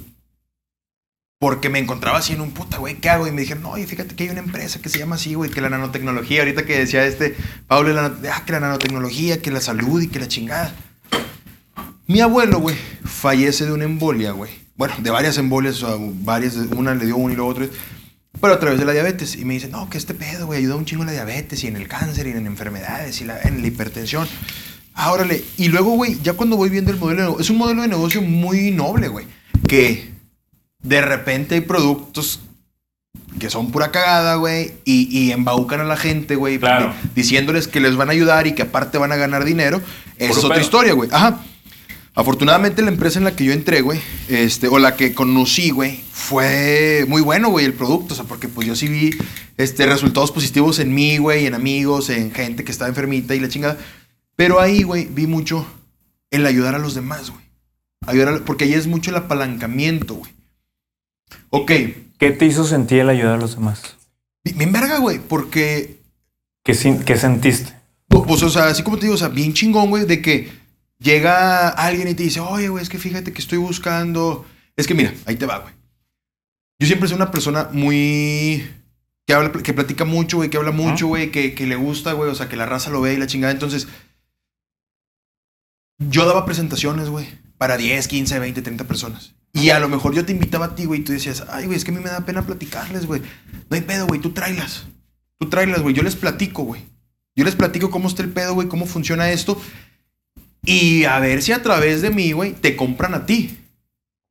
[1.38, 3.26] Porque me encontraba así en un puta, güey, ¿qué hago?
[3.26, 5.50] Y me dijeron, no, oye, fíjate que hay una empresa que se llama así, güey,
[5.50, 6.40] que la nanotecnología.
[6.40, 7.36] Ahorita que decía este,
[7.66, 10.74] Pablo, la, ah, que la nanotecnología, que la salud y que la chingada.
[12.06, 14.50] Mi abuelo, güey, fallece de una embolia, güey.
[14.76, 17.66] Bueno, de varias embolias, o sea, varias, una le dio una y luego otra.
[18.40, 19.36] Pero a través de la diabetes.
[19.36, 21.66] Y me dice, no, que este pedo, güey, ayuda un chingo en la diabetes y
[21.66, 24.26] en el cáncer y en enfermedades y la- en la hipertensión.
[24.94, 25.44] Ah, órale.
[25.58, 28.70] Y luego, güey, ya cuando voy viendo el modelo es un modelo de negocio muy
[28.70, 29.26] noble, güey.
[29.68, 30.15] Que
[30.86, 32.40] de repente hay productos
[33.38, 36.94] que son pura cagada, güey, y, y embaucan a la gente, güey, Claro.
[37.14, 39.80] diciéndoles que les van a ayudar y que aparte van a ganar dinero.
[40.16, 40.64] Esa es otra pedo.
[40.64, 41.10] historia, güey.
[41.12, 41.40] Ajá.
[42.14, 46.00] Afortunadamente la empresa en la que yo entré, güey, este, o la que conocí, güey,
[46.12, 49.10] fue muy bueno, güey, el producto, o sea, porque pues yo sí vi
[49.58, 53.48] este, resultados positivos en mí, güey, en amigos, en gente que estaba enfermita y la
[53.50, 53.76] chingada.
[54.34, 55.66] Pero ahí, güey, vi mucho
[56.30, 57.44] el ayudar a los demás, güey.
[58.06, 60.32] Ayudar a- porque ahí es mucho el apalancamiento, güey.
[61.50, 61.72] Ok,
[62.18, 63.82] ¿Qué te hizo sentir el ayudar a los demás?
[64.44, 66.00] bi- bien verga, güey, porque
[66.64, 67.72] ¿Qué, sin- qué sentiste?
[68.08, 70.50] Pu- Pues, o sea, así como te digo, o sea, bien chingón, güey, de que
[70.98, 74.46] llega alguien y te dice, oye, güey, es que fíjate que estoy buscando.
[74.76, 75.74] Es que mira, ahí te va, güey.
[76.78, 78.66] Yo siempre soy una persona muy.
[79.26, 82.30] que habla, que platica mucho, güey, que habla mucho, güey, que, que le gusta, güey,
[82.30, 83.52] o sea, que la raza lo ve y la chingada.
[83.52, 83.88] Entonces,
[85.98, 87.26] yo daba presentaciones, güey,
[87.58, 89.34] para 10, 15, 20, 30 personas.
[89.52, 91.78] Y a lo mejor yo te invitaba a ti, güey, y tú decías, ay, güey,
[91.78, 93.22] es que a mí me da pena platicarles, güey.
[93.70, 94.86] No hay pedo, güey, tú tráelas.
[95.38, 95.94] Tú tráelas, güey.
[95.94, 96.82] Yo les platico, güey.
[97.34, 99.60] Yo les platico cómo está el pedo, güey, cómo funciona esto.
[100.64, 103.58] Y a ver si a través de mí, güey, te compran a ti.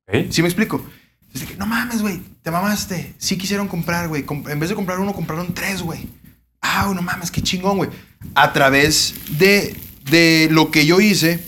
[0.06, 0.30] ¿Ok?
[0.30, 0.84] ¿Sí me explico?
[1.32, 3.14] Que, no mames, güey, te mamaste.
[3.18, 4.24] Sí quisieron comprar, güey.
[4.48, 6.06] En vez de comprar uno, compraron tres, güey.
[6.60, 7.90] Ah, no mames, qué chingón, güey.
[8.34, 9.76] A través de,
[10.10, 11.44] de lo que yo hice,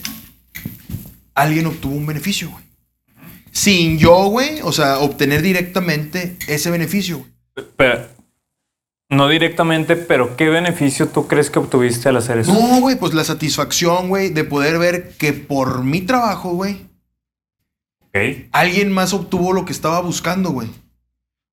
[1.33, 2.63] alguien obtuvo un beneficio, güey.
[3.51, 7.67] Sin yo, güey, o sea, obtener directamente ese beneficio, güey.
[7.75, 8.07] Pero,
[9.09, 12.53] no directamente, pero ¿qué beneficio tú crees que obtuviste al hacer eso?
[12.53, 16.89] No, güey, pues la satisfacción, güey, de poder ver que por mi trabajo, güey,
[18.51, 20.69] alguien más obtuvo lo que estaba buscando, güey.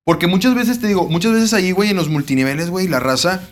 [0.03, 3.49] Porque muchas veces, te digo, muchas veces ahí, güey, en los multiniveles, güey, la raza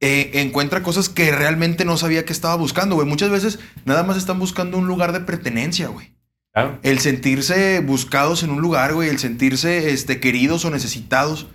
[0.00, 3.06] eh, encuentra cosas que realmente no sabía que estaba buscando, güey.
[3.08, 6.12] Muchas veces nada más están buscando un lugar de pertenencia, güey.
[6.52, 6.78] Claro.
[6.82, 11.46] El sentirse buscados en un lugar, güey, el sentirse este, queridos o necesitados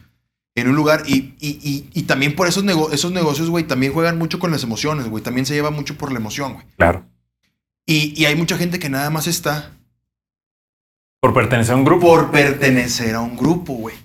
[0.55, 1.03] en un lugar.
[1.05, 4.49] Y, y- y- y también por esos, nego- esos negocios, güey, también juegan mucho con
[4.51, 5.23] las emociones, güey.
[5.23, 6.65] También se lleva mucho por la emoción, güey.
[6.77, 7.05] Claro.
[7.85, 9.71] Y, y hay mucha gente que nada más está
[11.21, 12.07] Por pertenecer a un grupo.
[12.07, 13.95] por pertenecer a un grupo, güey.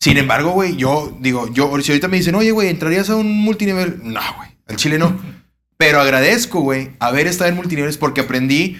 [0.00, 3.30] Sin embargo, güey, yo digo, yo, si ahorita me dicen, oye, güey, ¿entrarías a un
[3.38, 4.00] multinivel?
[4.02, 5.20] No, güey, al chile no.
[5.76, 8.78] Pero agradezco, güey, haber estado en multiniveles porque aprendí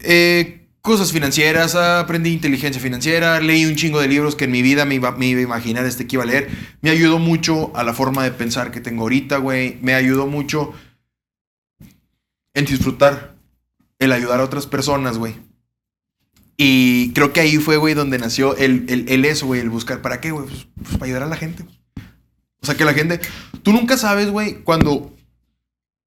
[0.00, 4.84] eh, cosas financieras, aprendí inteligencia financiera, leí un chingo de libros que en mi vida
[4.84, 6.50] me iba, me iba a imaginar este que iba a leer.
[6.82, 9.78] Me ayudó mucho a la forma de pensar que tengo ahorita, güey.
[9.80, 10.74] Me ayudó mucho
[12.52, 13.34] en disfrutar
[13.98, 15.36] el ayudar a otras personas, güey.
[16.58, 20.02] Y creo que ahí fue, güey, donde nació el, el, el eso, güey, el buscar.
[20.02, 20.44] ¿Para qué, güey?
[20.44, 21.64] Pues, pues para ayudar a la gente.
[22.60, 23.22] O sea, que la gente...
[23.62, 25.16] Tú nunca sabes, güey, cuando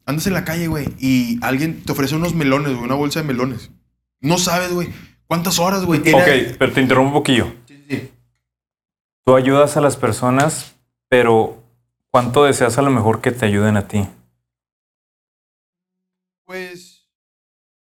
[0.05, 3.25] andas en la calle, güey, y alguien te ofrece unos melones, güey, una bolsa de
[3.25, 3.71] melones.
[4.21, 4.89] No sabes, güey,
[5.27, 6.01] cuántas horas, güey.
[6.01, 7.53] tiene- Ok, pero te interrumpo un poquillo.
[7.67, 8.11] Sí, sí, sí.
[9.25, 10.75] Tú ayudas a las personas,
[11.09, 11.61] pero
[12.11, 14.07] ¿cuánto deseas a lo mejor que te ayuden a ti?
[16.45, 16.93] Pues...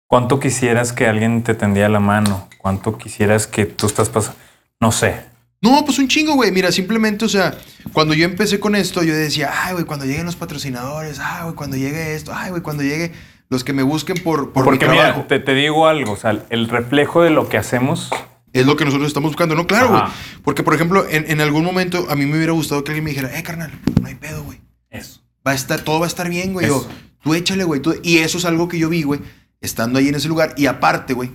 [0.07, 2.49] ¿Cuánto quisieras que alguien te tendiera la mano?
[2.59, 4.39] ¿Cuánto quisieras que tú estás pasando?
[4.81, 5.25] No sé.
[5.63, 6.51] No, pues un chingo, güey.
[6.51, 7.57] Mira, simplemente, o sea,
[7.93, 11.55] cuando yo empecé con esto, yo decía, ay, güey, cuando lleguen los patrocinadores, ay, güey,
[11.55, 13.13] cuando llegue esto, ay, güey, cuando llegue
[13.51, 16.39] los que me busquen por, por Porque mi mira, te, te digo algo, o sea,
[16.48, 18.09] el reflejo de lo que hacemos,
[18.52, 19.66] Es lo que nosotros estamos buscando, ¿no?
[19.66, 20.02] Claro, güey.
[20.43, 23.10] Porque, por ejemplo, en, en algún momento a mí me hubiera gustado que alguien me
[23.10, 23.70] dijera, eh, carnal,
[24.01, 24.60] no hay pedo, güey.
[24.90, 25.20] eso.
[25.47, 26.66] Va a estar, todo va a estar bien, güey.
[26.66, 26.77] Eso.
[26.78, 26.86] O,
[27.22, 27.81] tú échale, güey.
[27.81, 29.20] tú- Y eso es algo que yo vi, güey,
[29.60, 30.55] estando ahí en ese lugar.
[30.56, 31.31] Y aparte, güey,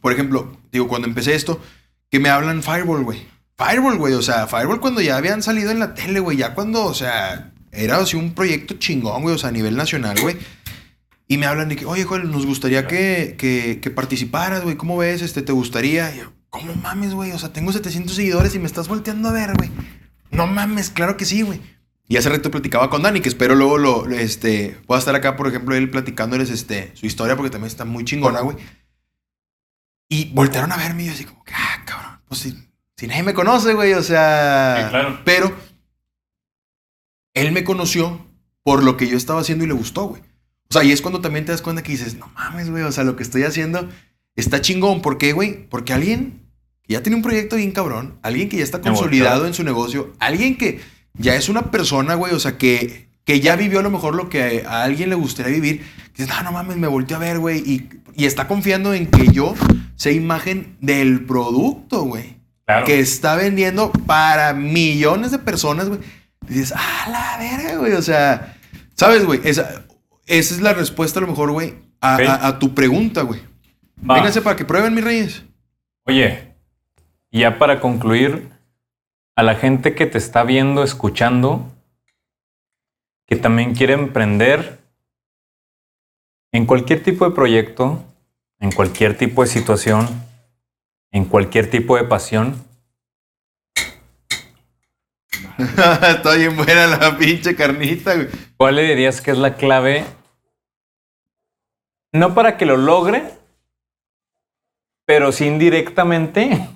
[0.00, 1.60] por ejemplo, digo, cuando empecé esto,
[2.10, 3.26] que me hablan Fireball, güey.
[3.56, 4.14] Fireball, güey.
[4.14, 6.36] O sea, Fireball cuando ya habían salido en la tele, güey.
[6.36, 9.34] Ya cuando, o sea, era así un proyecto chingón, güey.
[9.34, 10.36] O sea, a nivel nacional, güey.
[11.28, 14.76] Y me hablan de que, oye, Joel, nos gustaría que, que, que participaras, güey.
[14.76, 15.22] ¿Cómo ves?
[15.22, 16.14] Este, ¿Te gustaría?
[16.14, 17.32] Y yo, ¿cómo mames, güey?
[17.32, 19.70] O sea, tengo 700 seguidores y me estás volteando a ver, güey.
[20.30, 21.60] No mames, claro que sí, güey.
[22.08, 25.34] Y hace rato platicaba con Dani, que espero luego lo, lo, este, pueda estar acá,
[25.34, 28.56] por ejemplo, él platicándoles este, su historia, porque también está muy chingona, güey.
[30.08, 33.24] Y voltearon a verme y yo así como que, ah, cabrón, pues si, si nadie
[33.24, 34.76] me conoce, güey, o sea...
[34.84, 35.20] Sí, claro.
[35.24, 35.52] Pero
[37.34, 38.24] él me conoció
[38.62, 40.22] por lo que yo estaba haciendo y le gustó, güey.
[40.68, 42.92] O sea, y es cuando también te das cuenta que dices, no mames, güey, o
[42.92, 43.88] sea, lo que estoy haciendo
[44.34, 45.00] está chingón.
[45.02, 45.68] ¿Por qué, güey?
[45.68, 46.42] Porque alguien
[46.82, 50.12] que ya tiene un proyecto bien cabrón, alguien que ya está consolidado en su negocio,
[50.18, 50.80] alguien que
[51.14, 54.28] ya es una persona, güey, o sea, que, que ya vivió a lo mejor lo
[54.28, 55.80] que a alguien le gustaría vivir,
[56.12, 59.06] que dices, no, no mames, me volteó a ver, güey, y, y está confiando en
[59.06, 59.54] que yo
[59.96, 62.36] sea imagen del producto, güey
[62.66, 62.84] Claro.
[62.84, 66.00] que está vendiendo para millones de personas, güey.
[66.48, 67.92] Y dices, ah, la verga, güey.
[67.92, 68.56] O sea,
[68.96, 69.40] ¿sabes, güey?
[69.44, 69.85] Esa,
[70.26, 72.20] esa es la respuesta, a lo mejor, güey, a, Ok.
[72.28, 73.40] a- a tu pregunta, güey.
[73.96, 75.42] Vénganse para que prueben, mis reyes.
[76.06, 76.54] Oye,
[77.32, 78.50] ya para concluir,
[79.36, 81.72] a la gente que te está viendo, escuchando,
[83.26, 84.78] que también quiere emprender
[86.52, 88.02] en cualquier tipo de proyecto,
[88.60, 90.06] en cualquier tipo de situación,
[91.12, 92.64] en cualquier tipo de pasión,
[95.58, 98.28] Está bien buena la pinche carnita, güey.
[98.56, 100.04] ¿cuál le dirías que es la clave?
[102.12, 103.24] No para que lo logre,
[105.06, 106.68] pero sí indirectamente,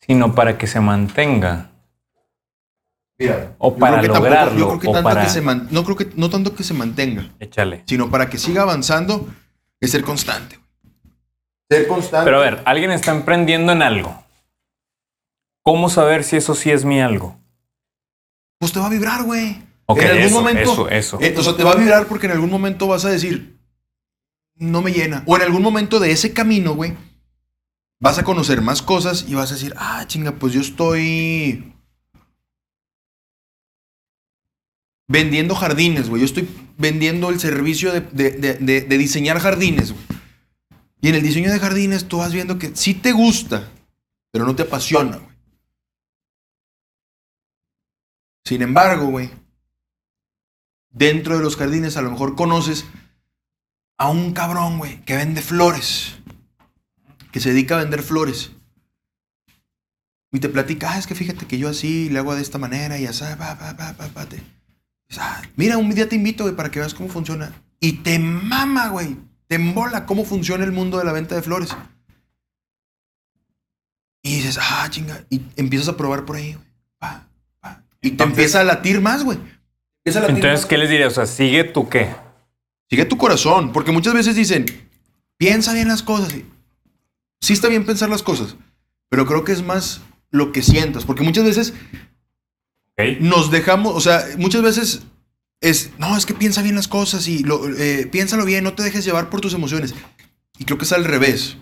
[0.00, 1.70] sino para que se mantenga.
[3.18, 4.58] Mira, O Yo para creo que tampoco- lograrlo.
[4.58, 5.22] yo creo que o tanto para...
[5.22, 7.82] que se man- no creo que no tanto que se mantenga, Échale.
[7.86, 9.28] sino para que siga avanzando,
[9.80, 10.58] es ser constante.
[11.70, 12.24] ser constante.
[12.24, 14.21] Pero a ver, alguien está emprendiendo en algo.
[15.64, 17.38] ¿Cómo saber si eso sí es mi algo?
[18.58, 19.62] Pues te va a vibrar, güey.
[19.86, 20.60] Ok, en algún eso, momento.
[20.60, 21.18] eso, eso.
[21.20, 23.58] Eh, o sea, te va a vibrar porque en algún momento vas a decir,
[24.56, 25.22] no me llena.
[25.26, 26.94] O en algún momento de ese camino, güey,
[28.00, 31.72] vas a conocer más cosas y vas a decir, ah, chinga, pues yo estoy
[35.08, 36.20] vendiendo jardines, güey.
[36.20, 36.48] Yo estoy
[36.78, 40.04] vendiendo el servicio de, de- de- de- de diseñar jardines, güey.
[41.00, 43.68] Y en el diseño de jardines tú vas viendo que sí te gusta,
[44.30, 45.31] pero no te apasiona, güey.
[48.44, 49.30] Sin embargo, güey,
[50.90, 52.84] dentro de los jardines a lo mejor conoces
[53.98, 56.16] a un cabrón, güey, que vende flores.
[57.30, 58.52] Que se dedica a vender flores.
[60.32, 62.98] Y te platica, ah, es que fíjate que yo así le hago de esta manera
[62.98, 64.42] y así, pa, pa, pa, pa, te-
[65.18, 67.52] "Ah, mira, un día te invito, güey, para que veas cómo funciona.
[67.80, 69.16] Y te mama, güey.
[69.46, 71.76] Te embola cómo funciona el mundo de la venta de flores.
[74.22, 75.24] Y dices, ah, chinga.
[75.30, 76.66] Y empiezas a probar por ahí, güey.
[76.98, 77.28] Pa.
[78.02, 79.38] Y te Entonces- empieza a latir más, güey.
[80.04, 80.66] Empieza a latir Entonces, más.
[80.66, 81.06] ¿qué les diría?
[81.06, 82.08] O sea, sigue tú qué.
[82.90, 84.66] Sigue tu corazón, porque muchas veces dicen,
[85.38, 86.34] piensa bien las cosas.
[87.40, 88.56] Sí está bien pensar las cosas,
[89.08, 90.00] pero creo que es más
[90.30, 91.72] lo que sientas, porque muchas veces
[92.98, 93.20] Ok.
[93.20, 95.02] nos dejamos, o sea, muchas veces
[95.60, 98.82] es, no, es que piensa bien las cosas y lo, eh, piénsalo bien, no te
[98.82, 99.94] dejes llevar por tus emociones.
[100.58, 101.56] Y creo que es al revés.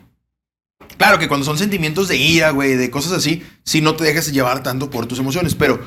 [0.97, 4.33] Claro que cuando son sentimientos de ira, güey, de cosas así, sí no te dejes
[4.33, 5.81] llevar tanto por tus emociones, pero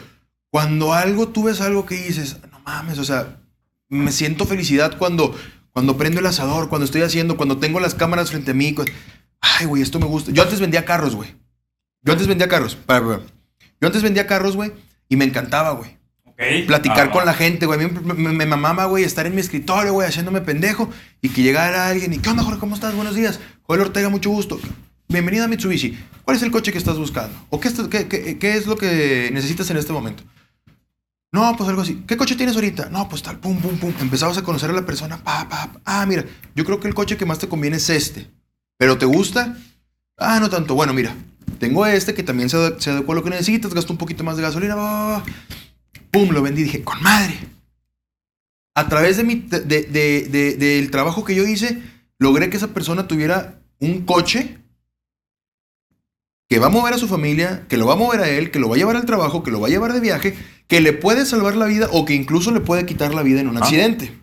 [0.53, 3.39] cuando algo, tú ves algo que dices, no mames, o sea,
[3.89, 5.35] me siento felicidad cuando,
[5.71, 8.75] Cuando prendo el asador, cuando estoy haciendo, cuando tengo las cámaras frente a mí.
[9.41, 10.29] Ay, güey, esto me gusta.
[10.31, 11.33] Yo antes vendía carros, güey.
[12.03, 12.77] Yo antes vendía carros.
[13.81, 14.71] Yo antes vendía carros, güey,
[15.09, 15.97] y me encantaba, güey.
[16.25, 16.67] Ok.
[16.67, 17.83] Platicar Ah, con la gente, güey.
[17.83, 20.87] A mí me, me- me mamaba, güey, estar en mi escritorio, güey, haciéndome pendejo.
[21.23, 22.59] Y que llegara alguien y, ¿qué onda, Jorge?
[22.59, 22.93] ¿Cómo estás?
[22.93, 23.39] Buenos días.
[23.63, 24.59] Joel Ortega, mucho gusto.
[25.07, 25.97] Bienvenido a Mitsubishi.
[26.23, 27.35] ¿Cuál es el coche que estás buscando?
[27.49, 30.21] ¿O qué, qué- qué- qué es lo que necesitas en este momento?
[31.33, 32.03] No, pues algo así.
[32.07, 32.89] ¿Qué coche tienes ahorita?
[32.89, 33.91] No, pues tal, pum, pum, pum.
[33.99, 35.71] Empezabas a conocer a la persona, pa, pa.
[35.83, 36.23] Ah, mira,
[36.55, 38.29] yo creo que el coche que más te conviene es este.
[38.77, 39.57] ¿Pero te gusta?
[40.17, 40.75] Ah, no tanto.
[40.75, 41.15] Bueno, mira,
[41.59, 44.23] tengo este que también se, ade- se adecua a lo que necesitas, gasto un poquito
[44.23, 45.23] más de gasolina, va, va.
[46.11, 46.63] Pum, lo vendí.
[46.63, 47.35] Dije, con madre.
[48.75, 51.81] A través de mi, de- de- de- del trabajo que yo hice,
[52.19, 54.59] logré que esa persona tuviera un coche
[56.53, 58.59] que va a mover a su familia, que lo va a mover a él, que
[58.59, 60.93] lo va a llevar al trabajo, que lo va a llevar de viaje, que le
[60.93, 63.61] puede salvar la vida o que incluso le puede quitar la vida en un Ah.
[63.61, 64.13] accidente.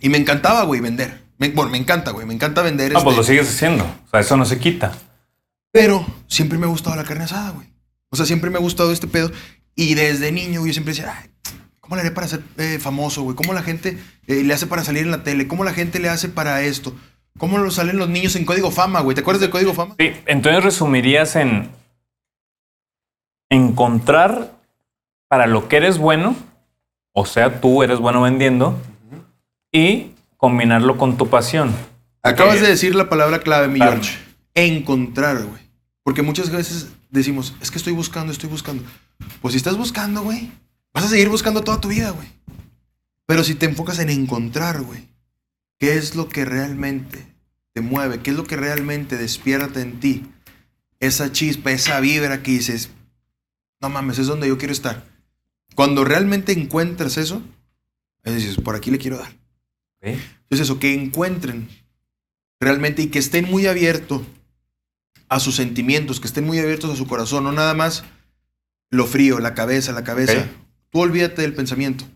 [0.00, 1.24] Y me encantaba, güey, vender.
[1.38, 2.92] Me- bueno, me encanta, güey, me encanta vender.
[2.96, 3.82] Ah, pues este, lo sigues haciendo.
[3.84, 4.92] O sea, eso no se quita.
[5.72, 7.66] pero siempre me ha gustado la carne asada, güey.
[8.10, 9.32] O sea, siempre me ha gustado este pedo.
[9.74, 11.30] Y desde niño, güey, yo siempre decía, Ay,
[11.80, 13.34] ¿cómo le haré para ser eh, famoso, güey?
[13.34, 13.98] ¿Cómo la gente
[14.28, 15.48] eh, le hace para salir en la tele?
[15.48, 16.94] ¿Cómo la gente le hace para esto?
[17.38, 19.14] ¿Cómo lo salen los niños en Código Fama, güey?
[19.14, 19.96] ¿Te acuerdas del Código Fama?
[19.98, 21.70] Sí, entonces resumirías en
[23.50, 24.52] encontrar
[25.28, 26.36] para lo que eres bueno,
[27.12, 28.78] o sea, tú eres bueno vendiendo,
[29.72, 31.74] y combinarlo con tu pasión.
[32.22, 33.80] Acabas de decir la palabra clave, mi.
[33.80, 34.16] George.
[34.54, 35.60] Encontrar, güey.
[36.04, 38.84] Porque muchas veces decimos, es que estoy buscando, estoy buscando.
[39.42, 40.50] Pues si estás buscando, güey,
[40.92, 42.28] vas a seguir buscando toda tu vida, güey.
[43.26, 45.08] Pero si te enfocas en encontrar, güey,
[45.84, 47.26] qué es lo que realmente
[47.74, 50.24] te mueve, qué es lo que realmente despierta en ti,
[50.98, 52.88] esa chispa, esa vibra que dices,
[53.82, 55.04] no mames, es donde yo quiero estar.
[55.74, 57.42] Cuando realmente encuentras eso,
[58.22, 59.28] ahí dices, por aquí le quiero dar.
[60.00, 60.18] ¿ok?
[60.48, 61.68] Es eso, que encuentren
[62.60, 64.22] realmente y que estén muy abiertos
[65.28, 68.04] a sus sentimientos, que estén muy abiertos a su corazón, no nada más
[68.88, 70.38] lo frío, la cabeza, la cabeza.
[70.38, 70.46] Ok.
[70.88, 72.06] Tú olvídate del pensamiento.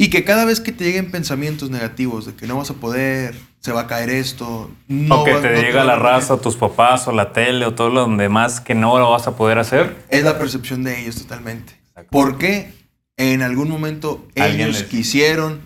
[0.00, 3.34] Y que cada vez que te lleguen pensamientos negativos de que no vas a poder,
[3.60, 7.06] se va a caer esto, no o que te no llega la raza, tus papás,
[7.06, 10.02] o la tele, o todo lo demás que no lo vas a poder hacer.
[10.08, 11.78] Es la percepción de ellos totalmente.
[12.08, 12.72] Porque
[13.18, 15.60] en algún momento ellos les- quisieron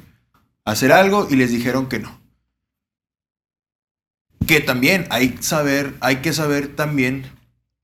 [0.65, 2.19] hacer algo y les dijeron que no.
[4.49, 7.25] Que también hay, saber, hay que saber también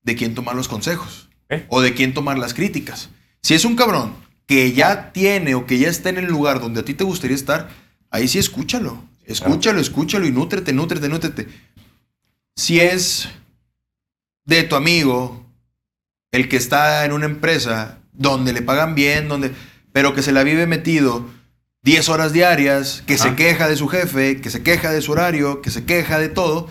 [0.03, 1.29] de quién tomar los consejos
[1.69, 3.09] o de quién tomar las críticas.
[3.41, 4.13] Si es un cabrón
[4.51, 7.37] que ya tiene o que ya está en el lugar donde a ti te gustaría
[7.37, 7.69] estar,
[8.09, 9.01] ahí sí escúchalo.
[9.25, 11.47] Escúchalo, escúchalo y nútrete, nútrete, nútrete.
[12.57, 13.29] Si es
[14.43, 15.45] de tu amigo,
[16.33, 19.53] el que está en una empresa donde le pagan bien, donde,
[19.93, 21.29] pero que se la vive metido
[21.83, 25.61] 10 horas diarias, que se queja de su jefe, que se queja de su horario,
[25.61, 26.67] que se queja de todo,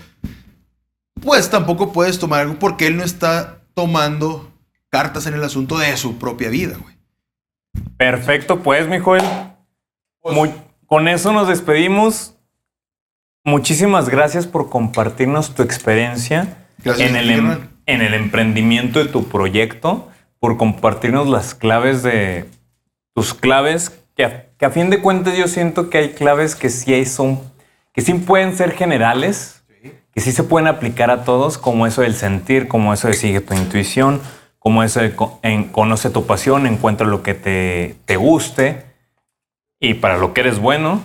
[1.23, 4.53] pues tampoco puedes tomar algo porque él no está tomando
[4.91, 7.00] cartas en el asunto de su propia vida, güey.
[8.01, 9.23] Perfecto, pues, mi Joel.
[10.25, 10.55] Muy-
[10.87, 12.35] con eso nos despedimos.
[13.45, 19.01] Muchísimas gracias por compartirnos tu experiencia Gracias en a el, ti, em- en el emprendimiento
[19.01, 20.09] de tu proyecto,
[20.39, 22.47] por compartirnos las claves de
[23.15, 26.71] tus claves, que a, que a fin de cuentas yo siento que hay claves que
[26.71, 27.39] sí son,
[27.93, 29.63] que sí pueden ser generales,
[30.15, 33.43] que sí se pueden aplicar a todos, como eso del sentir, como eso de sigue
[33.43, 34.23] tu intuición,
[34.61, 38.85] como en- conoce tu pasión, encuentra lo que te, te guste
[39.81, 41.03] y para lo que eres bueno.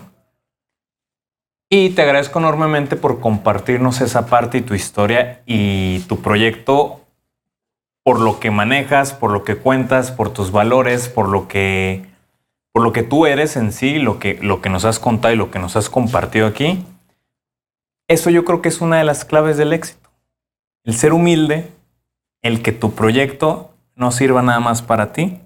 [1.69, 7.01] Y te agradezco enormemente por compartirnos esa parte y tu historia y tu proyecto,
[8.03, 12.05] por lo que manejas, por lo que cuentas, por tus valores, por lo que,
[12.71, 15.37] por lo que tú eres en sí, lo que, lo que nos has contado y
[15.37, 16.85] lo que nos has compartido aquí.
[18.07, 20.11] Eso yo creo que es una de las claves del éxito.
[20.83, 21.71] El ser humilde,
[22.45, 25.39] el que tu proyecto no sirva nada más para ti,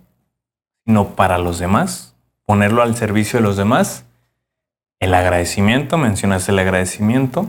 [0.86, 2.14] sino para los demás,
[2.46, 4.04] ponerlo al servicio de los demás
[5.00, 7.48] el agradecimiento, mencionaste el agradecimiento,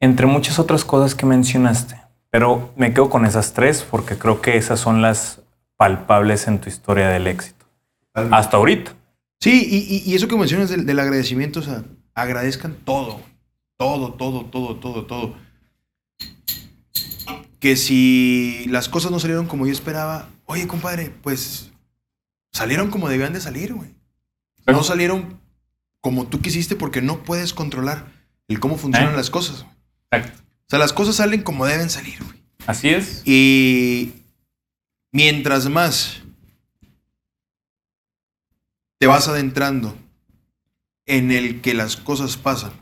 [0.00, 2.00] entre muchas otras cosas que mencionaste.
[2.30, 5.42] Pero me quedo con esas tres porque creo que esas son las
[5.76, 7.66] palpables en tu historia del éxito.
[8.14, 8.92] Hasta ahorita.
[9.38, 11.82] Sí, y, y- eso que mencionas del, del agradecimiento, o sea,
[12.14, 13.20] agradezcan todo,
[13.76, 15.34] todo, todo, todo, todo, todo.
[17.62, 21.70] Que si las cosas no salieron como yo esperaba, oye, compadre, pues
[22.50, 23.94] salieron como debían de salir, güey.
[24.66, 25.40] No salieron
[26.00, 28.06] como tú quisiste porque no puedes controlar
[28.48, 29.16] el cómo funcionan ¿Eh?
[29.16, 29.64] las cosas.
[30.10, 30.42] Exacto.
[30.42, 32.42] O sea, las cosas salen como deben salir, güey.
[32.66, 33.22] Así es.
[33.24, 34.12] Y
[35.12, 36.22] mientras más
[38.98, 39.96] te vas adentrando
[41.06, 42.72] en el que las cosas pasan.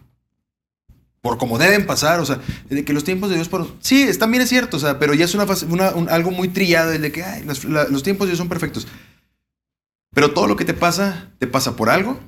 [1.23, 2.41] Por como deben pasar, o sea,
[2.71, 3.67] de que los tiempos de Dios por...
[3.81, 6.31] Sí, es- también es cierto, o sea, pero ya es una, fase- una- un- algo
[6.31, 8.87] muy trillado, el de que ay, las- la- los tiempos de Dios son perfectos.
[10.15, 12.19] Pero todo lo que te pasa, te pasa por algo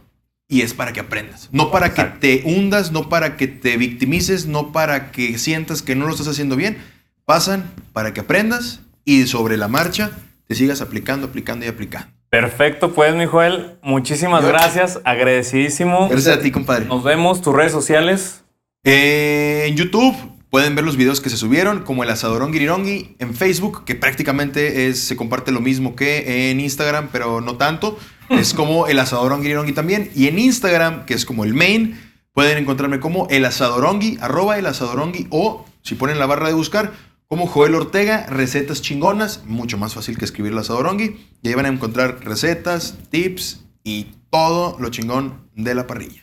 [0.49, 1.49] y es para que aprendas.
[1.53, 5.95] No para que te hundas, no para que te victimices, no para que sientas que
[5.97, 6.77] no lo estás haciendo bien.
[7.25, 10.11] Pasan para que aprendas y sobre la marcha
[10.47, 12.09] te sigas aplicando, aplicando y aplicando.
[12.29, 13.79] Perfecto, pues, mi Joel.
[13.83, 15.01] Muchísimas Yo- gracias.
[15.05, 16.09] Agradecidísimo.
[16.09, 16.87] Gracias a ti, compadre.
[16.87, 17.43] Nos vemos.
[17.43, 18.45] Tus redes sociales.
[18.85, 20.17] Eh, en YouTube
[20.51, 23.17] pueden ver los videos que se subieron, como el asadorón Girirongi.
[23.19, 27.99] En Facebook, que prácticamente es, se comparte lo mismo que en Instagram, pero no tanto.
[28.31, 30.11] Es como el asadorón Girirongi también.
[30.15, 32.01] Y en Instagram, que es como el main,
[32.33, 36.93] pueden encontrarme como el asadorongi, arroba el asadorongi, o si ponen la barra de buscar,
[37.27, 41.17] como Joel Ortega, recetas chingonas, mucho más fácil que escribir el asadorongi.
[41.43, 46.22] Y ahí van a encontrar recetas, tips y todo lo chingón de la parrilla.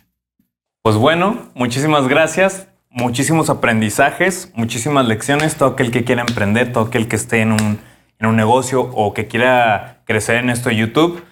[0.82, 2.68] Pues bueno, muchísimas gracias.
[2.90, 5.56] Muchísimos aprendizajes, muchísimas lecciones.
[5.58, 7.80] Todo aquel que quiera emprender, todo aquel que esté en un,
[8.18, 11.24] en un negocio o que quiera crecer en esto de YouTube,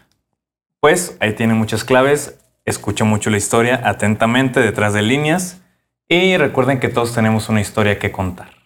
[0.81, 2.39] pues ahí tiene muchas claves.
[2.65, 5.61] Escuche mucho la historia atentamente detrás de líneas.
[6.09, 8.56] Y recuerden que todos tenemos una historia que contar.